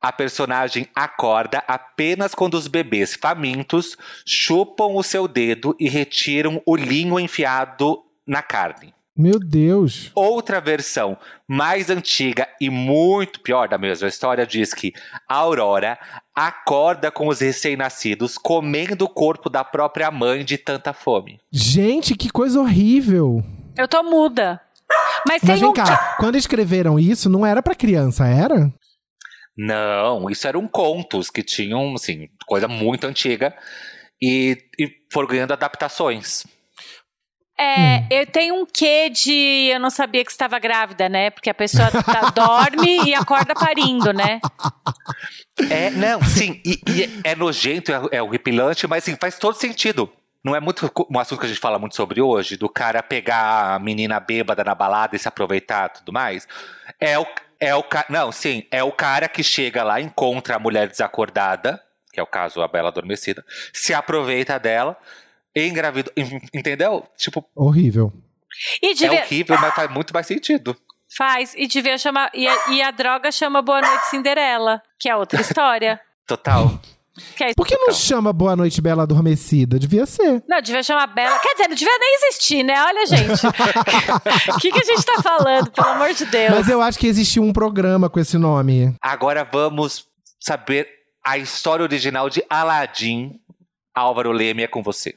a 0.00 0.10
personagem 0.10 0.88
acorda 0.92 1.62
apenas 1.68 2.34
quando 2.34 2.54
os 2.54 2.66
bebês 2.66 3.14
famintos 3.14 3.96
chupam 4.26 4.88
o 4.96 5.02
seu 5.04 5.28
dedo 5.28 5.76
e 5.78 5.88
retiram 5.88 6.60
o 6.66 6.74
linho 6.74 7.20
enfiado 7.20 8.04
na 8.26 8.42
carne. 8.42 8.92
Meu 9.16 9.38
Deus. 9.38 10.10
Outra 10.14 10.60
versão 10.60 11.18
mais 11.46 11.90
antiga 11.90 12.48
e 12.58 12.70
muito 12.70 13.40
pior 13.40 13.68
da 13.68 13.76
mesma 13.76 14.08
história 14.08 14.46
diz 14.46 14.72
que 14.72 14.92
a 15.28 15.34
Aurora 15.36 15.98
acorda 16.34 17.10
com 17.10 17.28
os 17.28 17.40
recém-nascidos 17.40 18.38
comendo 18.38 19.04
o 19.04 19.08
corpo 19.08 19.50
da 19.50 19.62
própria 19.62 20.10
mãe 20.10 20.44
de 20.44 20.56
tanta 20.56 20.94
fome. 20.94 21.38
Gente, 21.52 22.14
que 22.16 22.30
coisa 22.30 22.58
horrível. 22.58 23.44
Eu 23.76 23.86
tô 23.86 24.02
muda. 24.02 24.60
Mas 25.26 25.42
Mas 25.42 25.60
vem 25.60 25.68
um. 25.68 25.72
cá, 25.72 26.16
quando 26.18 26.36
escreveram 26.36 26.98
isso, 26.98 27.28
não 27.28 27.44
era 27.44 27.62
pra 27.62 27.74
criança, 27.74 28.26
era? 28.26 28.72
Não, 29.56 30.30
isso 30.30 30.48
eram 30.48 30.66
contos 30.66 31.28
que 31.28 31.42
tinham, 31.42 31.94
assim, 31.94 32.28
coisa 32.46 32.66
muito 32.66 33.06
antiga 33.06 33.54
e, 34.20 34.56
e 34.78 34.90
foram 35.12 35.28
ganhando 35.28 35.52
adaptações. 35.52 36.44
É, 37.62 38.06
eu 38.10 38.26
tenho 38.26 38.56
um 38.56 38.66
quê 38.66 39.08
de. 39.08 39.70
Eu 39.72 39.78
não 39.78 39.90
sabia 39.90 40.24
que 40.24 40.32
estava 40.32 40.58
grávida, 40.58 41.08
né? 41.08 41.30
Porque 41.30 41.48
a 41.48 41.54
pessoa 41.54 41.88
tá- 41.90 42.30
dorme 42.34 43.04
e 43.06 43.14
acorda 43.14 43.54
parindo, 43.54 44.12
né? 44.12 44.40
É, 45.70 45.90
não, 45.90 46.22
sim, 46.24 46.60
e, 46.64 46.80
e 46.88 47.20
é 47.22 47.36
nojento, 47.36 47.92
é, 47.92 48.16
é 48.16 48.22
horripilante, 48.22 48.86
mas 48.88 49.04
assim, 49.04 49.16
faz 49.20 49.38
todo 49.38 49.54
sentido. 49.54 50.10
Não 50.44 50.56
é 50.56 50.60
muito 50.60 50.90
um 51.08 51.18
assunto 51.20 51.38
que 51.38 51.46
a 51.46 51.48
gente 51.48 51.60
fala 51.60 51.78
muito 51.78 51.94
sobre 51.94 52.20
hoje, 52.20 52.56
do 52.56 52.68
cara 52.68 53.00
pegar 53.00 53.76
a 53.76 53.78
menina 53.78 54.18
bêbada 54.18 54.64
na 54.64 54.74
balada 54.74 55.14
e 55.14 55.18
se 55.18 55.28
aproveitar 55.28 55.88
e 55.88 55.98
tudo 55.98 56.12
mais. 56.12 56.48
É 56.98 57.16
o, 57.16 57.24
é 57.60 57.76
o 57.76 57.84
Não, 58.08 58.32
sim, 58.32 58.66
é 58.68 58.82
o 58.82 58.90
cara 58.90 59.28
que 59.28 59.44
chega 59.44 59.84
lá, 59.84 60.00
encontra 60.00 60.56
a 60.56 60.58
mulher 60.58 60.88
desacordada, 60.88 61.80
que 62.12 62.18
é 62.18 62.22
o 62.22 62.26
caso 62.26 62.60
a 62.60 62.66
Bela 62.66 62.88
Adormecida, 62.88 63.44
se 63.72 63.94
aproveita 63.94 64.58
dela, 64.58 64.96
engravida. 65.54 66.10
en- 66.16 66.40
Entendeu? 66.54 67.06
Tipo, 67.16 67.44
Horrível. 67.54 68.12
E 68.82 69.04
é 69.04 69.10
horrível, 69.22 69.58
mas 69.60 69.74
faz 69.74 69.90
muito 69.90 70.12
mais 70.12 70.26
sentido. 70.26 70.76
Faz. 71.16 71.54
E 71.56 71.66
devia 71.66 71.96
chamar. 71.98 72.30
E 72.34 72.46
a, 72.46 72.70
e 72.70 72.82
a 72.82 72.90
droga 72.90 73.30
chama 73.32 73.60
Boa 73.62 73.80
Noite 73.80 74.06
Cinderela, 74.10 74.82
que 74.98 75.08
é 75.08 75.16
outra 75.16 75.40
história. 75.40 76.00
Total. 76.26 76.80
Que 77.36 77.44
é- 77.44 77.54
Por 77.54 77.66
que 77.66 77.76
não 77.76 77.92
chama 77.92 78.32
Boa 78.32 78.56
Noite 78.56 78.80
Bela 78.80 79.02
Adormecida? 79.02 79.78
Devia 79.78 80.06
ser. 80.06 80.42
Não, 80.48 80.60
devia 80.62 80.82
chamar 80.82 81.06
Bela. 81.08 81.38
Quer 81.40 81.52
dizer, 81.54 81.68
não 81.68 81.76
devia 81.76 81.98
nem 81.98 82.14
existir, 82.14 82.62
né? 82.62 82.82
Olha, 82.84 83.06
gente. 83.06 83.42
O 84.56 84.58
que, 84.58 84.70
que 84.72 84.78
a 84.80 84.84
gente 84.84 85.04
tá 85.04 85.22
falando, 85.22 85.70
pelo 85.70 85.88
amor 85.88 86.12
de 86.14 86.24
Deus? 86.26 86.50
Mas 86.54 86.68
eu 86.68 86.80
acho 86.80 86.98
que 86.98 87.06
existiu 87.06 87.42
um 87.42 87.52
programa 87.52 88.08
com 88.08 88.18
esse 88.20 88.38
nome. 88.38 88.94
Agora 89.00 89.44
vamos 89.50 90.06
saber 90.40 90.88
a 91.24 91.36
história 91.36 91.82
original 91.82 92.30
de 92.30 92.42
Aladdin. 92.48 93.38
Álvaro 93.94 94.32
Leme 94.32 94.62
é 94.62 94.66
com 94.66 94.82
você. 94.82 95.14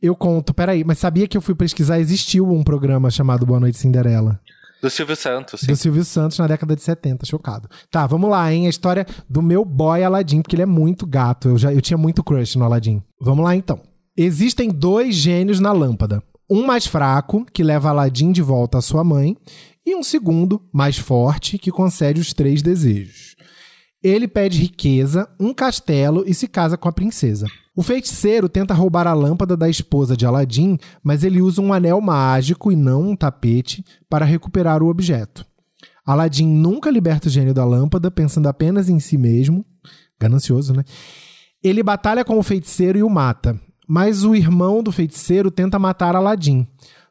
Eu 0.00 0.14
conto, 0.14 0.54
peraí, 0.54 0.84
mas 0.84 0.98
sabia 0.98 1.26
que 1.26 1.36
eu 1.36 1.40
fui 1.40 1.54
pesquisar? 1.54 1.98
Existiu 1.98 2.48
um 2.50 2.62
programa 2.62 3.10
chamado 3.10 3.46
Boa 3.46 3.60
Noite 3.60 3.78
Cinderela. 3.78 4.40
Do 4.80 4.90
Silvio 4.90 5.16
Santos. 5.16 5.60
sim. 5.60 5.66
Do 5.66 5.76
Silvio 5.76 6.04
Santos 6.04 6.38
na 6.38 6.46
década 6.46 6.76
de 6.76 6.82
70, 6.82 7.24
chocado. 7.26 7.68
Tá, 7.90 8.06
vamos 8.06 8.30
lá, 8.30 8.52
hein? 8.52 8.66
A 8.66 8.70
história 8.70 9.06
do 9.28 9.42
meu 9.42 9.64
boy 9.64 10.02
Aladdin, 10.02 10.42
porque 10.42 10.54
ele 10.54 10.62
é 10.62 10.66
muito 10.66 11.06
gato. 11.06 11.48
Eu, 11.48 11.58
já, 11.58 11.72
eu 11.72 11.80
tinha 11.80 11.96
muito 11.96 12.22
crush 12.22 12.56
no 12.56 12.64
Aladdin. 12.64 13.02
Vamos 13.20 13.44
lá, 13.44 13.56
então. 13.56 13.80
Existem 14.16 14.70
dois 14.70 15.14
gênios 15.14 15.60
na 15.60 15.72
lâmpada. 15.72 16.22
Um 16.48 16.64
mais 16.64 16.86
fraco, 16.86 17.44
que 17.52 17.64
leva 17.64 17.90
Aladdin 17.90 18.32
de 18.32 18.42
volta 18.42 18.78
à 18.78 18.82
sua 18.82 19.02
mãe, 19.02 19.36
e 19.84 19.94
um 19.94 20.02
segundo, 20.02 20.60
mais 20.72 20.98
forte, 20.98 21.58
que 21.58 21.70
concede 21.70 22.20
os 22.20 22.32
três 22.32 22.62
desejos. 22.62 23.35
Ele 24.06 24.28
pede 24.28 24.60
riqueza, 24.60 25.28
um 25.40 25.52
castelo 25.52 26.22
e 26.28 26.32
se 26.32 26.46
casa 26.46 26.76
com 26.76 26.88
a 26.88 26.92
princesa. 26.92 27.48
O 27.74 27.82
feiticeiro 27.82 28.48
tenta 28.48 28.72
roubar 28.72 29.04
a 29.04 29.12
lâmpada 29.12 29.56
da 29.56 29.68
esposa 29.68 30.16
de 30.16 30.24
Aladim, 30.24 30.78
mas 31.02 31.24
ele 31.24 31.42
usa 31.42 31.60
um 31.60 31.72
anel 31.72 32.00
mágico 32.00 32.70
e 32.70 32.76
não 32.76 33.02
um 33.02 33.16
tapete 33.16 33.84
para 34.08 34.24
recuperar 34.24 34.80
o 34.80 34.86
objeto. 34.86 35.44
Aladim 36.06 36.46
nunca 36.46 36.88
liberta 36.88 37.26
o 37.26 37.30
gênio 37.30 37.52
da 37.52 37.64
lâmpada, 37.64 38.08
pensando 38.08 38.46
apenas 38.46 38.88
em 38.88 39.00
si 39.00 39.18
mesmo. 39.18 39.66
Ganancioso, 40.20 40.72
né? 40.72 40.84
Ele 41.60 41.82
batalha 41.82 42.24
com 42.24 42.38
o 42.38 42.44
feiticeiro 42.44 42.96
e 42.96 43.02
o 43.02 43.10
mata, 43.10 43.60
mas 43.88 44.22
o 44.22 44.36
irmão 44.36 44.84
do 44.84 44.92
feiticeiro 44.92 45.50
tenta 45.50 45.80
matar 45.80 46.14
Aladim. 46.14 46.64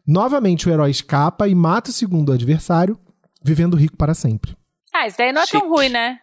Novamente 0.08 0.70
o 0.70 0.72
herói 0.72 0.92
escapa 0.92 1.46
e 1.50 1.54
mata 1.54 1.90
o 1.90 1.94
segundo 1.94 2.32
adversário, 2.32 2.98
vivendo 3.44 3.76
rico 3.76 3.98
para 3.98 4.14
sempre. 4.14 4.56
Ah, 4.94 5.08
isso 5.08 5.18
daí 5.18 5.34
não 5.34 5.42
é 5.42 5.46
tão 5.46 5.60
Chique. 5.60 5.74
ruim, 5.74 5.90
né? 5.90 6.20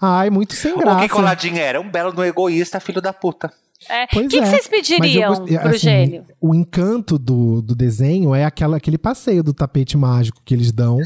Ai, 0.00 0.30
muito 0.30 0.54
sem 0.54 0.72
O 0.74 0.78
graça. 0.78 1.00
que 1.00 1.08
coladinho 1.08 1.56
era? 1.58 1.80
Um 1.80 1.90
belo 1.90 2.12
no 2.12 2.24
egoísta, 2.24 2.78
filho 2.80 3.00
da 3.02 3.12
puta. 3.12 3.52
É. 3.88 4.04
O 4.04 4.08
que, 4.08 4.26
que 4.28 4.38
é. 4.38 4.44
vocês 4.46 4.52
Mas 4.52 4.64
eu 4.64 4.70
pediriam 4.98 5.34
gostei- 5.34 5.58
pro 5.58 5.68
assim, 5.68 5.78
gênio? 5.78 6.24
O 6.40 6.54
encanto 6.54 7.16
do, 7.18 7.62
do 7.62 7.74
desenho 7.74 8.34
é 8.34 8.44
aquela, 8.44 8.76
aquele 8.76 8.98
passeio 8.98 9.42
do 9.42 9.52
tapete 9.54 9.96
mágico 9.96 10.40
que 10.44 10.52
eles 10.54 10.72
dão, 10.72 10.98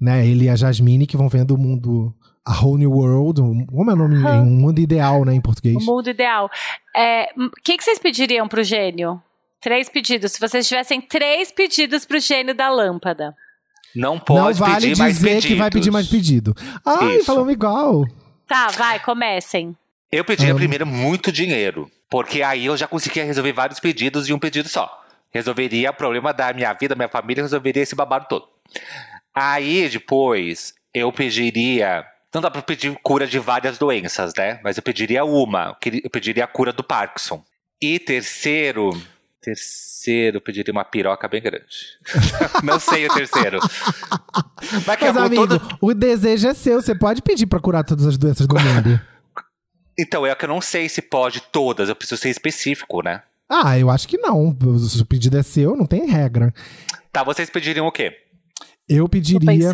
né? 0.00 0.26
Ele 0.26 0.46
e 0.46 0.48
a 0.48 0.56
Jasmine 0.56 1.06
que 1.06 1.16
vão 1.16 1.28
vendo 1.28 1.52
o 1.54 1.58
mundo. 1.58 2.12
A 2.44 2.60
Whole 2.62 2.78
New 2.78 2.92
World. 2.92 3.40
Como 3.66 3.90
é 3.90 3.94
o 3.94 3.96
nome? 3.96 4.16
Aham. 4.24 4.42
Um 4.42 4.44
mundo 4.60 4.78
ideal, 4.78 5.24
né? 5.24 5.34
Em 5.34 5.40
português. 5.40 5.76
O 5.76 5.80
mundo 5.84 6.08
ideal. 6.08 6.48
É, 6.96 7.28
O 7.36 7.50
que, 7.64 7.76
que 7.76 7.82
vocês 7.82 7.98
pediriam 7.98 8.46
pro 8.46 8.62
gênio? 8.62 9.20
Três 9.60 9.88
pedidos. 9.88 10.30
Se 10.32 10.38
vocês 10.40 10.66
tivessem 10.68 11.00
três 11.00 11.50
pedidos 11.50 12.04
pro 12.04 12.20
gênio 12.20 12.54
da 12.54 12.68
lâmpada. 12.70 13.34
Não 13.96 14.14
Não 14.14 14.20
pode 14.20 14.60
vale 14.60 14.74
pedir 14.90 14.94
dizer 14.94 15.42
que 15.42 15.54
vai 15.56 15.70
pedir 15.70 15.90
mais 15.90 16.06
pedido. 16.06 16.54
Ai, 16.84 17.16
Isso. 17.16 17.24
falamos 17.24 17.52
igual. 17.52 18.04
Tá, 18.46 18.68
vai, 18.68 19.00
comecem. 19.00 19.76
Eu 20.10 20.24
pediria 20.24 20.52
Amo. 20.52 20.60
primeiro 20.60 20.86
muito 20.86 21.32
dinheiro, 21.32 21.90
porque 22.08 22.42
aí 22.42 22.66
eu 22.66 22.76
já 22.76 22.86
conseguia 22.86 23.24
resolver 23.24 23.52
vários 23.52 23.80
pedidos 23.80 24.26
de 24.26 24.32
um 24.32 24.38
pedido 24.38 24.68
só. 24.68 25.04
Resolveria 25.32 25.90
o 25.90 25.94
problema 25.94 26.32
da 26.32 26.52
minha 26.52 26.72
vida, 26.72 26.94
minha 26.94 27.08
família, 27.08 27.42
resolveria 27.42 27.82
esse 27.82 27.94
babado 27.94 28.26
todo. 28.28 28.48
Aí 29.34 29.88
depois 29.88 30.74
eu 30.94 31.12
pediria. 31.12 32.06
Não 32.32 32.40
dá 32.40 32.50
pra 32.50 32.62
pedir 32.62 32.96
cura 33.02 33.26
de 33.26 33.38
várias 33.38 33.78
doenças, 33.78 34.32
né? 34.34 34.60
Mas 34.62 34.76
eu 34.76 34.82
pediria 34.82 35.24
uma. 35.24 35.76
Eu 36.02 36.10
pediria 36.10 36.44
a 36.44 36.48
cura 36.48 36.72
do 36.72 36.84
Parkinson. 36.84 37.44
E 37.80 37.98
terceiro. 37.98 38.90
Terceiro, 39.46 40.38
eu 40.38 40.40
pediria 40.40 40.72
uma 40.72 40.84
piroca 40.84 41.28
bem 41.28 41.40
grande. 41.40 41.64
Não 42.64 42.80
sei 42.80 43.06
o 43.06 43.14
terceiro. 43.14 43.60
Mas 44.84 44.96
que 44.98 45.04
Mas, 45.04 45.16
eu- 45.16 45.22
amigo, 45.22 45.46
todo- 45.46 45.78
o 45.80 45.94
desejo 45.94 46.48
é 46.48 46.54
seu. 46.54 46.82
Você 46.82 46.96
pode 46.96 47.22
pedir 47.22 47.46
pra 47.46 47.60
curar 47.60 47.84
todas 47.84 48.04
as 48.06 48.18
doenças 48.18 48.44
do 48.48 48.56
mundo. 48.56 49.00
Então, 49.96 50.26
é 50.26 50.34
que 50.34 50.44
eu 50.44 50.48
não 50.48 50.60
sei 50.60 50.88
se 50.88 51.00
pode 51.00 51.40
todas, 51.40 51.88
eu 51.88 51.94
preciso 51.96 52.20
ser 52.20 52.28
específico, 52.28 53.02
né? 53.02 53.22
ah, 53.48 53.78
eu 53.78 53.88
acho 53.88 54.08
que 54.08 54.18
não. 54.18 54.54
Se 54.80 55.00
o 55.00 55.06
pedido 55.06 55.38
é 55.38 55.42
seu, 55.44 55.76
não 55.76 55.86
tem 55.86 56.06
regra. 56.10 56.52
Tá, 57.12 57.22
vocês 57.22 57.48
pediriam 57.48 57.86
o 57.86 57.92
quê? 57.92 58.12
Eu 58.88 59.08
pediria 59.08 59.70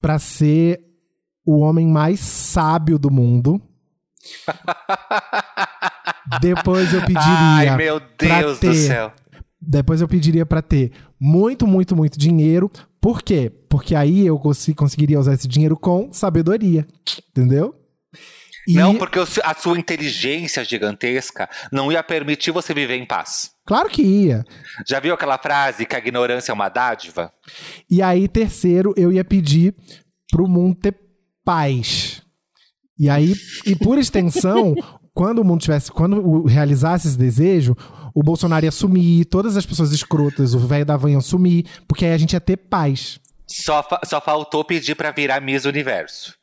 pra 0.00 0.18
ser 0.18 0.80
o 1.46 1.60
homem 1.60 1.86
mais 1.88 2.20
sábio 2.20 2.98
do 2.98 3.10
mundo. 3.10 3.58
Depois 6.40 6.92
eu 6.92 7.00
pediria. 7.00 7.22
Ai, 7.72 7.76
meu 7.76 8.00
Deus 8.18 8.58
ter- 8.58 8.68
do 8.68 8.74
céu. 8.74 9.12
Depois 9.60 10.00
eu 10.00 10.08
pediria 10.08 10.44
pra 10.44 10.60
ter 10.60 10.92
muito, 11.18 11.66
muito, 11.66 11.96
muito 11.96 12.18
dinheiro. 12.18 12.70
Por 13.00 13.22
quê? 13.22 13.50
Porque 13.68 13.94
aí 13.94 14.26
eu 14.26 14.38
conseguiria 14.38 15.18
usar 15.18 15.34
esse 15.34 15.48
dinheiro 15.48 15.76
com 15.76 16.12
sabedoria. 16.12 16.86
Entendeu? 17.30 17.74
E, 18.66 18.74
Não, 18.74 18.94
porque 18.96 19.18
a 19.18 19.54
sua 19.54 19.78
inteligência 19.78 20.64
gigantesca 20.64 21.48
não 21.70 21.92
ia 21.92 22.02
permitir 22.02 22.50
você 22.50 22.72
viver 22.72 22.96
em 22.96 23.04
paz. 23.04 23.50
Claro 23.66 23.90
que 23.90 24.02
ia. 24.02 24.42
Já 24.88 25.00
viu 25.00 25.12
aquela 25.12 25.36
frase 25.36 25.84
que 25.84 25.94
a 25.94 25.98
ignorância 25.98 26.50
é 26.50 26.54
uma 26.54 26.70
dádiva? 26.70 27.30
E 27.90 28.00
aí, 28.00 28.26
terceiro, 28.26 28.94
eu 28.96 29.12
ia 29.12 29.24
pedir 29.24 29.74
pro 30.30 30.48
mundo 30.48 30.76
ter 30.76 30.94
paz. 31.44 32.22
E 32.98 33.10
aí, 33.10 33.34
e 33.66 33.76
por 33.76 33.98
extensão, 33.98 34.74
quando 35.14 35.38
o 35.38 35.44
mundo 35.44 35.60
tivesse, 35.62 35.90
quando 35.92 36.18
o- 36.26 36.46
realizasse 36.46 37.06
esse 37.08 37.16
desejo, 37.18 37.76
o 38.14 38.22
Bolsonaro 38.22 38.64
ia 38.64 38.70
sumir, 38.72 39.24
todas 39.26 39.56
as 39.56 39.64
pessoas 39.64 39.92
escrotas, 39.92 40.54
o 40.54 40.58
velho 40.58 40.84
da 40.84 40.96
van 40.96 41.12
ia 41.12 41.20
sumir, 41.20 41.64
porque 41.88 42.04
aí 42.04 42.12
a 42.12 42.18
gente 42.18 42.32
ia 42.32 42.40
ter 42.40 42.56
paz. 42.56 43.18
Só, 43.46 43.82
fa- 43.82 44.00
só 44.04 44.20
faltou 44.20 44.64
pedir 44.64 44.94
pra 44.94 45.10
virar 45.10 45.40
Miss 45.40 45.64
Universo. 45.64 46.34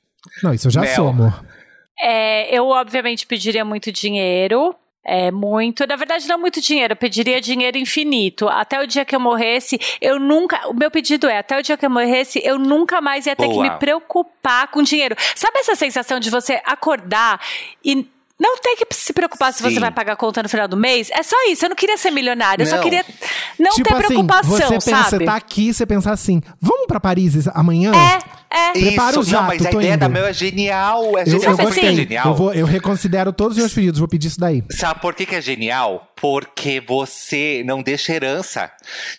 Não, 0.41 0.53
isso 0.53 0.67
eu 0.67 0.71
já 0.71 0.81
Mel. 0.81 0.95
sou, 0.95 1.07
amor. 1.09 1.43
É, 1.99 2.55
eu, 2.55 2.67
obviamente, 2.67 3.25
pediria 3.27 3.65
muito 3.65 3.91
dinheiro. 3.91 4.73
É 5.03 5.31
muito. 5.31 5.85
Na 5.87 5.95
verdade, 5.95 6.27
não 6.27 6.37
muito 6.39 6.61
dinheiro. 6.61 6.91
Eu 6.93 6.95
pediria 6.97 7.41
dinheiro 7.41 7.75
infinito. 7.77 8.47
Até 8.47 8.79
o 8.79 8.85
dia 8.85 9.03
que 9.03 9.15
eu 9.15 9.19
morresse, 9.19 9.79
eu 9.99 10.19
nunca. 10.19 10.67
O 10.69 10.73
meu 10.75 10.91
pedido 10.91 11.27
é: 11.27 11.39
até 11.39 11.57
o 11.59 11.63
dia 11.63 11.75
que 11.75 11.83
eu 11.85 11.89
morresse, 11.89 12.39
eu 12.43 12.59
nunca 12.59 13.01
mais 13.01 13.25
ia 13.25 13.35
ter 13.35 13.47
que 13.47 13.53
Boa. 13.55 13.63
me 13.73 13.79
preocupar 13.79 14.67
com 14.69 14.83
dinheiro. 14.83 15.15
Sabe 15.35 15.57
essa 15.57 15.75
sensação 15.75 16.19
de 16.19 16.29
você 16.29 16.61
acordar 16.65 17.41
e. 17.83 18.07
Não 18.41 18.57
ter 18.57 18.75
que 18.75 18.87
se 18.95 19.13
preocupar 19.13 19.53
se 19.53 19.61
você 19.61 19.75
Sim. 19.75 19.79
vai 19.79 19.91
pagar 19.91 20.13
a 20.13 20.15
conta 20.15 20.41
no 20.41 20.49
final 20.49 20.67
do 20.67 20.75
mês. 20.75 21.09
É 21.11 21.21
só 21.21 21.35
isso. 21.49 21.63
Eu 21.65 21.69
não 21.69 21.75
queria 21.75 21.95
ser 21.97 22.09
milionária. 22.09 22.63
Eu 22.63 22.67
só 22.67 22.77
Não. 22.77 22.83
queria 22.83 23.05
não 23.59 23.71
tipo 23.71 23.87
ter 23.89 23.95
assim, 23.95 24.07
preocupação, 24.07 24.57
você 24.57 24.91
pensa, 24.91 25.03
sabe? 25.03 25.09
você 25.09 25.25
tá 25.25 25.35
aqui, 25.35 25.73
você 25.73 25.85
pensa 25.85 26.11
assim, 26.11 26.41
vamos 26.59 26.87
pra 26.87 26.99
Paris 26.99 27.47
amanhã? 27.53 27.91
É, 27.93 28.19
é. 28.49 28.71
Prepara 28.73 29.17
o 29.19 29.21
Isso, 29.21 29.31
não, 29.31 29.39
jato, 29.39 29.47
mas 29.47 29.65
a 29.65 29.71
ideia 29.71 29.97
da 29.97 30.05
indo. 30.07 30.13
Mel 30.13 30.25
é 30.25 30.33
genial. 30.33 31.17
É 31.17 31.21
Eu, 31.21 31.25
genial. 31.27 31.51
eu 31.51 31.55
que 31.55 31.61
é 31.61 31.65
gostei. 31.65 31.95
genial? 31.95 32.27
Eu, 32.27 32.33
vou, 32.33 32.53
eu 32.53 32.65
reconsidero 32.65 33.31
todos 33.31 33.53
os 33.57 33.61
meus 33.61 33.73
pedidos, 33.73 33.99
vou 33.99 34.07
pedir 34.07 34.27
isso 34.27 34.39
daí. 34.39 34.63
Sabe 34.71 34.99
por 34.99 35.13
que, 35.13 35.25
que 35.25 35.35
é 35.35 35.41
genial? 35.41 36.07
Porque 36.19 36.79
você 36.85 37.63
não 37.65 37.81
deixa 37.81 38.13
herança. 38.13 38.71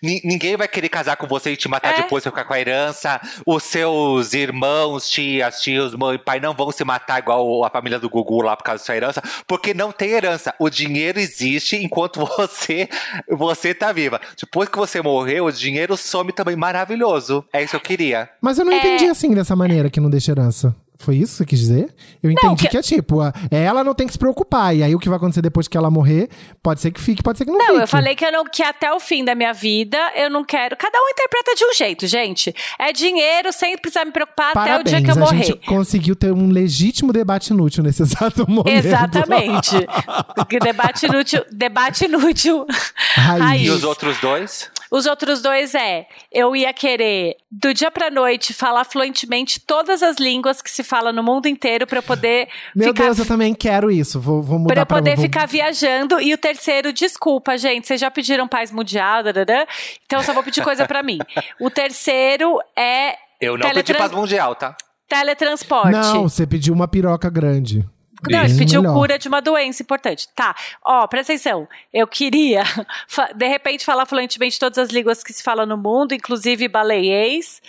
Ni- 0.03 0.21
ninguém 0.25 0.57
vai 0.57 0.69
querer 0.69 0.89
casar 0.89 1.17
com 1.17 1.27
você 1.27 1.53
e 1.53 1.57
te 1.57 1.69
matar 1.69 1.95
É. 1.95 2.03
depois 2.03 2.23
pra 2.23 2.31
ficar 2.31 2.45
com 2.45 2.55
a 2.55 2.61
herança. 2.61 3.21
Os 3.47 3.63
seus 3.65 4.35
irmãos, 4.35 5.09
tias, 5.09 5.61
tios, 5.61 5.95
mãe 5.97 6.15
e 6.15 6.19
pai 6.19 6.39
não 6.39 6.55
vão 6.55 6.71
se 6.71 6.85
matar 6.85 7.19
igual 7.21 7.65
a 7.65 7.71
família 7.71 7.99
do 7.99 8.09
Gugu 8.09 8.43
lá 8.43 8.57
por 8.57 8.63
causa 8.65 8.81
da 8.83 8.85
sua 8.87 8.97
herança. 8.97 9.12
Porque 9.47 9.75
não 9.75 9.91
tem 9.93 10.11
herança. 10.11 10.55
O 10.59 10.71
dinheiro 10.71 11.19
existe 11.19 11.77
enquanto 11.77 12.21
você, 12.39 12.89
você 13.29 13.75
tá 13.75 13.93
viva. 13.93 14.21
Depois 14.41 14.69
que 14.69 14.79
você 14.79 15.03
morreu, 15.03 15.47
o 15.47 15.53
dinheiro 15.53 15.97
some 15.97 16.33
também 16.33 16.57
maravilhoso. 16.57 17.45
É 17.53 17.61
isso 17.63 17.71
que 17.71 17.77
eu 17.77 17.81
queria. 17.81 18.31
Mas 18.41 18.59
eu 18.59 18.65
não 18.65 18.73
É. 18.73 18.79
entendi 18.79 19.07
assim, 19.07 19.35
dessa 19.35 19.55
maneira, 19.57 19.91
que 19.91 20.01
não 20.01 20.09
deixa 20.11 20.33
herança. 20.33 20.75
Foi 21.03 21.17
isso 21.17 21.33
que 21.33 21.37
você 21.39 21.45
quis 21.47 21.59
dizer? 21.61 21.95
Eu 22.23 22.31
entendi 22.31 22.63
que- 22.63 22.69
que... 22.69 22.77
é 22.77 22.83
tipo, 22.83 23.21
a- 23.21 23.33
ela 23.51 23.83
não 23.83 23.95
tem 23.95 24.07
que 24.07 24.13
se 24.13 24.19
preocupar. 24.19 24.75
E 24.75 24.83
aí 24.83 24.95
o 24.95 24.99
que 24.99 25.09
vai 25.09 25.17
acontecer 25.17 25.43
depois 25.43 25.67
que 25.67 25.77
ela 25.77 25.91
morrer, 25.91 26.29
pode 26.63 26.81
ser 26.81 26.91
que 26.93 27.01
fique, 27.01 27.23
pode 27.23 27.39
ser 27.39 27.45
que 27.45 27.51
não, 27.51 27.59
fique. 27.61 27.73
Não, 27.73 27.81
eu 27.81 27.89
falei 27.89 28.15
que, 28.15 28.25
eu 28.25 28.31
não, 28.33 28.45
que 28.45 28.63
até 28.63 28.93
o 28.93 29.01
fim 29.01 29.25
da 29.25 29.35
minha 29.35 29.53
vida 29.53 29.99
eu 30.15 30.31
não 30.31 30.45
quero. 30.45 30.77
Cada 30.77 30.97
um 30.99 31.09
interpreta 31.09 31.55
de 31.57 31.65
um 31.65 31.75
jeito, 31.75 32.07
gente. 32.07 32.55
É 32.79 32.93
dinheiro 32.93 33.53
sem 33.53 33.77
precisar 33.77 34.05
me 34.05 34.13
preocupar 34.13 34.53
Parabéns, 34.55 34.81
até 34.81 34.81
o 34.81 34.85
dia 34.85 35.03
que 35.03 35.11
eu 35.11 35.15
a 35.23 35.27
morrer. 35.27 35.45
gente 35.45 35.67
conseguiu 35.67 36.15
ter 36.15 36.33
um 36.33 36.49
legítimo 36.51 37.13
debate 37.13 37.49
inútil 37.53 37.83
nesse 37.83 38.03
exato 38.03 38.49
momento. 38.49 38.69
Exatamente. 38.87 39.77
debate 40.63 41.07
inútil. 41.07 41.45
Debate 41.51 42.05
inútil. 42.05 42.67
Raiz. 43.15 43.43
Raiz. 43.43 43.63
E 43.67 43.71
os 43.71 43.85
outros 43.85 44.19
dois? 44.21 44.71
Os 44.93 45.07
outros 45.07 45.41
dois 45.41 45.75
é: 45.75 46.07
eu 46.31 46.55
ia 46.55 46.73
querer, 46.73 47.37
do 47.51 47.73
dia 47.73 47.91
pra 47.91 48.11
noite, 48.11 48.53
falar 48.53 48.85
fluentemente 48.85 49.59
todas 49.59 50.03
as 50.03 50.19
línguas 50.19 50.61
que 50.61 50.71
se 50.71 50.85
fala 50.85 51.11
no 51.13 51.23
mundo 51.23 51.47
inteiro 51.49 51.87
pra 51.87 51.99
eu 51.99 52.03
poder 52.03 52.47
Meu 52.77 52.89
ficar. 52.89 53.05
Deus, 53.05 53.19
eu 53.19 53.27
também 53.27 53.55
quero 53.55 53.91
isso. 53.91 54.21
Vou, 54.21 54.43
vou 54.43 54.59
mudar 54.59 54.75
Pra 54.75 54.83
eu 54.83 54.87
pra 54.87 54.97
poder 54.99 55.17
vou- 55.17 55.25
ficar 55.25 55.47
viajando. 55.47 56.21
E 56.21 56.35
o 56.35 56.39
terceiro, 56.39 56.93
desculpa, 56.93 57.57
gente, 57.57 57.87
vocês 57.87 57.99
já 58.01 58.11
pediram 58.11 58.47
paz 58.47 58.71
mundial, 58.71 59.23
dadadã, 59.23 59.65
então 60.05 60.21
eu 60.21 60.25
só 60.25 60.35
vou 60.35 60.43
pedir 60.43 60.63
coisa 60.63 60.87
pra 60.87 61.03
mim. 61.03 61.19
O 61.59 61.71
terceiro 61.71 62.59
é 62.77 63.15
Eu 63.41 63.55
não 63.57 63.63
pedi 63.63 63.73
Teletrans- 63.85 63.99
paz 63.99 64.13
mundial, 64.13 64.55
tá? 64.55 64.77
teletransporte. 65.09 65.91
Não, 65.93 66.29
você 66.29 66.47
pediu 66.47 66.75
uma 66.75 66.87
piroca 66.89 67.29
grande. 67.31 67.85
Não, 68.31 68.45
ele 68.45 68.57
pediu 68.57 68.83
melhor. 68.83 68.95
cura 68.95 69.19
de 69.19 69.29
uma 69.29 69.41
doença 69.41 69.83
importante. 69.83 70.29
Tá, 70.35 70.55
ó, 70.85 71.07
presta 71.07 71.33
atenção. 71.33 71.69
Eu 71.93 72.07
queria, 72.07 72.63
de 73.35 73.47
repente, 73.49 73.85
falar 73.85 74.07
fluentemente 74.07 74.59
todas 74.59 74.79
as 74.79 74.91
línguas 74.91 75.23
que 75.23 75.33
se 75.33 75.43
fala 75.43 75.67
no 75.67 75.77
mundo, 75.77 76.15
inclusive 76.15 76.69
baleiês. 76.69 77.61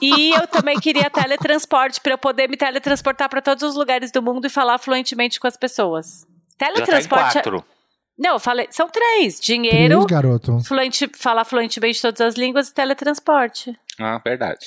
e 0.00 0.30
eu 0.32 0.46
também 0.46 0.78
queria 0.80 1.08
teletransporte, 1.10 2.00
para 2.00 2.12
eu 2.14 2.18
poder 2.18 2.48
me 2.48 2.56
teletransportar 2.56 3.28
para 3.28 3.40
todos 3.42 3.62
os 3.62 3.74
lugares 3.76 4.10
do 4.10 4.22
mundo 4.22 4.46
e 4.46 4.50
falar 4.50 4.78
fluentemente 4.78 5.38
com 5.38 5.46
as 5.46 5.56
pessoas. 5.56 6.26
Já 6.60 6.66
tá 6.66 6.70
em 6.70 6.74
Teletransporte. 6.74 7.32
quatro. 7.34 7.64
Não, 8.18 8.34
eu 8.34 8.40
falei, 8.40 8.68
são 8.70 8.88
três: 8.88 9.40
dinheiro, 9.40 10.04
Três, 10.04 10.22
garoto. 10.22 10.60
fluente, 10.64 11.10
falar 11.16 11.44
fluentemente 11.44 12.00
todas 12.00 12.20
as 12.20 12.34
línguas 12.34 12.68
e 12.68 12.74
teletransporte. 12.74 13.76
Ah, 14.00 14.18
verdade. 14.24 14.58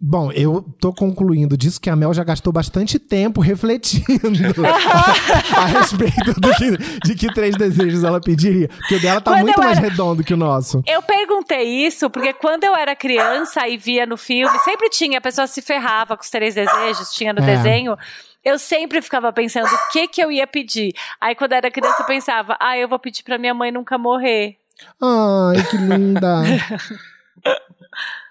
Bom, 0.00 0.30
eu 0.30 0.62
tô 0.80 0.94
concluindo 0.94 1.56
disso 1.56 1.80
que 1.80 1.90
a 1.90 1.96
Mel 1.96 2.14
já 2.14 2.22
gastou 2.22 2.52
bastante 2.52 2.96
tempo 2.98 3.40
refletindo 3.40 4.64
a 5.56 5.64
respeito 5.66 6.32
do 6.40 6.50
que- 6.54 6.76
de 7.04 7.14
que 7.16 7.26
três 7.34 7.56
desejos 7.56 8.04
ela 8.04 8.20
pediria. 8.20 8.68
Porque 8.68 8.94
o 8.94 9.00
dela 9.02 9.20
tá 9.20 9.32
Quando 9.32 9.42
muito 9.42 9.58
eu 9.60 9.64
mais 9.64 9.78
era- 9.78 9.88
redondo 9.88 10.22
que 10.22 10.32
o 10.32 10.36
nosso. 10.36 10.80
Eu 10.86 11.02
perguntei 11.02 11.84
isso 11.86 12.08
porque 12.08 12.32
quando 12.32 12.62
eu 12.64 12.76
era 12.76 12.94
criança 12.94 13.66
e 13.66 13.76
via 13.76 14.06
no 14.06 14.16
filme, 14.16 14.56
sempre 14.60 14.88
tinha, 14.88 15.18
a 15.18 15.20
pessoa 15.20 15.48
se 15.48 15.60
ferrava 15.60 16.16
com 16.16 16.22
os 16.22 16.30
três 16.30 16.54
desejos, 16.54 17.10
tinha 17.12 17.32
no 17.32 17.42
É. 17.42 17.56
desenho. 17.56 17.96
Eu 18.44 18.56
sempre 18.60 19.02
ficava 19.02 19.32
pensando 19.32 19.66
o 19.66 19.90
que 19.90 20.06
que 20.06 20.22
eu 20.22 20.30
ia 20.30 20.46
pedir. 20.46 20.94
Aí 21.20 21.34
quando 21.34 21.50
eu 21.52 21.58
era 21.58 21.70
criança 21.72 22.02
eu 22.02 22.06
pensava, 22.06 22.56
ah, 22.60 22.78
eu 22.78 22.86
vou 22.88 22.98
pedir 23.00 23.24
pra 23.24 23.36
minha 23.36 23.52
mãe 23.52 23.72
nunca 23.72 23.98
morrer. 23.98 24.56
Ai, 25.02 25.60
que 25.68 25.76
linda. 25.76 26.42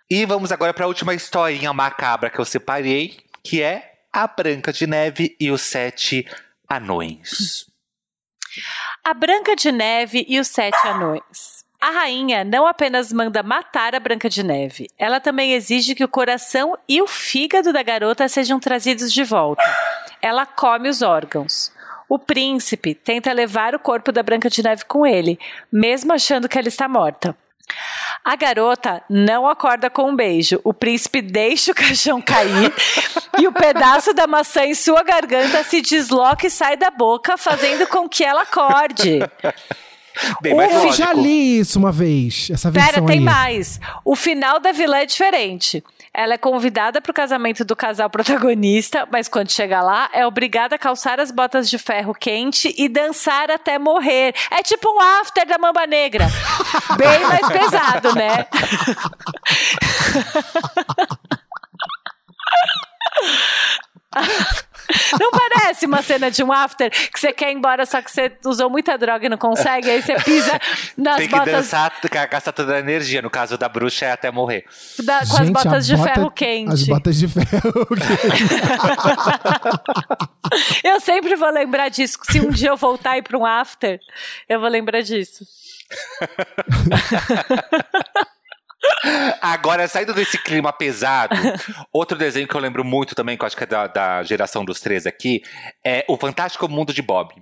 E 0.10 0.26
vamos 0.26 0.54
agora 0.54 0.74
para 0.74 0.86
a 0.86 0.88
última 0.88 1.14
historinha 1.14 1.74
macabra 1.74 2.30
que 2.30 2.40
eu 2.40 2.46
separei, 2.46 3.18
que 3.44 3.62
é 3.62 3.92
a 4.12 4.26
Branca 4.26 4.72
de 4.72 4.88
Neve 4.88 5.36
e 5.38 5.52
os 5.52 5.62
Sete 5.62 6.26
Anões. 6.66 7.66
A 9.04 9.14
Branca 9.14 9.54
de 9.54 9.70
Neve 9.70 10.26
e 10.30 10.40
os 10.40 10.48
Sete 10.48 10.88
Anões. 10.88 11.66
A 11.82 11.92
rainha 11.92 12.46
não 12.46 12.66
apenas 12.66 13.12
manda 13.12 13.44
matar 13.44 13.94
a 13.94 14.00
Branca 14.00 14.30
de 14.30 14.44
Neve, 14.44 14.90
ela 14.98 15.20
também 15.20 15.52
exige 15.52 15.94
que 15.94 16.06
o 16.06 16.10
coração 16.10 16.78
e 16.88 17.02
o 17.02 17.08
fígado 17.08 17.74
da 17.74 17.84
garota 17.84 18.30
sejam 18.30 18.62
trazidos 18.62 19.12
de 19.12 19.26
volta. 19.26 19.62
Ela 20.22 20.46
come 20.46 20.88
os 20.88 21.02
órgãos. 21.02 21.70
O 22.08 22.18
príncipe 22.18 22.96
tenta 22.96 23.34
levar 23.34 23.76
o 23.76 23.80
corpo 23.80 24.14
da 24.14 24.24
Branca 24.24 24.50
de 24.50 24.64
Neve 24.64 24.86
com 24.86 25.06
ele, 25.06 25.38
mesmo 25.70 26.14
achando 26.14 26.48
que 26.48 26.58
ela 26.58 26.70
está 26.70 26.88
morta. 26.88 27.38
A 28.24 28.36
garota 28.36 29.02
não 29.10 29.48
acorda 29.48 29.90
com 29.90 30.10
um 30.10 30.16
beijo. 30.16 30.60
O 30.64 30.74
príncipe 30.74 31.22
deixa 31.22 31.72
o 31.72 31.76
caixão 31.76 32.22
cair 32.22 32.74
e 33.40 33.48
o 33.48 33.52
pedaço 33.54 34.14
da 34.14 34.28
maçã 34.28 34.66
em 34.66 34.74
sua 34.76 35.04
garganta 35.04 35.64
se 35.64 35.82
desloca 35.82 36.48
e 36.48 36.50
sai 36.50 36.76
da 36.78 36.90
boca, 36.90 37.38
fazendo 37.38 37.88
com 37.88 38.08
que 38.10 38.24
ela 38.24 38.42
acorde. 38.44 39.20
Bem 40.42 40.56
mais 40.56 40.72
Eu 40.74 40.78
lógico. 40.84 40.96
já 40.96 41.14
li 41.14 41.60
isso 41.60 41.78
uma 41.78 41.92
vez, 41.92 42.50
essa 42.52 42.72
versão 42.72 42.94
Pera, 42.94 43.06
tem 43.06 43.20
aí. 43.20 43.24
mais. 43.24 43.80
O 44.04 44.16
final 44.16 44.60
da 44.60 44.72
vilã 44.72 44.98
é 44.98 45.06
diferente. 45.06 45.84
Ela 46.18 46.34
é 46.34 46.38
convidada 46.40 47.00
para 47.00 47.12
o 47.12 47.14
casamento 47.14 47.64
do 47.64 47.76
casal 47.76 48.10
protagonista, 48.10 49.08
mas 49.12 49.28
quando 49.28 49.52
chega 49.52 49.84
lá, 49.84 50.10
é 50.12 50.26
obrigada 50.26 50.74
a 50.74 50.80
calçar 50.80 51.20
as 51.20 51.30
botas 51.30 51.70
de 51.70 51.78
ferro 51.78 52.12
quente 52.12 52.74
e 52.76 52.90
dançar 52.90 53.52
até 53.52 53.78
morrer. 53.78 54.34
É 54.50 54.64
tipo 54.64 54.90
um 54.90 55.00
after 55.00 55.46
da 55.46 55.60
Mamba 55.60 55.86
Negra. 55.86 56.26
Bem 56.98 57.20
mais 57.20 57.48
pesado, 57.48 58.16
né? 58.16 58.48
Não 65.20 65.30
parece 65.32 65.86
uma 65.86 66.02
cena 66.02 66.32
de 66.32 66.42
um 66.42 66.54
after 66.54 66.90
que 66.90 67.20
você 67.20 67.34
quer 67.34 67.52
ir 67.52 67.56
embora, 67.56 67.86
só 67.86 68.02
que 68.02 68.10
você 68.10 68.32
usou 68.46 68.70
muita 68.70 68.98
droga 68.98 69.26
e 69.26 69.30
não 69.30 69.38
consegue, 69.38 69.90
aí 69.90 70.02
você 70.02 70.16
pisa 70.22 70.58
nas 70.98 71.18
Tem 71.18 71.28
que 71.28 71.36
botas 71.36 71.54
dançar, 71.54 71.92
gastar 72.30 72.54
toda 72.54 72.76
a 72.76 72.80
energia. 72.80 73.22
No 73.22 73.30
caso 73.30 73.58
da 73.58 73.68
bruxa, 73.68 74.06
é 74.06 74.12
até 74.14 74.32
morrer. 74.32 74.64
da- 75.04 75.18
com 75.20 75.24
as 75.34 75.40
Gente, 75.40 75.52
botas 75.52 75.74
a 75.74 75.80
de 75.80 75.96
bota- 75.98 76.14
ferro 76.14 76.32
quente. 76.32 76.72
As 76.74 76.84
botas 76.84 77.18
de 77.18 77.28
ferro 77.28 77.86
quente. 77.98 78.08
Eu 80.84 81.00
sempre 81.02 81.36
vou 81.36 81.50
lembrar 81.50 81.90
disso. 81.90 82.18
Se 82.24 82.40
um 82.40 82.50
dia 82.50 82.70
eu 82.70 82.78
voltar 82.78 83.18
e 83.18 83.20
ir 83.20 83.24
pra 83.24 83.38
um 83.38 83.46
after, 83.46 84.00
eu 84.48 84.60
vou 84.62 84.70
lembrar 84.70 85.02
disso. 85.02 85.46
Agora, 89.42 89.88
saindo 89.88 90.14
desse 90.14 90.38
clima 90.38 90.72
pesado, 90.74 91.36
outro 91.92 92.18
desenho 92.18 92.48
que 92.48 92.56
eu 92.56 92.62
lembro 92.62 92.84
muito 92.84 93.16
também, 93.16 93.38
que 93.38 93.44
eu 93.44 93.48
acho 93.48 93.58
que 93.58 93.64
é 93.64 93.68
da, 93.68 93.88
da 93.88 94.24
geração 94.24 94.64
dos 94.66 94.80
três 94.80 95.06
aqui, 95.06 95.42
é 95.86 96.06
O 96.08 96.18
Fantástico 96.18 96.68
Mundo 96.68 96.94
de 96.94 97.02
Bob. 97.02 97.34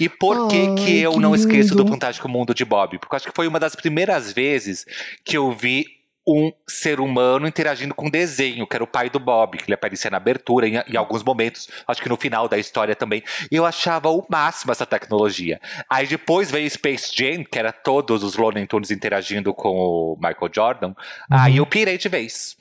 E 0.00 0.08
por 0.08 0.48
que, 0.48 0.74
que 0.74 1.00
eu 1.00 1.12
que 1.12 1.18
não 1.18 1.34
esqueço 1.34 1.74
do 1.74 1.80
lindo. 1.80 1.92
Fantástico 1.92 2.28
Mundo 2.28 2.54
de 2.54 2.64
Bob? 2.64 2.98
Porque 2.98 3.14
eu 3.14 3.16
acho 3.16 3.28
que 3.28 3.34
foi 3.34 3.46
uma 3.46 3.60
das 3.60 3.74
primeiras 3.74 4.32
vezes 4.32 4.86
que 5.24 5.36
eu 5.36 5.52
vi 5.52 5.84
um 6.28 6.50
ser 6.66 6.98
humano 7.00 7.46
interagindo 7.46 7.94
com 7.94 8.10
desenho, 8.10 8.66
que 8.66 8.74
era 8.76 8.82
o 8.82 8.86
pai 8.86 9.08
do 9.08 9.20
Bob, 9.20 9.58
que 9.58 9.64
ele 9.64 9.74
aparecia 9.74 10.10
na 10.10 10.16
abertura, 10.16 10.66
em, 10.66 10.74
em 10.92 10.96
alguns 10.96 11.22
momentos, 11.22 11.68
acho 11.86 12.02
que 12.02 12.08
no 12.08 12.16
final 12.16 12.48
da 12.48 12.58
história 12.58 12.96
também. 12.96 13.22
E 13.50 13.54
eu 13.56 13.64
achava 13.64 14.08
o 14.10 14.26
máximo 14.28 14.72
essa 14.72 14.84
tecnologia. 14.84 15.60
Aí 15.88 16.06
depois 16.06 16.50
veio 16.50 16.68
Space 16.68 17.10
Jam, 17.14 17.44
que 17.44 17.58
era 17.58 17.70
todos 17.72 18.24
os 18.24 18.36
Looney 18.36 18.66
Tunes 18.66 18.90
interagindo 18.90 19.54
com 19.54 19.68
o 19.70 20.16
Michael 20.20 20.50
Jordan. 20.52 20.94
Aí 21.30 21.58
eu 21.58 21.66
pirei 21.66 21.96
de 21.96 22.08
vez. 22.08 22.56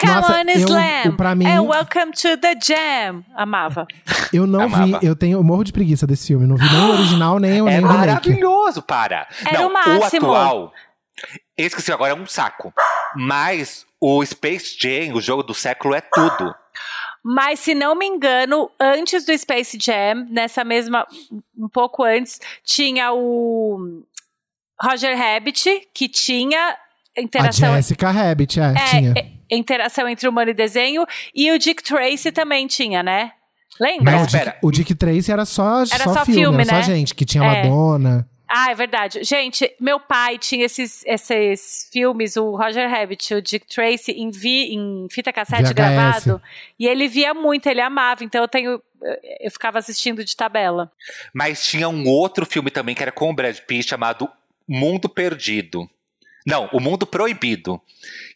Come 0.00 0.12
Nossa, 0.14 0.32
on, 0.32 0.44
eu- 0.48 0.58
Slam! 0.60 1.08
o- 1.10 1.16
pra 1.16 1.34
mim- 1.34 1.46
And 1.46 1.62
welcome 1.62 2.12
to 2.12 2.36
the 2.38 2.54
jam! 2.62 3.22
Amava. 3.36 3.86
Eu 4.32 4.46
não 4.46 4.60
Amava. 4.62 4.98
vi, 4.98 5.06
eu 5.06 5.14
tenho 5.16 5.38
eu 5.38 5.42
morro 5.44 5.64
de 5.64 5.72
preguiça 5.72 6.06
desse 6.06 6.26
filme. 6.26 6.46
Não 6.46 6.56
vi 6.56 6.64
nem 6.70 6.80
o 6.82 6.90
original, 6.92 7.38
nem, 7.38 7.62
o- 7.62 7.68
É 7.68 7.72
nem 7.72 7.84
o 7.84 7.86
remake. 7.88 7.98
maravilhoso, 8.06 8.82
para. 8.82 9.26
Era 9.46 9.60
Não, 9.60 9.68
o 9.68 9.72
máximo. 9.72 10.26
atual, 10.32 10.72
esse 11.56 11.82
que 11.82 11.92
agora 11.92 12.12
é 12.12 12.14
um 12.16 12.26
saco. 12.26 12.72
Mas 13.16 13.86
o 14.00 14.24
Space 14.24 14.76
Jam, 14.78 15.14
o 15.14 15.20
jogo 15.20 15.42
do 15.42 15.54
século, 15.54 15.94
é 15.94 16.00
tudo. 16.00 16.54
Mas, 17.24 17.60
se 17.60 17.74
não 17.74 17.94
me 17.94 18.06
engano, 18.06 18.70
antes 18.80 19.24
do 19.24 19.36
Space 19.36 19.76
Jam, 19.80 20.26
nessa 20.30 20.64
mesma. 20.64 21.06
um 21.58 21.68
pouco 21.68 22.04
antes, 22.04 22.40
tinha 22.64 23.12
o 23.12 24.02
Roger 24.80 25.16
Rabbit, 25.18 25.88
que 25.92 26.08
tinha 26.08 26.76
A 27.16 27.20
interação. 27.20 27.74
Jessica 27.74 28.10
Rabbit, 28.10 28.60
é, 28.60 28.64
é, 28.64 28.90
tinha. 28.90 29.14
é, 29.16 29.54
interação 29.56 30.08
entre 30.08 30.28
humano 30.28 30.50
e 30.50 30.54
desenho. 30.54 31.04
E 31.34 31.50
o 31.50 31.58
Dick 31.58 31.82
Tracy 31.82 32.30
também 32.30 32.66
tinha, 32.66 33.02
né? 33.02 33.32
Lembra? 33.80 34.12
Não, 34.12 34.22
o. 34.22 34.26
Dick, 34.26 34.52
o 34.62 34.70
Dick 34.70 34.94
Tracy 34.94 35.32
era 35.32 35.44
só, 35.44 35.80
Era 35.82 36.04
só, 36.04 36.14
só 36.14 36.24
filme, 36.24 36.40
filme, 36.42 36.62
era 36.62 36.72
né? 36.72 36.82
só 36.82 36.90
gente, 36.90 37.14
que 37.14 37.24
tinha 37.24 37.44
É. 37.44 37.62
Madonna. 37.64 38.28
Ah, 38.48 38.70
é 38.70 38.74
verdade. 38.74 39.22
Gente, 39.22 39.70
meu 39.78 40.00
pai 40.00 40.38
tinha 40.38 40.64
esses, 40.64 41.04
esses 41.04 41.88
filmes, 41.92 42.36
o 42.36 42.56
Roger 42.56 42.88
Rabbit, 42.88 43.34
o 43.34 43.42
Dick 43.42 43.66
Tracy, 43.66 44.12
em, 44.12 44.30
vi, 44.30 44.74
em 44.74 45.06
fita 45.10 45.32
cassete 45.32 45.64
VHS. 45.64 45.72
gravado. 45.72 46.42
E 46.78 46.86
ele 46.86 47.08
via 47.08 47.34
muito, 47.34 47.66
ele 47.66 47.80
amava. 47.80 48.24
Então 48.24 48.40
eu 48.40 48.48
tenho. 48.48 48.82
Eu 49.40 49.50
ficava 49.50 49.78
assistindo 49.78 50.24
de 50.24 50.34
tabela. 50.34 50.90
Mas 51.32 51.64
tinha 51.64 51.88
um 51.88 52.08
outro 52.08 52.44
filme 52.46 52.70
também 52.70 52.94
que 52.94 53.02
era 53.02 53.12
com 53.12 53.30
o 53.30 53.34
Brad 53.34 53.56
Pitt 53.60 53.88
chamado 53.88 54.28
Mundo 54.66 55.08
Perdido. 55.08 55.88
Não, 56.48 56.68
O 56.72 56.80
Mundo 56.80 57.06
Proibido, 57.06 57.80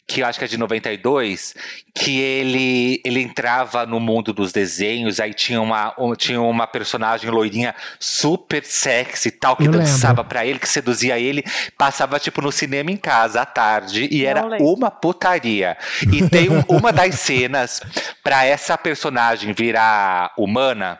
que 0.07 0.19
eu 0.21 0.25
acho 0.25 0.37
que 0.37 0.45
é 0.45 0.47
de 0.47 0.57
92, 0.57 1.55
que 1.95 2.19
ele, 2.19 3.01
ele 3.05 3.21
entrava 3.21 3.85
no 3.85 3.99
mundo 3.99 4.33
dos 4.33 4.51
desenhos, 4.51 5.19
aí 5.19 5.33
tinha 5.33 5.61
uma, 5.61 5.95
um- 5.97 6.13
tinha 6.13 6.41
uma 6.41 6.67
personagem 6.67 7.29
loirinha 7.31 7.73
super 7.99 8.63
sexy 8.65 9.29
e 9.29 9.31
tal, 9.31 9.55
que 9.55 9.65
Eu 9.65 9.71
dançava 9.71 10.23
pra 10.23 10.45
ele, 10.45 10.59
que 10.59 10.67
seduzia 10.67 11.17
ele, 11.17 11.43
passava 11.77 12.19
tipo 12.19 12.41
no 12.41 12.51
cinema 12.51 12.91
em 12.91 12.97
casa 12.97 13.41
à 13.41 13.45
tarde, 13.45 14.07
e 14.11 14.23
Não 14.23 14.29
era 14.29 14.45
lembro. 14.45 14.65
uma 14.73 14.91
putaria. 14.91 15.77
E 16.11 16.27
tem 16.29 16.49
um- 16.49 16.63
uma 16.67 16.91
das 16.91 17.15
cenas 17.15 17.81
pra 18.21 18.43
essa 18.45 18.77
personagem 18.77 19.53
virar 19.53 20.33
humana, 20.37 20.99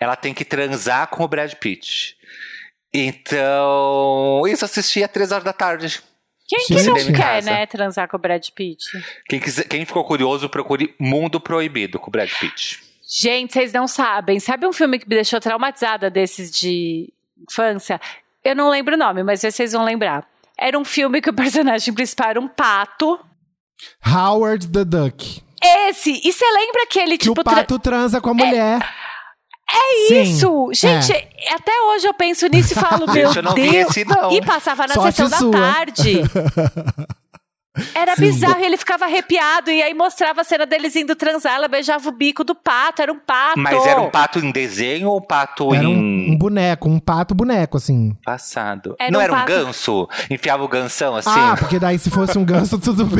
ela 0.00 0.16
tem 0.16 0.34
que 0.34 0.44
transar 0.44 1.06
com 1.08 1.22
o 1.22 1.28
Brad 1.28 1.52
Pitt. 1.54 2.17
Então, 2.92 4.42
isso 4.46 4.64
assistia 4.64 5.06
às 5.06 5.12
três 5.12 5.30
horas 5.32 5.44
da 5.44 5.52
tarde. 5.52 6.00
Quem 6.48 6.66
que 6.66 6.82
não 6.82 6.94
quer, 7.12 7.42
né, 7.42 7.66
transar 7.66 8.08
com 8.08 8.16
o 8.16 8.20
Brad 8.20 8.46
Pitt? 8.54 8.86
Quem, 9.28 9.38
quiser- 9.38 9.64
quem 9.64 9.84
ficou 9.84 10.02
curioso, 10.04 10.48
procure 10.48 10.94
Mundo 10.98 11.38
Proibido 11.38 11.98
com 11.98 12.08
o 12.08 12.10
Brad 12.10 12.30
Pitt. 12.40 12.80
Gente, 13.06 13.52
vocês 13.52 13.72
não 13.72 13.86
sabem. 13.86 14.40
Sabe 14.40 14.66
um 14.66 14.72
filme 14.72 14.98
que 14.98 15.06
me 15.08 15.14
deixou 15.14 15.40
traumatizada 15.40 16.08
desses 16.10 16.50
de 16.50 17.12
infância? 17.48 18.00
Eu 18.42 18.56
não 18.56 18.70
lembro 18.70 18.94
o 18.94 18.98
nome, 18.98 19.22
mas 19.22 19.40
vocês 19.42 19.72
vão 19.72 19.84
lembrar. 19.84 20.26
Era 20.58 20.78
um 20.78 20.84
filme 20.84 21.20
que 21.20 21.28
o 21.30 21.34
personagem 21.34 21.92
principal 21.92 22.30
era 22.30 22.40
um 22.40 22.48
pato. 22.48 23.18
Howard 24.06 24.68
the 24.68 24.84
Duck. 24.84 25.42
Esse! 25.62 26.20
E 26.24 26.32
você 26.32 26.44
lembra 26.50 26.86
que 26.86 26.98
ele, 26.98 27.18
Que 27.18 27.28
tipo, 27.28 27.40
o 27.40 27.44
pato 27.44 27.78
transa 27.78 28.20
com 28.20 28.30
a 28.30 28.34
mulher. 28.34 28.80
É 28.82 29.07
Sim, 30.08 30.22
isso! 30.22 30.70
Gente, 30.72 31.12
até 31.52 31.72
hoje 31.90 32.06
eu 32.06 32.14
penso 32.14 32.46
nisso 32.46 32.72
e 32.72 32.76
falo, 32.76 33.06
Gente, 33.12 33.14
meu 33.14 33.32
eu 33.34 33.42
não 33.42 33.54
vi 33.54 33.70
Deus. 33.70 33.90
esse, 33.90 34.04
não. 34.04 34.32
E 34.32 34.40
passava 34.40 34.86
na 34.86 34.94
Sorte 34.94 35.16
sessão 35.16 35.28
da 35.28 35.36
sua. 35.38 35.50
tarde. 35.52 36.22
Era 37.94 38.14
Sim. 38.16 38.22
bizarro 38.22 38.60
e 38.60 38.64
ele 38.64 38.76
ficava 38.76 39.04
arrepiado. 39.04 39.70
E 39.70 39.82
aí 39.82 39.94
mostrava 39.94 40.40
a 40.40 40.44
cena 40.44 40.66
deles 40.66 40.94
indo 40.96 41.14
transar. 41.16 41.54
Ela 41.54 41.68
beijava 41.68 42.08
o 42.08 42.12
bico 42.12 42.44
do 42.44 42.54
pato. 42.54 43.02
Era 43.02 43.12
um 43.12 43.18
pato. 43.18 43.58
Mas 43.58 43.86
era 43.86 44.00
um 44.00 44.10
pato 44.10 44.38
em 44.38 44.50
desenho 44.50 45.08
ou 45.08 45.18
um 45.18 45.22
pato 45.22 45.74
Era 45.74 45.88
um, 45.88 45.92
em 45.92 46.32
um 46.32 46.38
boneco, 46.38 46.88
um 46.88 46.98
pato 46.98 47.34
boneco, 47.34 47.76
assim. 47.76 48.16
passado? 48.24 48.96
Era 48.98 49.10
não 49.10 49.20
um 49.20 49.22
era 49.22 49.32
um 49.32 49.36
pato- 49.36 49.52
ganso? 49.52 50.08
Enfiava 50.30 50.62
o 50.64 50.68
gansão 50.68 51.16
assim? 51.16 51.30
Ah, 51.32 51.56
porque 51.58 51.78
daí 51.78 51.98
se 51.98 52.10
fosse 52.10 52.36
um 52.38 52.44
ganso, 52.44 52.78
tudo 52.80 53.06
bem. 53.06 53.18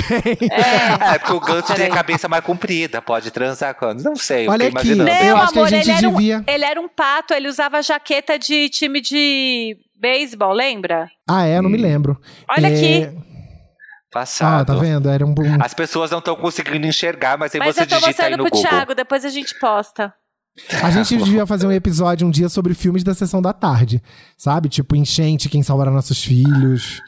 É, 0.50 1.18
porque 1.18 1.32
o 1.32 1.40
ganso 1.40 1.74
tem 1.74 1.86
a 1.86 1.90
cabeça 1.90 2.28
mais 2.28 2.44
comprida, 2.44 3.00
pode 3.00 3.30
transar 3.30 3.74
quando? 3.74 4.02
Não 4.02 4.16
sei, 4.16 4.46
eu 4.46 4.50
Olha 4.50 4.66
fiquei 4.66 4.80
aqui. 4.80 4.88
imaginando. 4.92 5.10
Não, 5.24 5.28
Eu 5.28 5.36
acho 5.36 5.52
que 5.52 5.58
a 5.58 5.62
amor, 5.62 5.68
gente 5.70 5.84
ele, 5.90 5.98
era 5.98 6.08
devia- 6.10 6.38
um, 6.38 6.44
ele 6.46 6.64
era 6.64 6.80
um 6.80 6.88
pato. 6.88 7.34
Ele 7.34 7.48
usava 7.48 7.82
jaqueta 7.82 8.38
de 8.38 8.68
time 8.68 9.00
de 9.00 9.76
beisebol, 9.98 10.52
lembra? 10.52 11.10
Ah, 11.28 11.46
é? 11.46 11.58
Eu 11.58 11.62
não 11.62 11.70
me 11.70 11.76
lembro. 11.78 12.18
Olha 12.48 12.68
É, 12.68 12.74
aqui. 12.74 13.18
Passado. 14.10 14.62
Ah, 14.62 14.64
tá 14.64 14.80
vendo? 14.80 15.08
Era 15.08 15.24
um, 15.26 15.30
um- 15.30 15.62
As 15.62 15.74
pessoas 15.74 16.10
não 16.10 16.18
estão 16.18 16.34
conseguindo 16.34 16.86
enxergar, 16.86 17.36
mas 17.38 17.54
aí 17.54 17.58
Mas 17.58 17.74
você 17.76 17.82
eu 17.82 17.86
tô 17.86 17.96
digita 17.96 18.22
aí 18.24 18.30
mostrando 18.30 18.36
no 18.38 18.44
pro 18.44 18.52
Google. 18.56 18.70
Thiago. 18.70 18.94
Depois 18.94 19.24
a 19.24 19.28
gente 19.28 19.58
posta. 19.58 20.14
A 20.82 20.90
gente 20.90 21.16
devia 21.22 21.46
fazer 21.46 21.66
um 21.66 21.72
episódio 21.72 22.26
um 22.26 22.30
dia 22.30 22.48
sobre 22.48 22.72
filmes 22.74 23.04
da 23.04 23.14
sessão 23.14 23.42
da 23.42 23.52
tarde. 23.52 24.02
Sabe? 24.36 24.68
Tipo, 24.68 24.96
Enchente, 24.96 25.48
Quem 25.48 25.62
Salvará 25.62 25.90
Nossos 25.90 26.24
Filhos. 26.24 27.00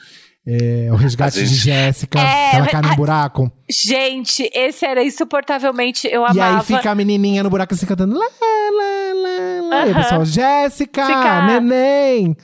É, 0.47 0.87
o 0.91 0.95
Resgate 0.95 1.39
de 1.43 1.55
Jéssica, 1.55 2.19
É, 2.19 2.49
que 2.51 2.55
ela 2.57 2.67
cai 2.67 2.81
num 2.81 2.95
buraco. 2.95 3.51
Gente, 3.69 4.49
esse 4.53 4.85
era 4.85 5.03
insuportavelmente. 5.03 6.07
Eu 6.07 6.23
E 6.23 6.25
amava. 6.31 6.57
aí 6.59 6.63
fica 6.65 6.89
a 6.91 6.95
menininha 6.95 7.43
no 7.43 7.49
buraco 7.49 7.73
assim 7.73 7.85
cantando. 7.85 8.17
Lá, 8.17 8.25
lá, 8.25 9.13
lá, 9.13 9.67
lá. 9.69 9.85
E 9.85 9.89
o 9.89 9.91
Aham. 9.93 10.01
pessoal, 10.01 10.25
Jéssica, 10.25 11.05
Fica- 11.05 11.45
neném. 11.45 12.35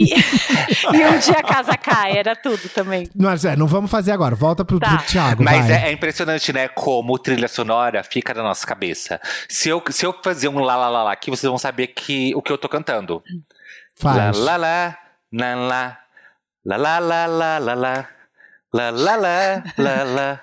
E 0.00 0.14
um 1.06 1.18
dia 1.18 1.38
a 1.38 1.42
casa 1.42 1.76
cai, 1.76 2.16
era 2.16 2.34
tudo 2.34 2.68
também. 2.70 3.08
Mas 3.14 3.44
é, 3.44 3.54
não 3.56 3.66
vamos 3.66 3.90
fazer 3.90 4.12
agora. 4.12 4.34
Volta 4.34 4.64
pro, 4.64 4.80
Tá. 4.80 4.96
pro 4.96 5.06
Thiago. 5.06 5.44
Mas 5.44 5.68
é, 5.68 5.88
é 5.88 5.92
impressionante, 5.92 6.52
né? 6.52 6.68
Como 6.68 7.18
trilha 7.18 7.46
sonora 7.48 8.02
fica 8.02 8.32
na 8.34 8.42
nossa 8.42 8.66
cabeça. 8.66 9.20
Se 9.48 9.68
eu, 9.68 9.82
se 9.90 10.04
eu 10.06 10.14
fazer 10.24 10.48
um 10.48 10.58
lá 10.58 10.76
lá 10.76 10.88
lá 10.88 11.04
lá 11.04 11.12
aqui, 11.12 11.30
vocês 11.30 11.48
vão 11.48 11.58
saber 11.58 11.88
que, 11.88 12.34
o 12.34 12.40
que 12.42 12.50
eu 12.50 12.58
tô 12.58 12.68
cantando. 12.68 13.22
Faz. 13.96 14.36
Lá 14.38 14.56
lá 14.56 14.56
lá, 14.56 14.98
lá 15.32 15.54
lá, 15.54 15.98
La 16.64 16.76
la 16.76 16.98
la 16.98 17.26
la 17.26 17.58
la 17.58 17.74
la. 17.74 18.08
La 18.72 18.90
la 18.90 19.16
la 19.16 19.62
la 19.76 20.04
la. 20.04 20.40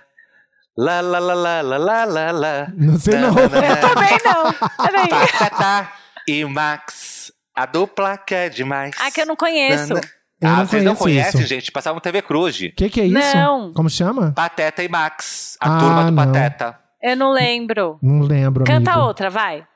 La 0.78 1.02
la 1.02 1.20
la 1.20 1.34
la 1.36 1.62
la 1.62 1.78
la 1.78 2.06
la 2.06 2.32
la. 2.32 2.68
Não 2.78 2.98
sei 2.98 3.18
não. 3.20 3.34
Também 3.36 4.18
não. 4.24 4.54
Peraí. 4.86 5.10
Patata 5.38 5.92
e 6.28 6.46
Max. 6.46 7.32
A 7.56 7.66
dupla 7.66 8.18
que 8.18 8.34
é 8.34 8.50
demais. 8.50 8.96
Ah, 9.00 9.12
que 9.12 9.22
eu 9.22 9.26
não 9.26 9.36
conheço. 9.36 9.94
Eu 9.94 10.02
ah, 10.50 10.58
não 10.58 10.66
vocês 10.66 10.84
não 10.84 10.96
conhecem, 10.96 11.42
isso. 11.42 11.50
gente? 11.50 11.72
Passavam 11.72 12.00
TV 12.00 12.22
Cruz. 12.22 12.56
O 12.56 12.72
que, 12.76 12.90
que 12.90 13.02
é 13.02 13.06
isso? 13.06 13.38
Não. 13.38 13.74
Como 13.74 13.90
chama? 13.90 14.32
Pateta 14.36 14.82
e 14.84 14.88
Max. 14.90 15.58
A 15.60 15.76
Ah, 15.76 15.80
turma 15.80 16.04
do 16.06 16.12
não. 16.12 16.26
Pateta. 16.26 16.80
Eu 17.04 17.18
não 17.18 17.32
lembro. 17.32 18.00
Não 18.02 18.22
lembro, 18.22 18.64
Canta 18.64 18.92
amigo. 18.92 19.06
outra, 19.08 19.30
vai. 19.30 19.68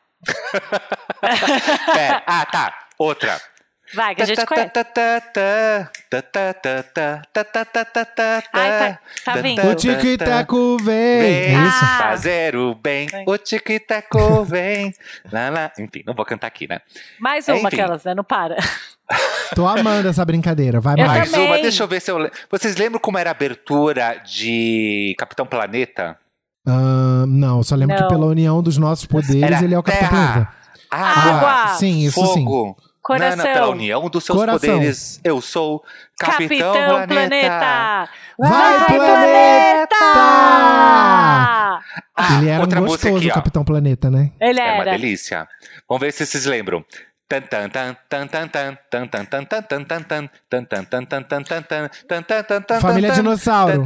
Pera. 1.94 2.24
Ah, 2.26 2.46
tá. 2.46 2.74
Outra. 2.98 3.40
Vai, 3.96 4.14
que 4.16 4.22
a 4.22 4.26
gente 4.26 4.46
conhece. 4.46 4.72
Ai, 8.54 8.80
tá- 8.80 9.00
tá 9.24 9.42
vindo. 9.42 9.68
O 9.68 9.76
Tico 9.76 10.18
Teco 10.18 10.78
vem. 10.78 11.20
Vem 11.22 11.68
isso? 11.68 11.80
Ah. 11.86 11.98
fazer 12.00 12.56
o 12.56 12.76
bem, 12.76 13.08
o 13.26 13.38
tico-teco 13.38 14.44
vem. 14.44 14.94
Lá, 15.32 15.50
lá. 15.50 15.72
Enfim, 15.80 16.04
não 16.06 16.14
vou 16.14 16.26
cantar 16.26 16.48
aqui, 16.48 16.68
né? 16.68 16.80
Mais 17.20 17.48
uma 17.48 17.58
Enfim. 17.58 17.68
aquelas, 17.68 18.04
né? 18.04 18.14
Não 18.14 18.24
para. 18.24 18.56
Tô 19.56 19.68
amando 19.68 20.08
essa 20.08 20.24
brincadeira. 20.26 20.80
Vai 20.80 20.96
Eu 21.00 21.06
mais. 21.06 21.32
Mais 21.32 21.34
uma, 21.48 21.58
deixa 21.58 21.84
eu 21.84 21.88
ver 21.88 22.02
se 22.02 22.12
eu. 22.12 22.18
le- 22.18 22.32
Vocês 22.50 22.76
lembram 22.76 23.00
como 23.00 23.18
era 23.18 23.30
a 23.30 23.32
abertura 23.32 24.22
de 24.26 25.16
Capitão 25.18 25.46
Planeta? 25.46 26.18
Ah, 26.68 27.26
não, 27.28 27.62
só 27.62 27.76
lembro 27.76 27.96
Não. 27.96 28.04
que 28.08 28.14
pela 28.14 28.26
união 28.26 28.62
dos 28.62 28.78
nossos 28.78 29.06
poderes 29.06 29.44
Era 29.44 29.64
ele 29.64 29.76
é 29.76 29.80
o 29.80 29.84
Capitão 29.84 30.10
Planeta. 30.10 30.34
terra, 30.34 30.54
água, 30.90 31.50
Água. 31.52 31.76
Sim, 31.76 32.00
isso 32.06 32.26
sim. 32.34 32.44
fogo. 32.44 32.76
Coração. 33.06 33.38
Não, 33.38 33.46
não, 33.46 33.54
pela 33.54 33.68
união 33.70 34.10
dos 34.10 34.24
seus 34.24 34.36
Coração. 34.40 34.74
poderes, 34.74 35.20
eu 35.24 35.40
sou 35.40 35.84
Capitão, 36.18 36.74
Capitão 36.74 37.08
Planeta. 37.08 37.08
Planeta. 37.14 38.10
Vai, 38.40 38.86
Planeta! 38.98 39.96
Ah, 42.18 42.38
ele 42.40 42.50
era 42.50 42.60
um 42.60 42.62
outra 42.62 42.82
música 42.82 43.10
gostoso, 43.10 43.18
aqui, 43.18 43.28
o 43.28 43.32
ó. 43.32 43.34
Capitão 43.36 43.64
Planeta, 43.64 44.10
né? 44.10 44.32
Ele 44.40 44.60
É 44.60 44.74
uma 44.74 44.82
era. 44.82 44.92
delícia. 44.92 45.48
Vamos 45.88 46.02
ver 46.02 46.12
se 46.14 46.26
vocês 46.26 46.46
lembram. 46.46 46.84
Família 52.82 53.12
dinossauro. 53.12 53.86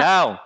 Não. 0.00 0.40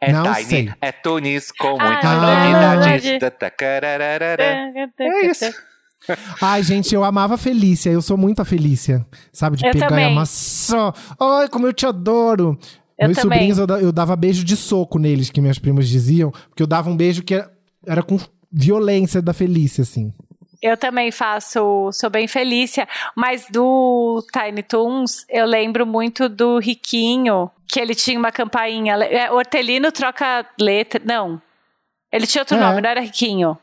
É 0.00 0.12
Tiny, 0.34 0.74
é 0.80 0.92
Tunis 0.92 1.50
com 1.52 1.78
muita 1.78 2.14
novidade. 2.14 3.18
É 4.98 5.26
isso. 5.26 5.54
Ai, 6.40 6.62
gente, 6.62 6.94
eu 6.94 7.02
amava 7.02 7.34
a 7.34 7.38
Felícia. 7.38 7.90
Eu 7.90 8.02
sou 8.02 8.16
muito 8.16 8.40
a 8.40 8.44
Felícia. 8.44 9.04
Sabe, 9.32 9.56
de 9.56 9.66
eu 9.66 9.72
pegar 9.72 9.88
também. 9.88 10.08
e 10.08 10.12
amassar. 10.12 10.94
Ai, 11.18 11.48
como 11.48 11.66
eu 11.66 11.72
te 11.72 11.86
adoro. 11.86 12.58
Eu 12.98 13.08
Meus 13.08 13.18
também. 13.18 13.50
sobrinhos, 13.50 13.58
eu, 13.58 13.66
eu 13.86 13.92
dava 13.92 14.16
beijo 14.16 14.42
de 14.44 14.56
soco 14.56 14.98
neles, 14.98 15.28
que 15.30 15.40
minhas 15.40 15.58
primas 15.58 15.88
diziam. 15.88 16.30
Porque 16.48 16.62
eu 16.62 16.66
dava 16.66 16.88
um 16.88 16.96
beijo 16.96 17.22
que 17.22 17.34
era, 17.34 17.50
era 17.86 18.02
com 18.02 18.18
violência 18.50 19.20
da 19.20 19.32
Felícia, 19.32 19.82
assim. 19.82 20.12
Eu 20.62 20.76
também 20.76 21.12
faço, 21.12 21.90
sou 21.92 22.08
bem 22.08 22.26
Felícia, 22.26 22.88
mas 23.14 23.46
do 23.52 24.24
Tiny 24.32 24.62
Toons 24.62 25.26
eu 25.28 25.44
lembro 25.44 25.86
muito 25.86 26.28
do 26.28 26.58
Riquinho, 26.58 27.50
que 27.68 27.78
ele 27.78 27.94
tinha 27.94 28.18
uma 28.18 28.32
campainha. 28.32 28.94
É, 28.94 29.30
Hortelino 29.30 29.92
troca 29.92 30.46
letra. 30.58 31.00
Não. 31.04 31.40
Ele 32.10 32.26
tinha 32.26 32.40
outro 32.40 32.56
É. 32.56 32.60
nome, 32.60 32.80
não 32.80 32.88
era 32.88 33.00
Riquinho. 33.00 33.58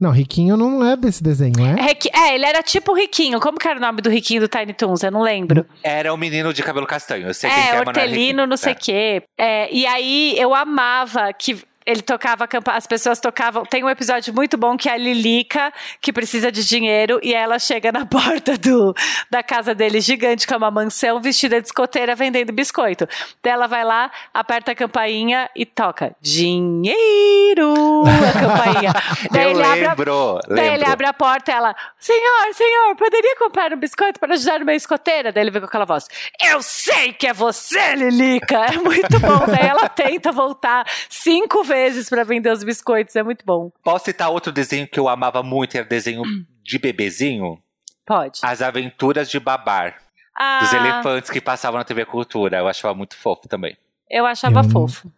Não, 0.00 0.10
Riquinho 0.12 0.56
não 0.56 0.84
é 0.84 0.96
desse 0.96 1.20
desenho, 1.22 1.54
é? 1.66 1.80
Requi- 1.80 2.10
É, 2.14 2.34
ele 2.36 2.46
era 2.46 2.62
tipo 2.62 2.94
Riquinho. 2.94 3.40
Como 3.40 3.58
que 3.58 3.66
era 3.66 3.78
o 3.78 3.82
nome 3.82 4.00
do 4.00 4.08
Riquinho 4.08 4.40
do 4.42 4.48
Tiny 4.48 4.72
Toons? 4.72 5.02
Eu 5.02 5.10
não 5.10 5.22
lembro. 5.22 5.66
Era 5.82 6.14
um 6.14 6.16
menino 6.16 6.52
de 6.54 6.62
cabelo 6.62 6.86
castanho. 6.86 7.26
Eu 7.26 7.34
sei 7.34 7.50
quem 7.50 7.62
que 7.62 7.68
É, 7.70 7.74
é, 7.74 7.80
hortelino, 7.80 8.46
não 8.46 8.56
sei 8.56 8.72
o 8.72 8.76
É. 8.76 8.76
quê. 8.76 9.22
É, 9.36 9.68
e 9.74 9.84
aí 9.86 10.36
eu 10.38 10.54
amava 10.54 11.32
que 11.32 11.58
ele 11.88 12.02
tocava 12.02 12.46
as 12.66 12.86
pessoas 12.86 13.18
tocavam. 13.18 13.64
Tem 13.64 13.82
um 13.82 13.88
episódio 13.88 14.34
muito 14.34 14.58
bom 14.58 14.76
que 14.76 14.90
é 14.90 14.92
a 14.92 14.96
Lilica, 14.98 15.72
que 16.02 16.12
precisa 16.12 16.52
de 16.52 16.62
dinheiro, 16.62 17.18
e 17.22 17.32
ela 17.32 17.58
chega 17.58 17.90
na 17.90 18.04
porta 18.06 18.58
do, 18.58 18.94
da 19.30 19.42
casa 19.42 19.74
dele, 19.74 19.98
gigante, 19.98 20.46
que 20.46 20.52
é 20.52 20.56
uma 20.58 20.70
mansão, 20.70 21.18
vestida 21.18 21.58
de 21.58 21.66
escoteira, 21.66 22.14
vendendo 22.14 22.52
biscoito. 22.52 23.08
Daí 23.42 23.54
ela 23.54 23.66
vai 23.66 23.84
lá, 23.86 24.10
aperta 24.34 24.72
a 24.72 24.74
campainha 24.74 25.48
e 25.56 25.64
toca 25.64 26.14
dinheiro, 26.20 27.74
a 28.06 28.32
campainha. 28.38 28.92
Daí 29.32 29.44
Eu 29.44 29.50
ele 29.52 29.62
abre 29.62 29.86
a 29.86 29.88
lembro, 29.88 30.40
Daí 30.46 30.66
ele 30.66 30.76
lembro. 30.76 30.92
abre 30.92 31.06
a 31.06 31.12
porta 31.14 31.50
e 31.50 31.54
ela, 31.54 31.74
senhor, 31.98 32.52
senhor, 32.52 32.96
poderia 32.96 33.34
comprar 33.36 33.72
um 33.72 33.78
biscoito 33.78 34.20
para 34.20 34.34
ajudar 34.34 34.60
numa 34.60 34.74
escoteira? 34.74 35.32
Daí 35.32 35.42
ele 35.42 35.50
vem 35.50 35.62
com 35.62 35.66
aquela 35.66 35.86
voz, 35.86 36.06
eu 36.44 36.60
sei 36.60 37.14
que 37.14 37.26
é 37.26 37.32
você, 37.32 37.94
Lilica! 37.94 38.66
É 38.66 38.76
muito 38.76 39.18
bom. 39.20 39.46
Daí 39.46 39.66
ela 39.66 39.88
tenta 39.88 40.30
voltar 40.30 40.86
cinco 41.08 41.64
vezes 41.64 41.77
para 42.08 42.24
vender 42.24 42.50
os 42.52 42.62
biscoitos, 42.64 43.14
é 43.16 43.22
muito 43.22 43.44
bom. 43.44 43.70
Posso 43.82 44.06
citar 44.06 44.30
outro 44.30 44.50
desenho 44.52 44.86
que 44.88 44.98
eu 44.98 45.08
amava 45.08 45.42
muito, 45.42 45.76
era 45.76 45.86
desenho 45.86 46.22
de 46.62 46.78
bebezinho? 46.78 47.62
Pode. 48.06 48.40
As 48.42 48.62
Aventuras 48.62 49.28
de 49.30 49.38
Babar. 49.38 49.98
Ah, 50.34 50.60
Dos 50.60 50.72
elefantes 50.72 51.30
que 51.30 51.40
passavam 51.40 51.78
na 51.78 51.84
TV 51.84 52.04
Cultura. 52.04 52.58
Eu 52.58 52.68
achava 52.68 52.94
muito 52.94 53.16
fofo 53.16 53.48
também. 53.48 53.76
eu 54.10 54.24
achava 54.24 54.60
Eu 54.60 54.70
fofo. 54.70 55.12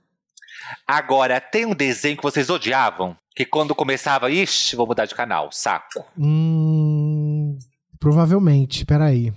Agora, 0.86 1.40
tem 1.40 1.66
um 1.66 1.74
desenho 1.74 2.16
que 2.16 2.22
vocês 2.22 2.48
odiavam? 2.50 3.16
Que 3.34 3.44
quando 3.44 3.74
começava, 3.74 4.30
ixi, 4.30 4.74
vou 4.76 4.86
mudar 4.86 5.06
de 5.06 5.14
canal, 5.14 5.50
saco. 5.52 6.04
Hum, 6.18 7.58
provavelmente, 7.98 8.84
peraí. 8.84 9.32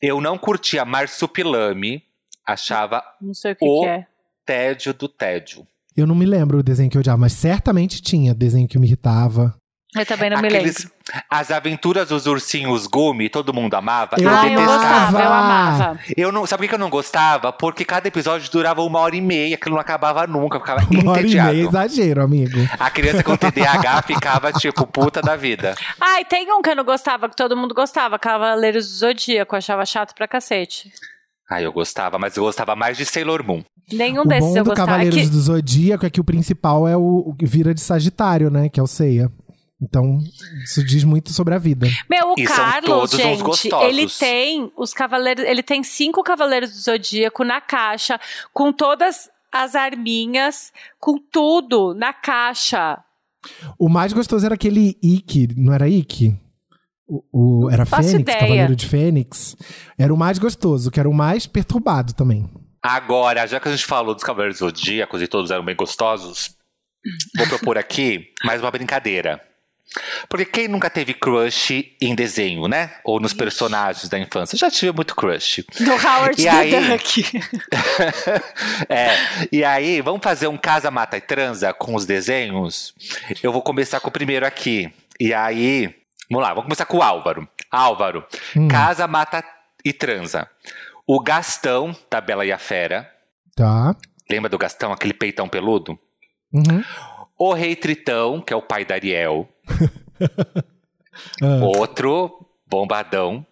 Eu 0.00 0.20
não 0.20 0.38
curtia 0.38 0.84
Marsupilame, 0.84 2.02
achava 2.46 3.02
Não 3.20 3.34
sei 3.34 3.52
o 3.52 3.56
que, 3.56 3.64
O- 3.66 3.80
que 3.82 3.86
é. 3.88 4.06
tédio 4.44 4.94
do 4.94 5.08
tédio. 5.08 5.66
Eu 5.98 6.06
não 6.06 6.14
me 6.14 6.24
lembro 6.24 6.58
o 6.58 6.62
desenho 6.62 6.88
que 6.88 6.96
eu 6.96 7.00
odiava, 7.00 7.18
mas 7.18 7.32
certamente 7.32 8.00
tinha 8.00 8.32
desenho 8.32 8.68
que 8.68 8.78
me 8.78 8.86
irritava. 8.86 9.52
Eu 9.96 10.06
também 10.06 10.30
não 10.30 10.40
me 10.40 10.46
Aqueles- 10.46 10.84
lembro. 10.84 10.92
As 11.28 11.50
aventuras 11.50 12.10
dos 12.10 12.26
ursinhos 12.26 12.86
Gumi, 12.86 13.28
todo 13.28 13.52
mundo 13.52 13.74
amava. 13.74 14.14
Eu 14.16 14.28
ah, 14.28 14.46
eu 14.46 14.50
detestava. 14.50 14.76
gostava, 14.78 15.22
eu 15.22 15.32
amava. 15.32 16.00
Eu 16.16 16.30
não, 16.30 16.46
sabe 16.46 16.62
por 16.64 16.68
que 16.68 16.74
eu 16.74 16.78
não 16.78 16.90
gostava? 16.90 17.52
Porque 17.52 17.84
cada 17.84 18.06
episódio 18.06 18.48
durava 18.52 18.80
uma 18.82 19.00
hora 19.00 19.16
e 19.16 19.20
meia, 19.20 19.56
aquilo 19.56 19.74
não 19.74 19.80
acabava 19.80 20.24
nunca, 20.26 20.60
ficava 20.60 20.82
Uma 20.92 21.12
hora 21.12 21.26
e 21.26 21.34
meia, 21.34 21.52
exagero, 21.52 22.22
amigo. 22.22 22.58
A 22.78 22.90
criança 22.90 23.24
com 23.24 23.36
TDAH 23.36 24.02
ficava 24.02 24.52
tipo 24.52 24.86
puta 24.86 25.20
da 25.20 25.34
vida. 25.34 25.74
Ai, 26.00 26.24
tem 26.24 26.52
um 26.52 26.62
que 26.62 26.70
eu 26.70 26.76
não 26.76 26.84
gostava, 26.84 27.28
que 27.28 27.34
todo 27.34 27.56
mundo 27.56 27.74
gostava, 27.74 28.18
Cavaleiros 28.20 28.86
do 28.86 28.92
Zodíaco, 28.94 29.54
eu 29.54 29.58
achava 29.58 29.84
chato 29.84 30.14
pra 30.14 30.28
cacete. 30.28 30.92
Ah, 31.50 31.62
eu 31.62 31.72
gostava, 31.72 32.18
mas 32.18 32.36
eu 32.36 32.42
gostava 32.44 32.76
mais 32.76 32.96
de 32.96 33.04
Sailor 33.06 33.42
Moon. 33.44 33.62
Nenhum 33.92 34.20
o 34.22 34.24
desses 34.26 34.50
bom 34.50 34.56
eu 34.58 34.64
do 34.64 34.68
gostava. 34.70 34.90
É 34.90 34.94
Cavaleiros 34.94 35.20
que- 35.22 35.28
do 35.34 35.40
Zodíaco 35.40 36.04
é 36.06 36.10
que 36.10 36.20
o 36.20 36.24
principal 36.24 36.86
é 36.86 36.96
o, 36.96 37.22
o 37.26 37.34
que 37.34 37.46
vira 37.46 37.72
de 37.72 37.80
Sagitário, 37.80 38.50
né? 38.50 38.68
Que 38.68 38.78
é 38.78 38.82
o 38.82 38.86
Ceia. 38.86 39.32
Então, 39.80 40.18
isso 40.64 40.84
diz 40.84 41.04
muito 41.04 41.32
sobre 41.32 41.54
a 41.54 41.58
vida. 41.58 41.86
Meu, 42.10 42.30
o 42.30 42.34
E 42.36 42.44
são 42.46 42.56
Carlos, 42.56 43.10
gente, 43.12 43.42
gostosos. 43.42 43.88
ele 43.88 44.08
tem 44.08 44.72
os 44.76 44.92
cavaleiros, 44.92 45.44
ele 45.44 45.62
tem 45.62 45.82
cinco 45.84 46.22
cavaleiros 46.24 46.70
do 46.72 46.78
zodíaco 46.80 47.44
na 47.44 47.60
caixa, 47.60 48.18
com 48.52 48.72
todas 48.72 49.30
as 49.52 49.76
arminhas, 49.76 50.72
com 50.98 51.16
tudo 51.16 51.94
na 51.94 52.12
caixa. 52.12 52.98
O 53.78 53.88
mais 53.88 54.12
gostoso 54.12 54.44
era 54.44 54.56
aquele 54.56 54.98
Ikki, 55.02 55.48
não 55.56 55.72
era 55.72 55.88
Ikki? 55.88 56.36
O, 57.08 57.64
o- 57.64 57.70
era 57.70 57.86
faço 57.86 58.10
Fênix, 58.10 58.20
ideia. 58.22 58.38
Cavaleiro 58.40 58.76
de 58.76 58.86
Fênix. 58.86 59.56
Era 59.98 60.12
o 60.12 60.16
mais 60.16 60.38
gostoso, 60.38 60.90
que 60.90 61.00
era 61.00 61.08
o 61.08 61.14
mais 61.14 61.46
perturbado 61.46 62.12
também. 62.12 62.48
Agora, 62.82 63.46
já 63.46 63.58
que 63.58 63.68
a 63.68 63.70
gente 63.70 63.86
falou 63.86 64.14
dos 64.14 64.22
Cavaleiros 64.22 64.58
Zodíacos 64.58 65.20
e 65.22 65.26
todos 65.26 65.50
eram 65.50 65.64
bem 65.64 65.74
gostosos, 65.74 66.50
vou 67.36 67.46
propor 67.46 67.76
aqui 67.78 68.26
mais 68.44 68.60
uma 68.60 68.70
brincadeira. 68.70 69.40
Porque 70.28 70.44
quem 70.44 70.68
nunca 70.68 70.90
teve 70.90 71.14
crush 71.14 71.96
em 72.00 72.14
desenho, 72.14 72.68
né? 72.68 72.92
Ou 73.02 73.18
nos 73.18 73.32
personagens 73.32 74.06
da 74.06 74.18
infância? 74.18 74.56
Já 74.58 74.70
tive 74.70 74.92
muito 74.92 75.16
crush. 75.16 75.64
Do 75.80 75.90
Howard 75.92 76.38
E 76.40 76.44
the 76.44 76.48
aí? 76.50 76.70
Duck. 76.70 77.22
é, 78.88 79.16
e 79.50 79.64
aí, 79.64 80.00
vamos 80.00 80.20
fazer 80.22 80.46
um 80.46 80.56
casa, 80.58 80.90
mata 80.90 81.16
e 81.16 81.20
transa 81.22 81.72
com 81.72 81.94
os 81.94 82.04
desenhos? 82.04 82.94
Eu 83.42 83.50
vou 83.52 83.62
começar 83.62 83.98
com 84.00 84.08
o 84.08 84.12
primeiro 84.12 84.46
aqui. 84.46 84.92
E 85.18 85.32
aí, 85.32 85.94
vamos 86.30 86.42
lá, 86.46 86.48
vamos 86.50 86.64
começar 86.64 86.86
com 86.86 86.98
o 86.98 87.02
Álvaro. 87.02 87.48
Álvaro, 87.70 88.24
Hum. 88.56 88.68
casa, 88.68 89.06
mata 89.06 89.44
e 89.84 89.92
transa. 89.92 90.48
O 91.06 91.20
Gastão, 91.20 91.94
da 92.10 92.20
Bela 92.20 92.44
e 92.44 92.52
a 92.52 92.58
Fera. 92.58 93.10
Tá. 93.56 93.94
Lembra 94.30 94.48
do 94.50 94.58
Gastão, 94.58 94.92
aquele 94.92 95.14
peitão 95.14 95.48
peludo? 95.48 95.98
Uhum. 96.52 96.82
O 97.38 97.52
Rei 97.54 97.74
Tritão, 97.76 98.40
que 98.40 98.52
é 98.52 98.56
o 98.56 98.62
pai 98.62 98.84
da 98.84 98.94
Ariel. 98.94 99.48
Ah, 101.42 101.64
Outro 101.64 102.46
bombadão. 102.66 103.44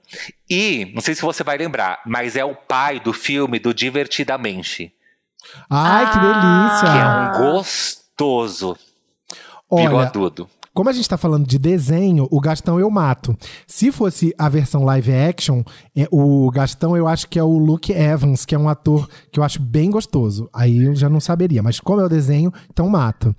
E, 0.49 0.93
não 0.95 1.01
sei 1.01 1.16
se 1.16 1.22
você 1.22 1.43
vai 1.43 1.57
lembrar, 1.59 2.01
mas 2.07 2.37
é 2.37 2.45
o 2.45 2.55
pai 2.55 3.01
do 3.01 3.12
filme 3.12 3.59
do 3.59 3.74
Divertidamente. 3.74 4.93
Ai, 5.68 6.05
que 6.12 6.16
Ah. 6.16 6.20
Que 6.20 6.87
é 6.87 6.91
delícia! 6.93 7.09
um 7.45 7.53
gostoso 7.53 8.79
Olha, 9.68 9.89
bigodudo. 9.89 10.49
Como 10.77 10.91
a 10.91 10.93
gente 10.93 11.09
tá 11.09 11.16
falando 11.16 11.47
de 11.47 11.59
desenho, 11.59 12.29
o 12.31 12.39
Gastão 12.39 12.79
eu 12.79 12.91
mato. 12.91 13.35
Se 13.66 13.91
fosse 13.91 14.35
a 14.37 14.47
versão 14.47 14.85
live 14.85 15.11
action, 15.11 15.62
é, 15.97 16.07
o 16.11 16.51
Gastão 16.51 16.95
eu 16.95 17.09
acho 17.09 17.29
que 17.29 17.39
é 17.39 17.43
o 17.43 17.57
Luke 17.57 17.91
Evans, 17.91 18.45
que 18.45 18.55
é 18.55 18.59
um 18.59 18.68
ator 18.68 19.09
que 19.33 19.41
eu 19.41 19.43
acho 19.43 19.59
bem 19.59 19.91
gostoso. 19.91 20.51
Aí 20.53 20.85
eu 20.85 20.95
já 20.95 21.09
não 21.09 21.18
saberia, 21.18 21.62
mas 21.62 21.81
como 21.81 22.03
é 22.03 22.05
o 22.05 22.11
desenho, 22.11 22.53
então 22.70 22.91
mato 22.91 23.35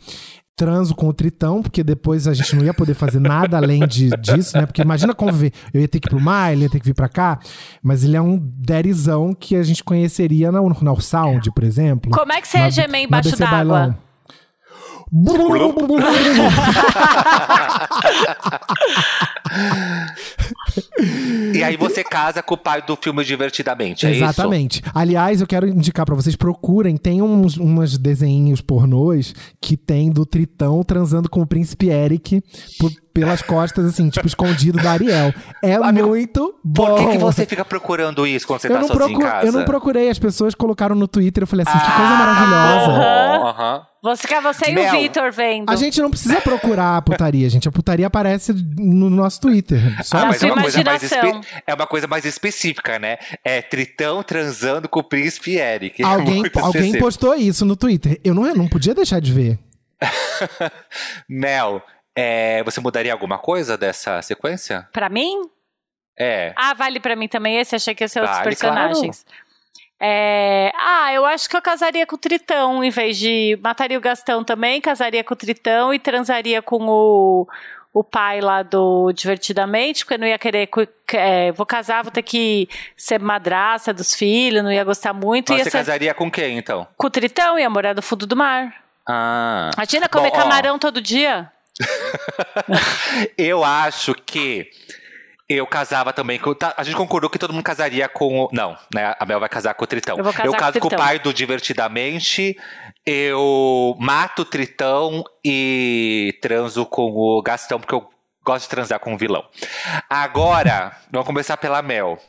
transo 0.55 0.95
com 0.95 1.07
o 1.07 1.13
Tritão, 1.13 1.61
porque 1.61 1.83
depois 1.83 2.27
a 2.27 2.33
gente 2.33 2.55
não 2.55 2.65
ia 2.65 2.73
poder 2.73 2.95
fazer 2.95 3.19
nada 3.19 3.57
além 3.57 3.85
de, 3.85 4.09
disso, 4.17 4.57
né? 4.57 4.65
Porque 4.65 4.81
imagina 4.81 5.13
conviver. 5.13 5.53
Eu 5.71 5.81
ia 5.81 5.87
ter 5.87 5.99
que 5.99 6.07
ir 6.07 6.09
pro 6.09 6.19
mar, 6.19 6.51
ele 6.51 6.63
ia 6.63 6.69
ter 6.71 6.79
que 6.79 6.85
vir 6.87 6.95
pra 6.95 7.07
cá. 7.07 7.37
Mas 7.83 8.03
ele 8.03 8.17
é 8.17 8.21
um 8.21 8.39
derizão 8.39 9.35
que 9.35 9.55
a 9.55 9.61
gente 9.61 9.83
conheceria 9.83 10.51
no, 10.51 10.67
no 10.67 10.99
Sound, 10.99 11.51
por 11.51 11.63
exemplo. 11.63 12.09
Como 12.09 12.33
é 12.33 12.41
que 12.41 12.47
você 12.47 12.57
ia 12.57 12.71
gemer 12.71 13.03
embaixo 13.03 13.37
d'água? 13.37 13.95
E 21.53 21.63
aí 21.63 21.77
você 21.77 22.03
casa 22.03 22.43
com 22.43 22.55
o 22.55 22.57
pai 22.57 22.81
do 22.81 22.95
filme 22.95 23.23
Divertidamente, 23.23 24.05
é 24.05 24.11
Exatamente. 24.11 24.81
Aliás, 24.93 25.41
eu 25.41 25.47
quero 25.47 25.67
indicar 25.67 26.05
pra 26.05 26.15
vocês, 26.15 26.35
procurem, 26.35 26.97
tem 26.97 27.21
uns 27.21 27.57
umas 27.57 27.97
desenhinhos 27.97 28.61
pornôs 28.61 29.33
que 29.61 29.75
tem 29.77 30.09
do 30.11 30.25
Tritão 30.25 30.83
transando 30.83 31.29
com 31.29 31.41
o 31.41 31.47
príncipe 31.47 31.89
Eric 31.89 32.41
por- 32.79 32.91
pelas 33.13 33.41
costas, 33.41 33.85
assim, 33.85 34.09
tipo, 34.09 34.27
escondido 34.27 34.77
da 34.81 34.91
Ariel. 34.91 35.33
É 35.63 35.73
Amigo, 35.75 36.09
muito 36.09 36.39
isso? 36.43 36.55
bom. 36.63 36.85
Por 36.85 36.99
que, 36.99 37.07
que 37.13 37.17
você 37.17 37.45
fica 37.47 37.65
procurando 37.65 38.27
isso 38.27 38.45
quando 38.45 38.59
você 38.61 38.67
eu 38.67 38.73
tá 38.73 38.83
sozinho 38.83 39.17
em 39.17 39.19
casa? 39.19 39.47
eu 39.47 39.51
não 39.51 39.65
procurei, 39.65 40.09
as 40.09 40.19
pessoas 40.19 40.53
colocaram 40.53 40.95
no 40.95 41.07
Twitter, 41.07 41.41
eu 41.43 41.47
falei 41.47 41.65
assim, 41.67 41.77
que 41.79 41.91
Ah, 41.91 41.95
coisa 41.97 42.13
maravilhosa. 42.13 42.91
bom, 42.99 43.47
aham. 43.47 43.81
Você 44.03 44.21
fica 44.27 44.39
você 44.41 44.69
e 44.69 44.73
Mel. 44.75 44.95
o 44.95 44.99
Vitor 44.99 45.31
vendo. 45.31 45.69
A 45.69 45.75
gente 45.75 45.99
não 46.01 46.09
precisa 46.09 46.39
procurar 46.39 46.97
a 46.97 47.01
putaria, 47.01 47.49
gente. 47.49 47.67
A 47.67 47.71
putaria 47.71 48.07
aparece 48.07 48.53
no 48.53 49.09
nosso 49.09 49.41
Twitter. 49.41 49.79
Só 50.03 50.17
Ah, 50.19 50.25
mas 50.27 50.41
é 50.43 50.45
uma, 50.51 50.61
coisa 50.61 50.83
mais 50.83 51.03
espe- 51.03 51.41
é 51.65 51.73
uma 51.73 51.87
coisa 51.87 52.07
mais 52.07 52.23
específica, 52.25 52.99
né? 52.99 53.17
É 53.43 53.61
Tritão 53.61 54.21
transando 54.23 54.87
com 54.87 54.99
o 54.99 55.03
príncipe 55.03 55.57
Eric. 55.57 56.01
É 56.01 56.05
Alguém, 56.05 56.39
muito 56.39 56.59
alguém 56.59 56.97
postou 56.97 57.35
isso 57.35 57.65
no 57.65 57.75
Twitter. 57.75 58.19
Eu 58.23 58.33
não, 58.33 58.45
eu 58.45 58.55
não 58.55 58.67
podia 58.67 58.93
deixar 58.93 59.19
de 59.19 59.33
ver. 59.33 59.59
Mel, 61.27 61.81
é, 62.15 62.63
você 62.63 62.79
mudaria 62.79 63.11
alguma 63.11 63.37
coisa 63.37 63.77
dessa 63.77 64.21
sequência? 64.21 64.87
Pra 64.93 65.09
mim? 65.09 65.49
É. 66.19 66.53
Ah, 66.55 66.73
vale 66.73 66.99
pra 66.99 67.15
mim 67.15 67.27
também 67.27 67.57
esse? 67.59 67.75
Achei 67.75 67.93
que 67.93 68.03
ia 68.03 68.07
ser 68.07 68.19
outros 68.21 68.37
Vale, 68.37 68.49
personagens. 68.49 69.25
É, 69.99 70.71
Ah, 70.75 71.11
eu 71.13 71.25
acho 71.25 71.49
que 71.49 71.55
eu 71.57 71.61
casaria 71.61 72.05
com 72.05 72.15
o 72.15 72.19
Tritão, 72.19 72.83
em 72.83 72.89
vez 72.89 73.17
de. 73.17 73.57
Mataria 73.63 73.97
o 73.97 74.01
Gastão 74.01 74.43
também, 74.43 74.79
casaria 74.79 75.23
com 75.23 75.33
o 75.33 75.37
Tritão 75.37 75.93
e 75.93 75.99
transaria 75.99 76.61
com 76.61 76.85
o, 76.87 77.47
o 77.93 78.03
pai 78.03 78.39
lá 78.41 78.61
do 78.61 79.11
Divertidamente, 79.11 80.03
porque 80.05 80.13
eu 80.15 80.19
não 80.19 80.27
ia 80.27 80.37
querer. 80.37 80.69
é, 81.13 81.51
vou 81.51 81.65
casar, 81.65 82.03
vou 82.03 82.11
ter 82.11 82.21
que 82.21 82.69
ser 82.95 83.19
madraça 83.19 83.91
dos 83.93 84.13
filhos, 84.13 84.63
não 84.63 84.71
ia 84.71 84.83
gostar 84.83 85.13
muito. 85.13 85.51
Mas 85.51 85.63
você 85.63 85.71
ser 85.71 85.77
casaria 85.79 86.13
com 86.13 86.29
quem, 86.29 86.57
então? 86.57 86.87
com 86.95 87.07
o 87.07 87.09
Tritão, 87.09 87.57
ia 87.57 87.69
morar 87.69 87.95
no 87.95 88.01
fundo 88.01 88.27
do 88.27 88.35
mar. 88.35 88.73
Ah. 89.07 89.71
Imagina 89.75 90.07
comer 90.09 90.29
Bom, 90.31 90.37
ó. 90.37 90.39
camarão 90.41 90.77
todo 90.77 91.01
dia. 91.01 91.51
Eu 93.37 93.63
acho 93.63 94.13
que 94.13 94.69
eu 95.49 95.65
casava 95.67 96.11
também 96.13 96.37
com. 96.39 96.53
tá, 96.53 96.73
a 96.77 96.83
gente 96.83 96.95
concordou 96.97 97.29
que 97.29 97.39
todo 97.39 97.53
mundo 97.53 97.63
casaria 97.63 98.07
com. 98.09 98.43
o- 98.45 98.49
Não, 98.51 98.77
né? 98.93 99.15
A 99.19 99.25
Mel 99.25 99.39
vai 99.39 99.49
casar 99.49 99.73
com 99.73 99.83
o 99.83 99.87
Tritão. 99.87 100.17
Eu 100.17 100.23
vou 100.23 100.33
casar 100.33 100.49
com 100.49 100.55
o 100.55 100.59
caso 100.59 100.79
com 100.79 100.87
o 100.87 100.89
Tritão. 100.89 101.05
pai 101.05 101.19
do 101.19 101.33
Divertidamente. 101.33 102.57
Eu 103.05 103.95
mato 103.99 104.41
o 104.41 104.45
Tritão 104.45 105.23
e 105.43 106.37
transo 106.41 106.85
com 106.85 107.03
o 107.11 107.41
Gastão, 107.41 107.79
porque 107.79 107.95
eu 107.95 108.09
gosto 108.43 108.63
de 108.63 108.69
transar 108.69 108.99
com 108.99 109.13
o 109.13 109.17
vilão. 109.17 109.45
Agora, 110.09 110.95
vamos 111.11 111.25
começar 111.27 111.55
pela 111.57 111.81
Mel. 111.81 112.19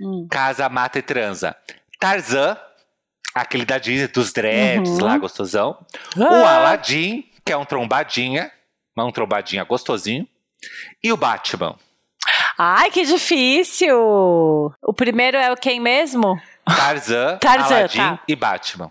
Hum. 0.00 0.26
Casa, 0.30 0.68
mata 0.68 0.98
e 0.98 1.02
transa. 1.02 1.56
Tarzan, 2.00 2.56
aquele 3.34 3.64
da 3.64 3.78
Disney, 3.78 4.08
dos 4.08 4.32
dreads 4.32 4.90
Uhum. 4.92 5.04
lá, 5.04 5.18
gostosão. 5.18 5.84
O 6.16 6.22
Ah. 6.24 6.56
Aladdin, 6.56 7.24
que 7.44 7.52
é 7.52 7.56
um 7.56 7.64
trombadinha, 7.64 8.50
mas 8.96 9.06
um 9.06 9.12
trombadinha 9.12 9.64
gostosinho. 9.64 10.26
E 11.02 11.12
o 11.12 11.16
Batman. 11.16 11.76
Ai, 12.58 12.90
que 12.90 13.04
difícil! 13.04 13.96
O 14.82 14.92
primeiro 14.94 15.36
é 15.36 15.50
o 15.52 15.56
quem 15.56 15.80
mesmo? 15.80 16.40
Tarzan, 16.64 17.38
Tarzan, 17.38 17.76
Aladdin 17.76 17.98
tá. 17.98 18.18
e 18.26 18.36
Batman. 18.36 18.90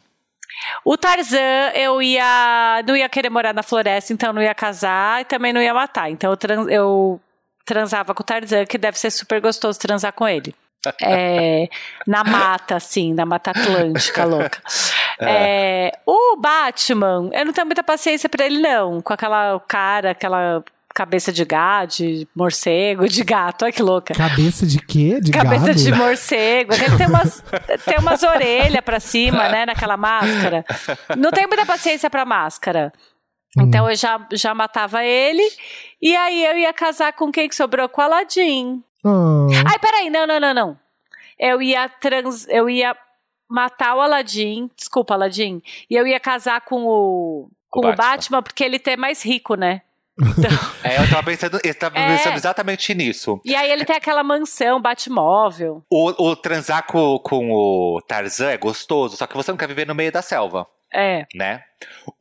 O 0.86 0.96
Tarzan, 0.98 1.72
eu 1.74 2.02
ia. 2.02 2.84
Não 2.88 2.96
ia 2.96 3.10
querer 3.10 3.30
morar 3.30 3.54
na 3.54 3.64
floresta, 3.64 4.14
então 4.14 4.32
não 4.32 4.42
ia 4.42 4.54
casar 4.54 5.22
e 5.22 5.26
também 5.26 5.52
não 5.52 5.62
ia 5.62 5.74
matar. 5.74 6.10
Então 6.10 6.32
eu, 6.32 6.38
tran- 6.38 6.70
eu 6.70 7.20
transava 7.66 8.14
com 8.14 8.22
o 8.22 8.26
Tarzan, 8.26 8.66
que 8.66 8.78
deve 8.78 8.98
ser 9.00 9.10
super 9.12 9.42
gostoso 9.42 9.80
transar 9.80 10.14
com 10.14 10.28
ele. 10.28 10.54
É, 11.02 11.70
na 12.06 12.26
mata, 12.26 12.76
assim, 12.76 13.14
na 13.14 13.26
mata 13.26 13.52
atlântica, 13.52 14.26
louca. 14.26 14.62
É, 15.20 15.92
o 16.06 16.36
Batman, 16.38 17.30
eu 17.32 17.46
não 17.46 17.54
tenho 17.54 17.68
muita 17.68 17.84
paciência 17.84 18.28
pra 18.28 18.46
ele, 18.46 18.60
não. 18.60 19.00
Com 19.02 19.14
aquela 19.14 19.58
cara, 19.66 20.12
aquela 20.12 20.62
cabeça 20.94 21.32
de 21.32 21.44
gato, 21.44 21.98
de 21.98 22.28
morcego, 22.36 23.08
de 23.08 23.24
gato, 23.24 23.64
olha 23.64 23.72
que 23.72 23.82
louca. 23.82 24.14
Cabeça 24.14 24.66
de 24.66 24.80
quê? 24.80 25.20
De 25.22 25.32
Cabeça 25.32 25.68
gado? 25.68 25.80
de 25.80 25.92
morcego. 25.92 26.74
Ele 26.74 26.98
tem 26.98 27.08
umas, 27.08 27.44
tem 27.86 27.98
umas 28.00 28.22
orelhas 28.24 28.82
pra 28.82 29.00
cima, 29.00 29.50
né? 29.50 29.66
Naquela 29.66 29.98
máscara. 29.98 30.64
Não 31.18 31.32
tenho 31.32 31.48
muita 31.48 31.66
paciência 31.66 32.10
pra 32.10 32.26
máscara. 32.26 32.94
Então 33.58 33.90
eu 33.90 33.96
já, 33.96 34.26
já 34.32 34.54
matava 34.54 35.04
ele. 35.04 35.44
E 36.02 36.16
aí 36.16 36.46
eu 36.46 36.58
ia 36.58 36.74
casar 36.74 37.14
com 37.14 37.32
quem 37.32 37.48
que 37.48 37.56
sobrou? 37.56 37.88
Com 37.88 38.02
o 38.02 38.04
Aladdin. 38.04 38.84
Ah, 39.06 39.48
Ai, 39.72 39.80
peraí, 39.80 40.10
não, 40.10 40.26
não, 40.26 40.40
não, 40.40 40.54
não. 40.54 40.80
Eu 41.38 41.62
ia 41.62 41.88
trans. 41.90 42.48
Eu 42.48 42.70
ia 42.70 42.96
matar 43.50 43.96
o 43.96 44.02
Aladdin. 44.02 44.70
Desculpa, 44.76 45.14
Aladdin. 45.14 45.62
E 45.90 45.96
eu 45.96 46.08
ia 46.08 46.20
casar 46.20 46.62
com 46.62 46.84
o. 46.86 47.50
Com 47.70 47.80
o 47.80 47.84
Batman. 47.84 47.96
Batman, 47.96 48.44
porque 48.44 48.64
ele 48.64 48.82
é 48.86 48.98
mais 48.98 49.24
rico, 49.24 49.56
né? 49.56 49.82
É, 50.84 50.98
eu 51.02 51.10
tava 51.10 51.24
pensando, 51.24 51.60
eu 51.64 51.76
tava 51.76 51.98
É. 51.98 52.18
pensando 52.18 52.36
exatamente 52.36 52.94
nisso. 52.94 53.40
E 53.46 53.56
aí 53.56 53.72
ele 53.72 53.86
tem 53.86 53.96
aquela 53.96 54.24
mansão, 54.24 54.82
Batmóvel. 54.82 55.84
O, 55.90 56.30
o 56.30 56.36
transar 56.36 56.86
com, 56.86 57.18
com 57.20 57.52
o 57.52 58.02
Tarzan 58.08 58.52
é 58.52 58.58
gostoso, 58.58 59.16
só 59.18 59.26
que 59.26 59.36
você 59.36 59.52
não 59.52 59.58
quer 59.58 59.68
viver 59.68 59.88
no 59.88 59.96
meio 59.96 60.12
da 60.12 60.22
selva. 60.22 60.68
É. 60.96 61.26
né? 61.34 61.64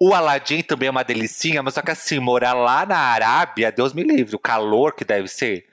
O 0.01 0.15
Aladdin 0.15 0.63
também 0.63 0.87
é 0.87 0.91
uma 0.91 1.05
delicinha, 1.05 1.63
mas 1.63 1.75
só 1.75 1.83
que 1.83 1.91
assim, 1.91 2.19
morar 2.19 2.55
lá 2.55 2.87
na 2.87 2.97
Arábia, 2.97 3.71
Deus 3.71 3.93
me 3.93 4.03
livre, 4.03 4.35
o 4.35 4.39
calor 4.39 4.95
que 4.95 5.05
deve 5.05 5.29
ser. 5.29 5.67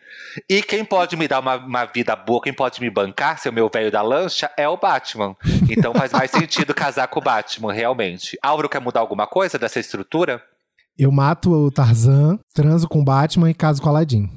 E 0.50 0.62
quem 0.62 0.84
pode 0.84 1.16
me 1.16 1.26
dar 1.26 1.40
uma, 1.40 1.56
uma 1.56 1.86
vida 1.86 2.14
boa, 2.16 2.42
quem 2.42 2.52
pode 2.54 2.82
me 2.82 2.90
bancar, 2.90 3.40
ser 3.40 3.50
o 3.50 3.54
meu 3.54 3.70
velho 3.74 3.90
da 3.90 4.02
lancha, 4.02 4.52
é 4.58 4.68
o 4.68 4.76
Batman. 4.76 5.34
Então 5.70 5.94
faz 5.94 6.12
mais 6.12 6.30
sentido 6.32 6.74
casar 6.74 7.08
com 7.08 7.20
o 7.20 7.24
Batman, 7.24 7.72
realmente. 7.72 8.38
Álvaro 8.44 8.68
quer 8.68 8.82
mudar 8.82 9.00
alguma 9.00 9.26
coisa 9.26 9.58
dessa 9.58 9.80
estrutura? 9.80 10.44
Eu 11.00 11.12
mato 11.12 11.50
o 11.52 11.72
Tarzan, 11.72 12.38
transo 12.54 12.88
com 12.88 13.00
o 13.00 13.04
Batman 13.04 13.50
e 13.50 13.54
caso 13.54 13.82
com 13.82 13.88
o 13.88 13.90
Aladdin. 13.92 14.30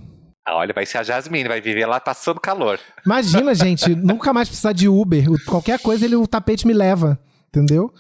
Ah, 0.47 0.57
olha, 0.57 0.73
vai 0.73 0.87
ser 0.87 0.99
a 0.99 1.03
Jasmine, 1.03 1.49
vai 1.49 1.61
viver 1.61 1.87
lá 1.87 2.01
passando 2.01 2.41
calor. 2.41 2.79
Imagina, 3.05 3.55
gente, 3.57 3.95
nunca 3.95 4.33
mais 4.33 4.49
precisar 4.49 4.73
de 4.73 4.89
Uber. 4.89 5.25
Qualquer 5.45 5.81
coisa, 5.81 6.05
ele, 6.05 6.17
o 6.17 6.27
tapete 6.27 6.67
me 6.67 6.73
leva. 6.73 7.19
Entendeu? 7.49 7.93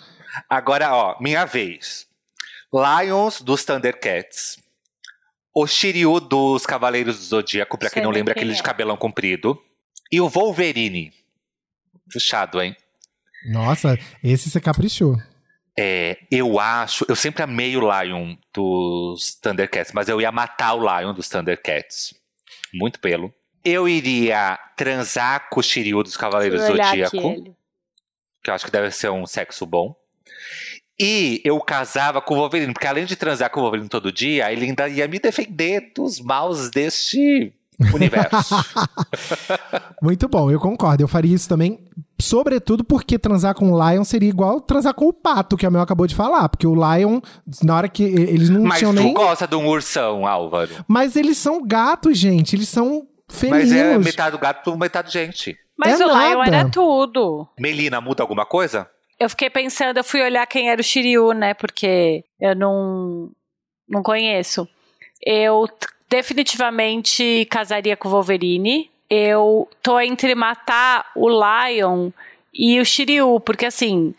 Agora, 0.48 0.94
ó, 0.94 1.16
minha 1.20 1.44
vez. 1.44 2.06
Lions 2.72 3.42
dos 3.42 3.64
Thundercats. 3.64 4.58
O 5.54 5.66
Shiryu 5.66 6.18
dos 6.20 6.64
Cavaleiros 6.64 7.18
do 7.18 7.24
Zodíaco, 7.24 7.76
pra 7.76 7.90
Sei 7.90 7.94
quem 7.94 8.02
não 8.02 8.10
lembra, 8.10 8.32
quem 8.32 8.40
aquele 8.40 8.52
é. 8.52 8.56
de 8.56 8.62
cabelão 8.62 8.96
comprido. 8.96 9.58
E 10.10 10.20
o 10.20 10.28
Wolverine. 10.28 11.12
Puxado, 12.10 12.60
hein? 12.60 12.74
Nossa, 13.50 13.98
esse 14.22 14.48
você 14.48 14.60
caprichou. 14.60 15.16
É, 15.78 16.18
eu 16.30 16.60
acho. 16.60 17.04
Eu 17.08 17.16
sempre 17.16 17.42
amei 17.42 17.76
o 17.76 17.80
Lion 17.80 18.36
dos 18.52 19.34
Thundercats, 19.36 19.92
mas 19.92 20.08
eu 20.08 20.20
ia 20.20 20.30
matar 20.30 20.74
o 20.74 20.80
Lion 20.80 21.14
dos 21.14 21.28
Thundercats. 21.28 22.14
Muito 22.74 23.00
pelo. 23.00 23.32
Eu 23.64 23.88
iria 23.88 24.58
transar 24.76 25.48
com 25.48 25.60
o 25.60 25.62
Shiryu 25.62 26.02
dos 26.02 26.16
Cavaleiros 26.16 26.60
do 26.60 26.66
Zodíaco, 26.66 27.54
que 28.42 28.50
eu 28.50 28.54
acho 28.54 28.64
que 28.64 28.72
deve 28.72 28.90
ser 28.90 29.10
um 29.10 29.24
sexo 29.24 29.64
bom. 29.64 29.94
E 30.98 31.40
eu 31.44 31.58
casava 31.60 32.20
com 32.20 32.34
o 32.34 32.36
Wolverine, 32.36 32.72
porque 32.72 32.86
além 32.86 33.06
de 33.06 33.16
transar 33.16 33.50
com 33.50 33.60
o 33.60 33.62
Wolverine 33.62 33.88
todo 33.88 34.12
dia, 34.12 34.52
ele 34.52 34.66
ainda 34.66 34.88
ia 34.88 35.08
me 35.08 35.18
defender 35.18 35.92
dos 35.94 36.20
maus 36.20 36.70
deste 36.70 37.52
universo. 37.94 38.54
Muito 40.02 40.28
bom, 40.28 40.50
eu 40.50 40.58
concordo. 40.60 41.02
Eu 41.02 41.08
faria 41.08 41.34
isso 41.34 41.48
também, 41.48 41.78
sobretudo 42.20 42.84
porque 42.84 43.18
transar 43.18 43.54
com 43.54 43.72
o 43.72 43.90
Lion 43.90 44.04
seria 44.04 44.28
igual 44.28 44.60
transar 44.60 44.94
com 44.94 45.06
o 45.06 45.12
pato, 45.12 45.56
que 45.56 45.66
a 45.66 45.70
Mel 45.70 45.82
acabou 45.82 46.06
de 46.06 46.14
falar. 46.14 46.48
Porque 46.48 46.66
o 46.66 46.74
Lion, 46.74 47.20
na 47.62 47.76
hora 47.76 47.88
que 47.88 48.02
eles 48.02 48.48
não 48.50 48.62
Mas 48.62 48.78
tinham 48.78 48.94
tu 48.94 49.02
nem. 49.02 49.14
gosta 49.14 49.46
de 49.46 49.56
um 49.56 49.66
ursão, 49.66 50.26
Álvaro. 50.26 50.70
Mas 50.88 51.16
eles 51.16 51.38
são 51.38 51.62
gatos, 51.66 52.18
gente. 52.18 52.56
Eles 52.56 52.68
são 52.68 53.06
felinos. 53.28 53.70
Mas 53.70 53.72
é 53.72 53.98
metade 53.98 54.38
gato, 54.38 54.76
metade 54.76 55.12
gente. 55.12 55.56
Mas 55.76 56.00
É 56.00 56.04
o 56.04 56.08
Lion 56.08 56.38
nada. 56.38 56.56
era 56.56 56.68
tudo. 56.70 57.48
Melina, 57.58 58.00
muda 58.00 58.22
alguma 58.22 58.44
coisa? 58.46 58.88
Eu 59.18 59.28
fiquei 59.30 59.48
pensando, 59.50 59.96
eu 59.98 60.04
fui 60.04 60.20
olhar 60.22 60.44
quem 60.46 60.68
era 60.70 60.80
o 60.80 60.84
Shiryu, 60.84 61.32
né? 61.32 61.54
Porque 61.54 62.24
eu 62.40 62.54
não. 62.56 63.30
Não 63.88 64.02
conheço. 64.02 64.66
Eu 65.24 65.68
definitivamente 66.12 67.46
casaria 67.50 67.96
com 67.96 68.08
o 68.08 68.10
Wolverine. 68.10 68.90
Eu 69.08 69.68
tô 69.82 69.98
entre 70.00 70.34
matar 70.34 71.06
o 71.14 71.28
Lion 71.28 72.10
e 72.54 72.80
o 72.80 72.84
Shiryu, 72.84 73.40
porque 73.40 73.66
assim, 73.66 74.14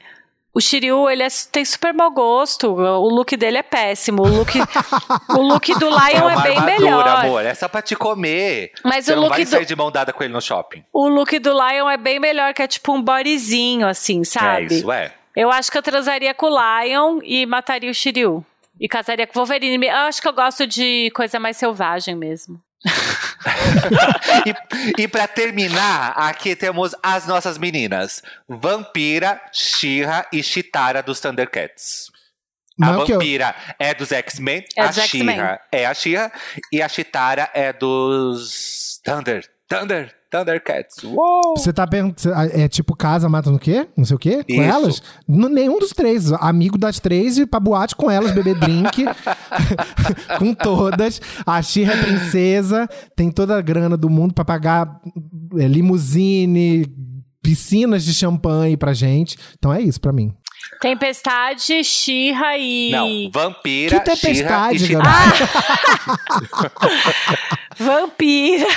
o 0.54 0.62
Shiryu, 0.62 1.10
ele 1.10 1.24
é- 1.24 1.28
tem 1.52 1.66
super 1.66 1.94
mau 1.94 2.12
gosto, 2.12 2.68
o 2.72 3.10
look 3.10 3.36
dele 3.36 3.58
é 3.58 3.64
péssimo, 3.64 4.22
o 4.24 4.28
look, 4.28 4.52
o 5.36 5.42
look 5.42 5.74
do 5.80 5.90
Lion 5.90 6.30
é, 6.30 6.36
uma 6.36 6.42
bem 6.42 6.58
armadura, 6.58 6.80
melhor. 6.80 7.08
amor. 7.08 7.46
É 7.46 7.54
só 7.56 7.68
pra 7.68 7.82
te 7.82 7.96
comer. 7.96 8.72
Mas 8.84 9.06
Você 9.06 9.14
o 9.14 9.16
não 9.16 9.24
look 9.24 9.32
vai 9.36 9.44
do- 9.46 9.50
sair 9.50 9.66
de 9.66 9.76
mão 9.76 9.92
dada 9.92 10.14
com 10.14 10.24
ele 10.24 10.34
no 10.34 10.42
shopping. 10.42 10.84
O 10.94 11.08
look 11.08 11.38
do 11.40 11.52
Lion 11.54 11.90
é 11.90 11.98
bem 11.98 12.20
melhor, 12.20 12.54
que 12.54 12.62
é 12.62 12.68
tipo 12.68 12.94
um 12.94 13.02
bodyzinho, 13.02 13.88
assim, 13.88 14.24
sabe? 14.24 14.74
É 14.74 14.78
isso, 14.78 14.92
é. 14.92 15.12
Eu 15.36 15.50
acho 15.52 15.72
que 15.72 15.78
eu 15.78 15.82
transaria 15.82 16.32
com 16.36 16.46
o 16.48 16.56
Lion 16.84 17.20
e 17.24 17.48
mataria 17.48 17.90
o 17.90 17.94
Shiryu. 17.94 18.46
E 18.80 18.88
casaria 18.88 19.26
com 19.28 19.34
o 19.34 19.46
Wolverine. 19.46 19.88
Eu 19.88 19.96
acho 19.96 20.22
que 20.22 20.28
eu 20.28 20.34
gosto 20.34 20.66
de 20.68 21.10
coisa 21.16 21.40
mais 21.40 21.58
selvagem 21.58 22.16
mesmo. 22.16 22.62
e, 24.98 25.04
e 25.04 25.08
pra 25.08 25.28
terminar, 25.28 26.12
aqui 26.18 26.56
temos 26.56 26.94
as 27.02 27.26
nossas 27.28 27.58
meninas: 27.58 28.22
Vampira, 28.48 29.42
Shira 29.52 30.28
e 30.34 30.44
Chitara 30.44 31.02
dos 31.02 31.20
Thundercats. 31.20 32.12
A 32.82 32.88
Não, 32.88 33.02
eu- 33.02 33.08
Vampira 33.08 33.56
é 33.80 33.94
dos 33.94 34.12
X-Men, 34.12 34.66
É 34.76 34.82
a. 34.82 34.92
Shira 34.92 35.62
é 35.72 35.86
a 35.86 35.94
Shira 35.94 36.32
e 36.72 36.82
a 36.82 36.90
Chitara 36.90 37.50
é 37.54 37.72
dos 37.72 39.00
Thunder, 39.04 39.48
Thunder, 39.80 40.12
Thundercats. 40.30 41.04
Uou! 41.04 41.56
Você 41.58 41.72
tá 41.74 41.86
perguntando. 41.88 42.36
É 42.36 42.68
tipo 42.68 42.96
casa 42.96 43.28
mata 43.30 43.50
no 43.52 43.60
quê? 43.60 43.88
Não 43.96 44.04
sei 44.06 44.16
o 44.16 44.20
quê? 44.20 44.44
Com 44.44 44.54
Isso. 44.54 44.62
elas? 44.62 45.04
N- 45.28 45.50
nenhum 45.50 45.80
dos 45.80 45.90
três. 45.92 46.32
Amigo 46.34 46.78
das 46.78 47.00
três 47.00 47.38
e 47.38 47.46
pra 47.46 47.60
boate 47.60 47.96
com 47.96 48.10
elas, 48.10 48.32
beber 48.32 48.60
drink. 48.60 49.06
com 50.40 50.54
todas. 50.54 51.22
A 51.46 51.62
Xirra 51.62 51.94
é 51.94 52.04
princesa, 52.04 52.88
tem 53.16 53.32
toda 53.32 53.58
a 53.58 53.62
grana 53.62 53.96
do 53.98 54.10
mundo 54.10 54.34
pra 54.34 54.46
pagar 54.46 55.00
é, 55.58 55.68
limusine, 55.68 56.86
piscinas 57.42 58.04
de 58.04 58.14
champanhe 58.14 58.78
pra 58.78 58.94
gente. 58.94 59.38
Então 59.58 59.74
é 59.74 59.82
isso 59.82 60.00
pra 60.00 60.14
mim. 60.14 60.34
Tempestade, 60.80 61.84
Shira 61.84 62.58
e. 62.58 62.92
Não, 62.92 63.32
Vampira, 63.32 64.00
Que 64.00 64.16
Shira 64.16 64.32
e 64.32 64.38
tempestade, 64.44 64.80
Chitara. 64.80 65.50
Vampira, 67.78 68.68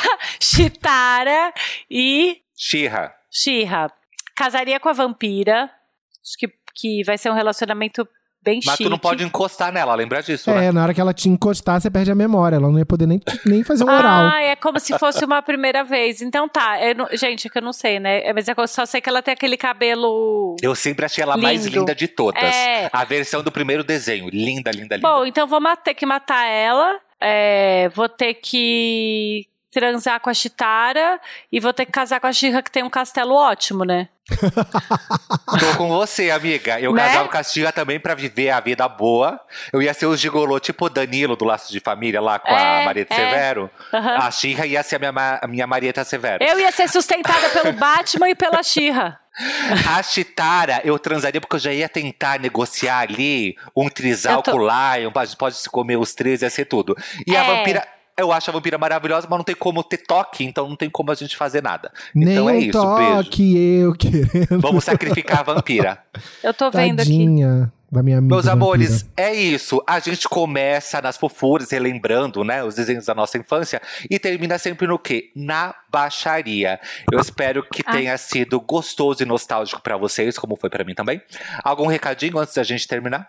Chitara 0.40 1.52
e 1.90 2.40
Shira. 2.56 3.14
Shira. 3.30 3.90
Casaria 4.34 4.80
com 4.80 4.88
a 4.88 4.92
vampira. 4.92 5.64
Acho 5.64 6.36
que, 6.38 6.48
que 6.74 7.04
vai 7.04 7.18
ser 7.18 7.30
um 7.30 7.34
relacionamento 7.34 8.06
bem 8.46 8.60
Mas 8.64 8.76
chique. 8.76 8.84
tu 8.84 8.90
não 8.90 8.98
pode 8.98 9.24
encostar 9.24 9.72
nela, 9.72 9.92
lembra 9.96 10.22
disso, 10.22 10.48
né? 10.52 10.66
É, 10.66 10.72
na 10.72 10.84
hora 10.84 10.94
que 10.94 11.00
ela 11.00 11.12
te 11.12 11.28
encostar, 11.28 11.80
você 11.80 11.90
perde 11.90 12.12
a 12.12 12.14
memória. 12.14 12.56
Ela 12.56 12.70
não 12.70 12.78
ia 12.78 12.86
poder 12.86 13.06
nem, 13.06 13.20
nem 13.44 13.64
fazer 13.64 13.82
um 13.84 13.88
oral. 13.88 14.30
Ah, 14.32 14.40
é 14.40 14.54
como 14.54 14.78
se 14.78 14.96
fosse 14.98 15.24
uma 15.24 15.42
primeira 15.42 15.82
vez. 15.82 16.22
Então 16.22 16.48
tá. 16.48 16.76
não- 16.96 17.08
gente, 17.12 17.48
é 17.48 17.50
que 17.50 17.58
eu 17.58 17.62
não 17.62 17.72
sei, 17.72 17.98
né? 17.98 18.24
É, 18.24 18.32
Mas 18.32 18.46
eu 18.46 18.54
só 18.68 18.86
sei 18.86 19.00
que 19.00 19.08
ela 19.08 19.20
tem 19.20 19.32
aquele 19.34 19.56
cabelo. 19.56 20.56
Eu 20.62 20.74
sempre 20.76 21.04
achei 21.04 21.22
ela 21.22 21.36
mais 21.36 21.64
Lindo. 21.64 21.80
linda 21.80 21.94
de 21.94 22.06
todas. 22.06 22.42
É. 22.42 22.88
A 22.92 23.04
versão 23.04 23.42
do 23.42 23.50
primeiro 23.50 23.82
desenho. 23.82 24.28
Linda, 24.30 24.70
linda, 24.70 24.96
linda. 24.96 25.08
Bom, 25.08 25.26
então 25.26 25.46
vou 25.46 25.60
ter 25.76 25.94
que 25.94 26.06
matar 26.06 26.46
ela. 26.46 27.00
é, 27.20 27.88
vou 27.94 28.08
ter 28.08 28.34
que 28.34 29.46
transar 29.80 30.18
com 30.20 30.30
a 30.30 30.34
Chitara 30.34 31.20
e 31.52 31.60
vou 31.60 31.70
ter 31.70 31.84
que 31.84 31.92
casar 31.92 32.18
com 32.18 32.26
a 32.26 32.32
Shira 32.32 32.62
que 32.62 32.70
tem 32.70 32.82
um 32.82 32.88
castelo 32.88 33.34
ótimo, 33.34 33.84
né? 33.84 34.08
Tô 35.60 35.76
com 35.76 35.88
você, 35.88 36.30
amiga. 36.30 36.80
Eu 36.80 36.92
Né? 36.92 37.04
casava 37.04 37.28
com 37.28 37.36
a 37.36 37.44
Tia 37.44 37.70
também 37.72 38.00
pra 38.00 38.14
viver 38.14 38.50
a 38.50 38.58
vida 38.58 38.88
boa. 38.88 39.38
Eu 39.72 39.80
ia 39.82 39.92
ser 39.94 40.06
o 40.06 40.16
gigolô, 40.16 40.58
tipo 40.58 40.86
o 40.86 40.88
Danilo 40.88 41.36
do 41.36 41.44
Laço 41.44 41.70
de 41.70 41.78
Família 41.78 42.20
lá 42.20 42.38
com 42.38 42.50
É, 42.50 42.82
a 42.82 42.84
Marieta 42.86 43.14
é. 43.14 43.16
Severo. 43.16 43.70
Aham. 43.92 44.16
A 44.16 44.30
Xirra 44.30 44.66
ia 44.66 44.82
ser 44.82 44.96
a 44.96 44.98
minha, 45.12 45.38
a 45.42 45.46
minha 45.46 45.66
Marieta 45.66 46.02
Severo. 46.04 46.42
Eu 46.42 46.58
ia 46.58 46.72
ser 46.72 46.88
sustentada 46.88 47.50
pelo 47.50 47.72
Batman 47.74 48.30
e 48.30 48.34
pela 48.34 48.62
Shira. 48.62 49.18
A 49.94 50.02
Chitara, 50.02 50.80
eu 50.82 50.98
transaria 50.98 51.42
porque 51.42 51.56
eu 51.56 51.60
já 51.60 51.70
ia 51.70 51.90
tentar 51.90 52.40
negociar 52.40 53.00
ali 53.00 53.54
um 53.76 53.86
trisal 53.90 54.40
tô- 54.42 54.50
com 54.52 54.58
o 54.60 54.62
Lion, 54.66 55.12
pode, 55.12 55.36
pode 55.36 55.56
se 55.56 55.68
comer 55.68 55.98
os 55.98 56.14
três, 56.14 56.40
ia 56.40 56.48
ser 56.48 56.64
tudo. 56.64 56.96
E 57.26 57.36
a 57.36 57.44
É. 57.44 57.46
vampira, 57.56 57.86
eu 58.18 58.32
acho 58.32 58.50
a 58.50 58.52
vampira 58.52 58.78
maravilhosa, 58.78 59.26
mas 59.28 59.38
não 59.38 59.44
tem 59.44 59.54
como 59.54 59.82
ter 59.84 59.98
toque, 59.98 60.44
então 60.44 60.68
não 60.68 60.76
tem 60.76 60.88
como 60.90 61.10
a 61.10 61.14
gente 61.14 61.36
fazer 61.36 61.62
nada. 61.62 61.92
Nem 62.14 62.32
então 62.32 62.48
é 62.50 62.58
isso, 62.58 62.96
beijo. 62.96 63.24
toque 63.24 63.58
eu 63.80 63.92
querendo. 63.94 64.60
Vamos 64.60 64.84
sacrificar 64.84 65.40
a 65.40 65.42
vampira. 65.42 65.98
Eu 66.42 66.54
tô 66.54 66.70
vendo 66.70 67.00
aqui. 67.00 67.10
Tadinha 67.10 67.72
da 67.92 68.02
minha 68.02 68.18
amiga. 68.18 68.34
Meus 68.34 68.46
vampira. 68.46 68.52
amores, 68.64 69.06
é 69.16 69.34
isso. 69.34 69.82
A 69.86 69.98
gente 70.00 70.28
começa 70.28 71.00
nas 71.02 71.16
fofuras, 71.16 71.70
relembrando, 71.70 72.42
né, 72.42 72.64
os 72.64 72.74
desenhos 72.74 73.04
da 73.06 73.14
nossa 73.14 73.36
infância 73.38 73.80
e 74.10 74.18
termina 74.18 74.58
sempre 74.58 74.86
no 74.86 74.98
quê? 74.98 75.30
Na 75.36 75.74
baixaria. 75.90 76.80
Eu 77.12 77.20
espero 77.20 77.62
que 77.62 77.82
Ah. 77.86 77.92
tenha 77.92 78.16
sido 78.18 78.60
gostoso 78.60 79.22
e 79.22 79.26
nostálgico 79.26 79.80
pra 79.82 79.96
vocês, 79.96 80.38
como 80.38 80.56
foi 80.56 80.70
pra 80.70 80.84
mim 80.84 80.94
também. 80.94 81.20
Algum 81.62 81.86
recadinho 81.86 82.38
antes 82.38 82.54
da 82.54 82.62
gente 82.62 82.88
terminar? 82.88 83.28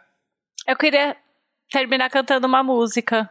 Eu 0.65 0.75
queria 0.77 1.15
terminar 1.71 2.09
cantando 2.09 2.47
uma 2.47 2.63
música. 2.63 3.29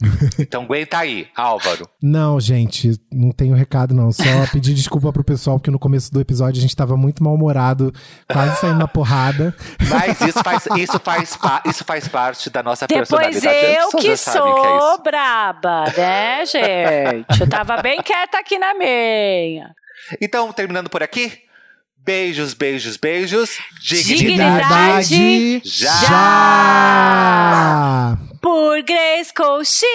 Então 0.38 0.62
aguenta 0.62 0.98
aí, 0.98 1.28
Álvaro. 1.36 1.88
Não, 2.02 2.40
gente, 2.40 2.92
não 3.12 3.30
tenho 3.30 3.54
recado, 3.54 3.94
não. 3.94 4.10
Só 4.12 4.24
pedir 4.52 4.74
desculpa 4.74 5.12
pro 5.12 5.22
pessoal, 5.22 5.58
porque 5.58 5.70
no 5.70 5.78
começo 5.78 6.12
do 6.12 6.20
episódio 6.20 6.58
a 6.58 6.62
gente 6.62 6.74
tava 6.74 6.96
muito 6.96 7.22
mal-humorado, 7.22 7.92
quase 8.30 8.58
saindo 8.60 8.78
na 8.78 8.88
porrada. 8.88 9.54
Mas 9.88 10.20
isso 10.20 10.42
faz, 10.42 10.66
isso 10.76 10.98
faz, 10.98 11.38
isso 11.66 11.84
faz 11.84 12.08
parte 12.08 12.50
da 12.50 12.62
nossa 12.62 12.86
Depois 12.86 13.08
personalidade. 13.08 13.48
As 13.48 13.76
eu 13.76 13.90
que 13.98 14.16
sabem 14.16 14.54
que 14.54 14.60
é 14.60 14.80
sou 14.80 15.02
braba, 15.02 15.84
né, 15.96 16.46
gente? 16.46 17.40
Eu 17.40 17.48
tava 17.48 17.82
bem 17.82 18.02
quieta 18.02 18.38
aqui 18.38 18.58
na 18.58 18.74
minha. 18.74 19.74
Então, 20.20 20.52
terminando 20.52 20.88
por 20.88 21.02
aqui. 21.02 21.32
Beijos, 22.02 22.54
beijos, 22.54 22.96
beijos. 22.96 23.58
Dignidade. 23.82 25.08
Dignidade 25.08 25.62
já. 25.64 25.92
já! 28.16 28.18
Por 28.40 28.82
Grace 28.82 29.34
Colchira. 29.34 29.90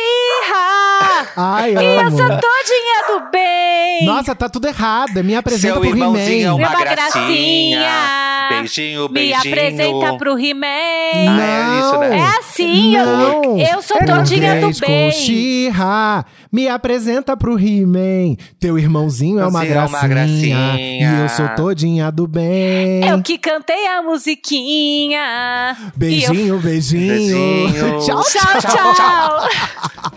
Ai, 1.36 1.72
E 1.72 1.96
eu 2.04 2.12
sou 2.12 2.28
todinha 2.30 3.08
do 3.08 3.32
bem. 3.32 4.06
Nossa, 4.06 4.36
tá 4.36 4.48
tudo 4.48 4.68
errado. 4.68 5.24
Me 5.24 5.36
apresenta 5.36 5.74
Seu 5.74 5.82
pro 5.82 5.90
irmãozinho 5.90 6.48
é 6.50 6.54
uma 6.54 6.70
Uma 6.70 6.80
gracinha. 6.80 7.80
gracinha. 7.80 8.48
Beijinho, 8.50 9.02
Me 9.04 9.14
beijinho. 9.14 9.38
apresenta 9.54 10.18
pro 10.18 10.38
He-Man. 10.38 10.68
Ah, 10.68 11.42
é 11.42 11.80
isso, 11.80 11.98
né? 11.98 12.20
É 12.20 12.38
assim, 12.38 12.96
eu, 12.96 13.06
Não. 13.06 13.58
eu 13.60 13.82
sou 13.82 13.98
Por 13.98 14.06
todinha 14.06 14.56
do 14.56 14.62
Grace 14.68 14.80
bem. 14.82 15.10
Colchira, 15.10 16.26
me 16.56 16.70
apresenta 16.70 17.36
pro 17.36 17.60
He-Man. 17.60 18.38
Teu 18.58 18.80
irmãozinho 18.80 19.40
é 19.42 19.46
uma 19.46 19.66
Irmãozinho 19.66 19.78
é 19.78 19.86
uma 19.90 20.08
gracinha. 20.08 20.58
gracinha. 20.58 21.18
E 21.18 21.22
eu 21.24 21.30
sou 21.30 21.50
todinha 21.50 22.10
do 22.10 22.26
bem. 22.26 23.06
Eu 23.06 23.22
que 23.22 23.38
cantei 23.38 23.86
a 23.88 24.02
musiquinha. 24.02 25.76
Beijinho, 25.98 26.58
beijinho. 26.60 27.14
Beijinho. 27.14 27.74
tchau, 27.74 28.18
eu... 28.18 28.24
Tchau, 28.24 28.24
Tchau, 28.62 28.94
tchau. 28.96 29.48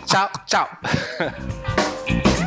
Tchau, 0.05 0.29
tchau. 0.47 2.38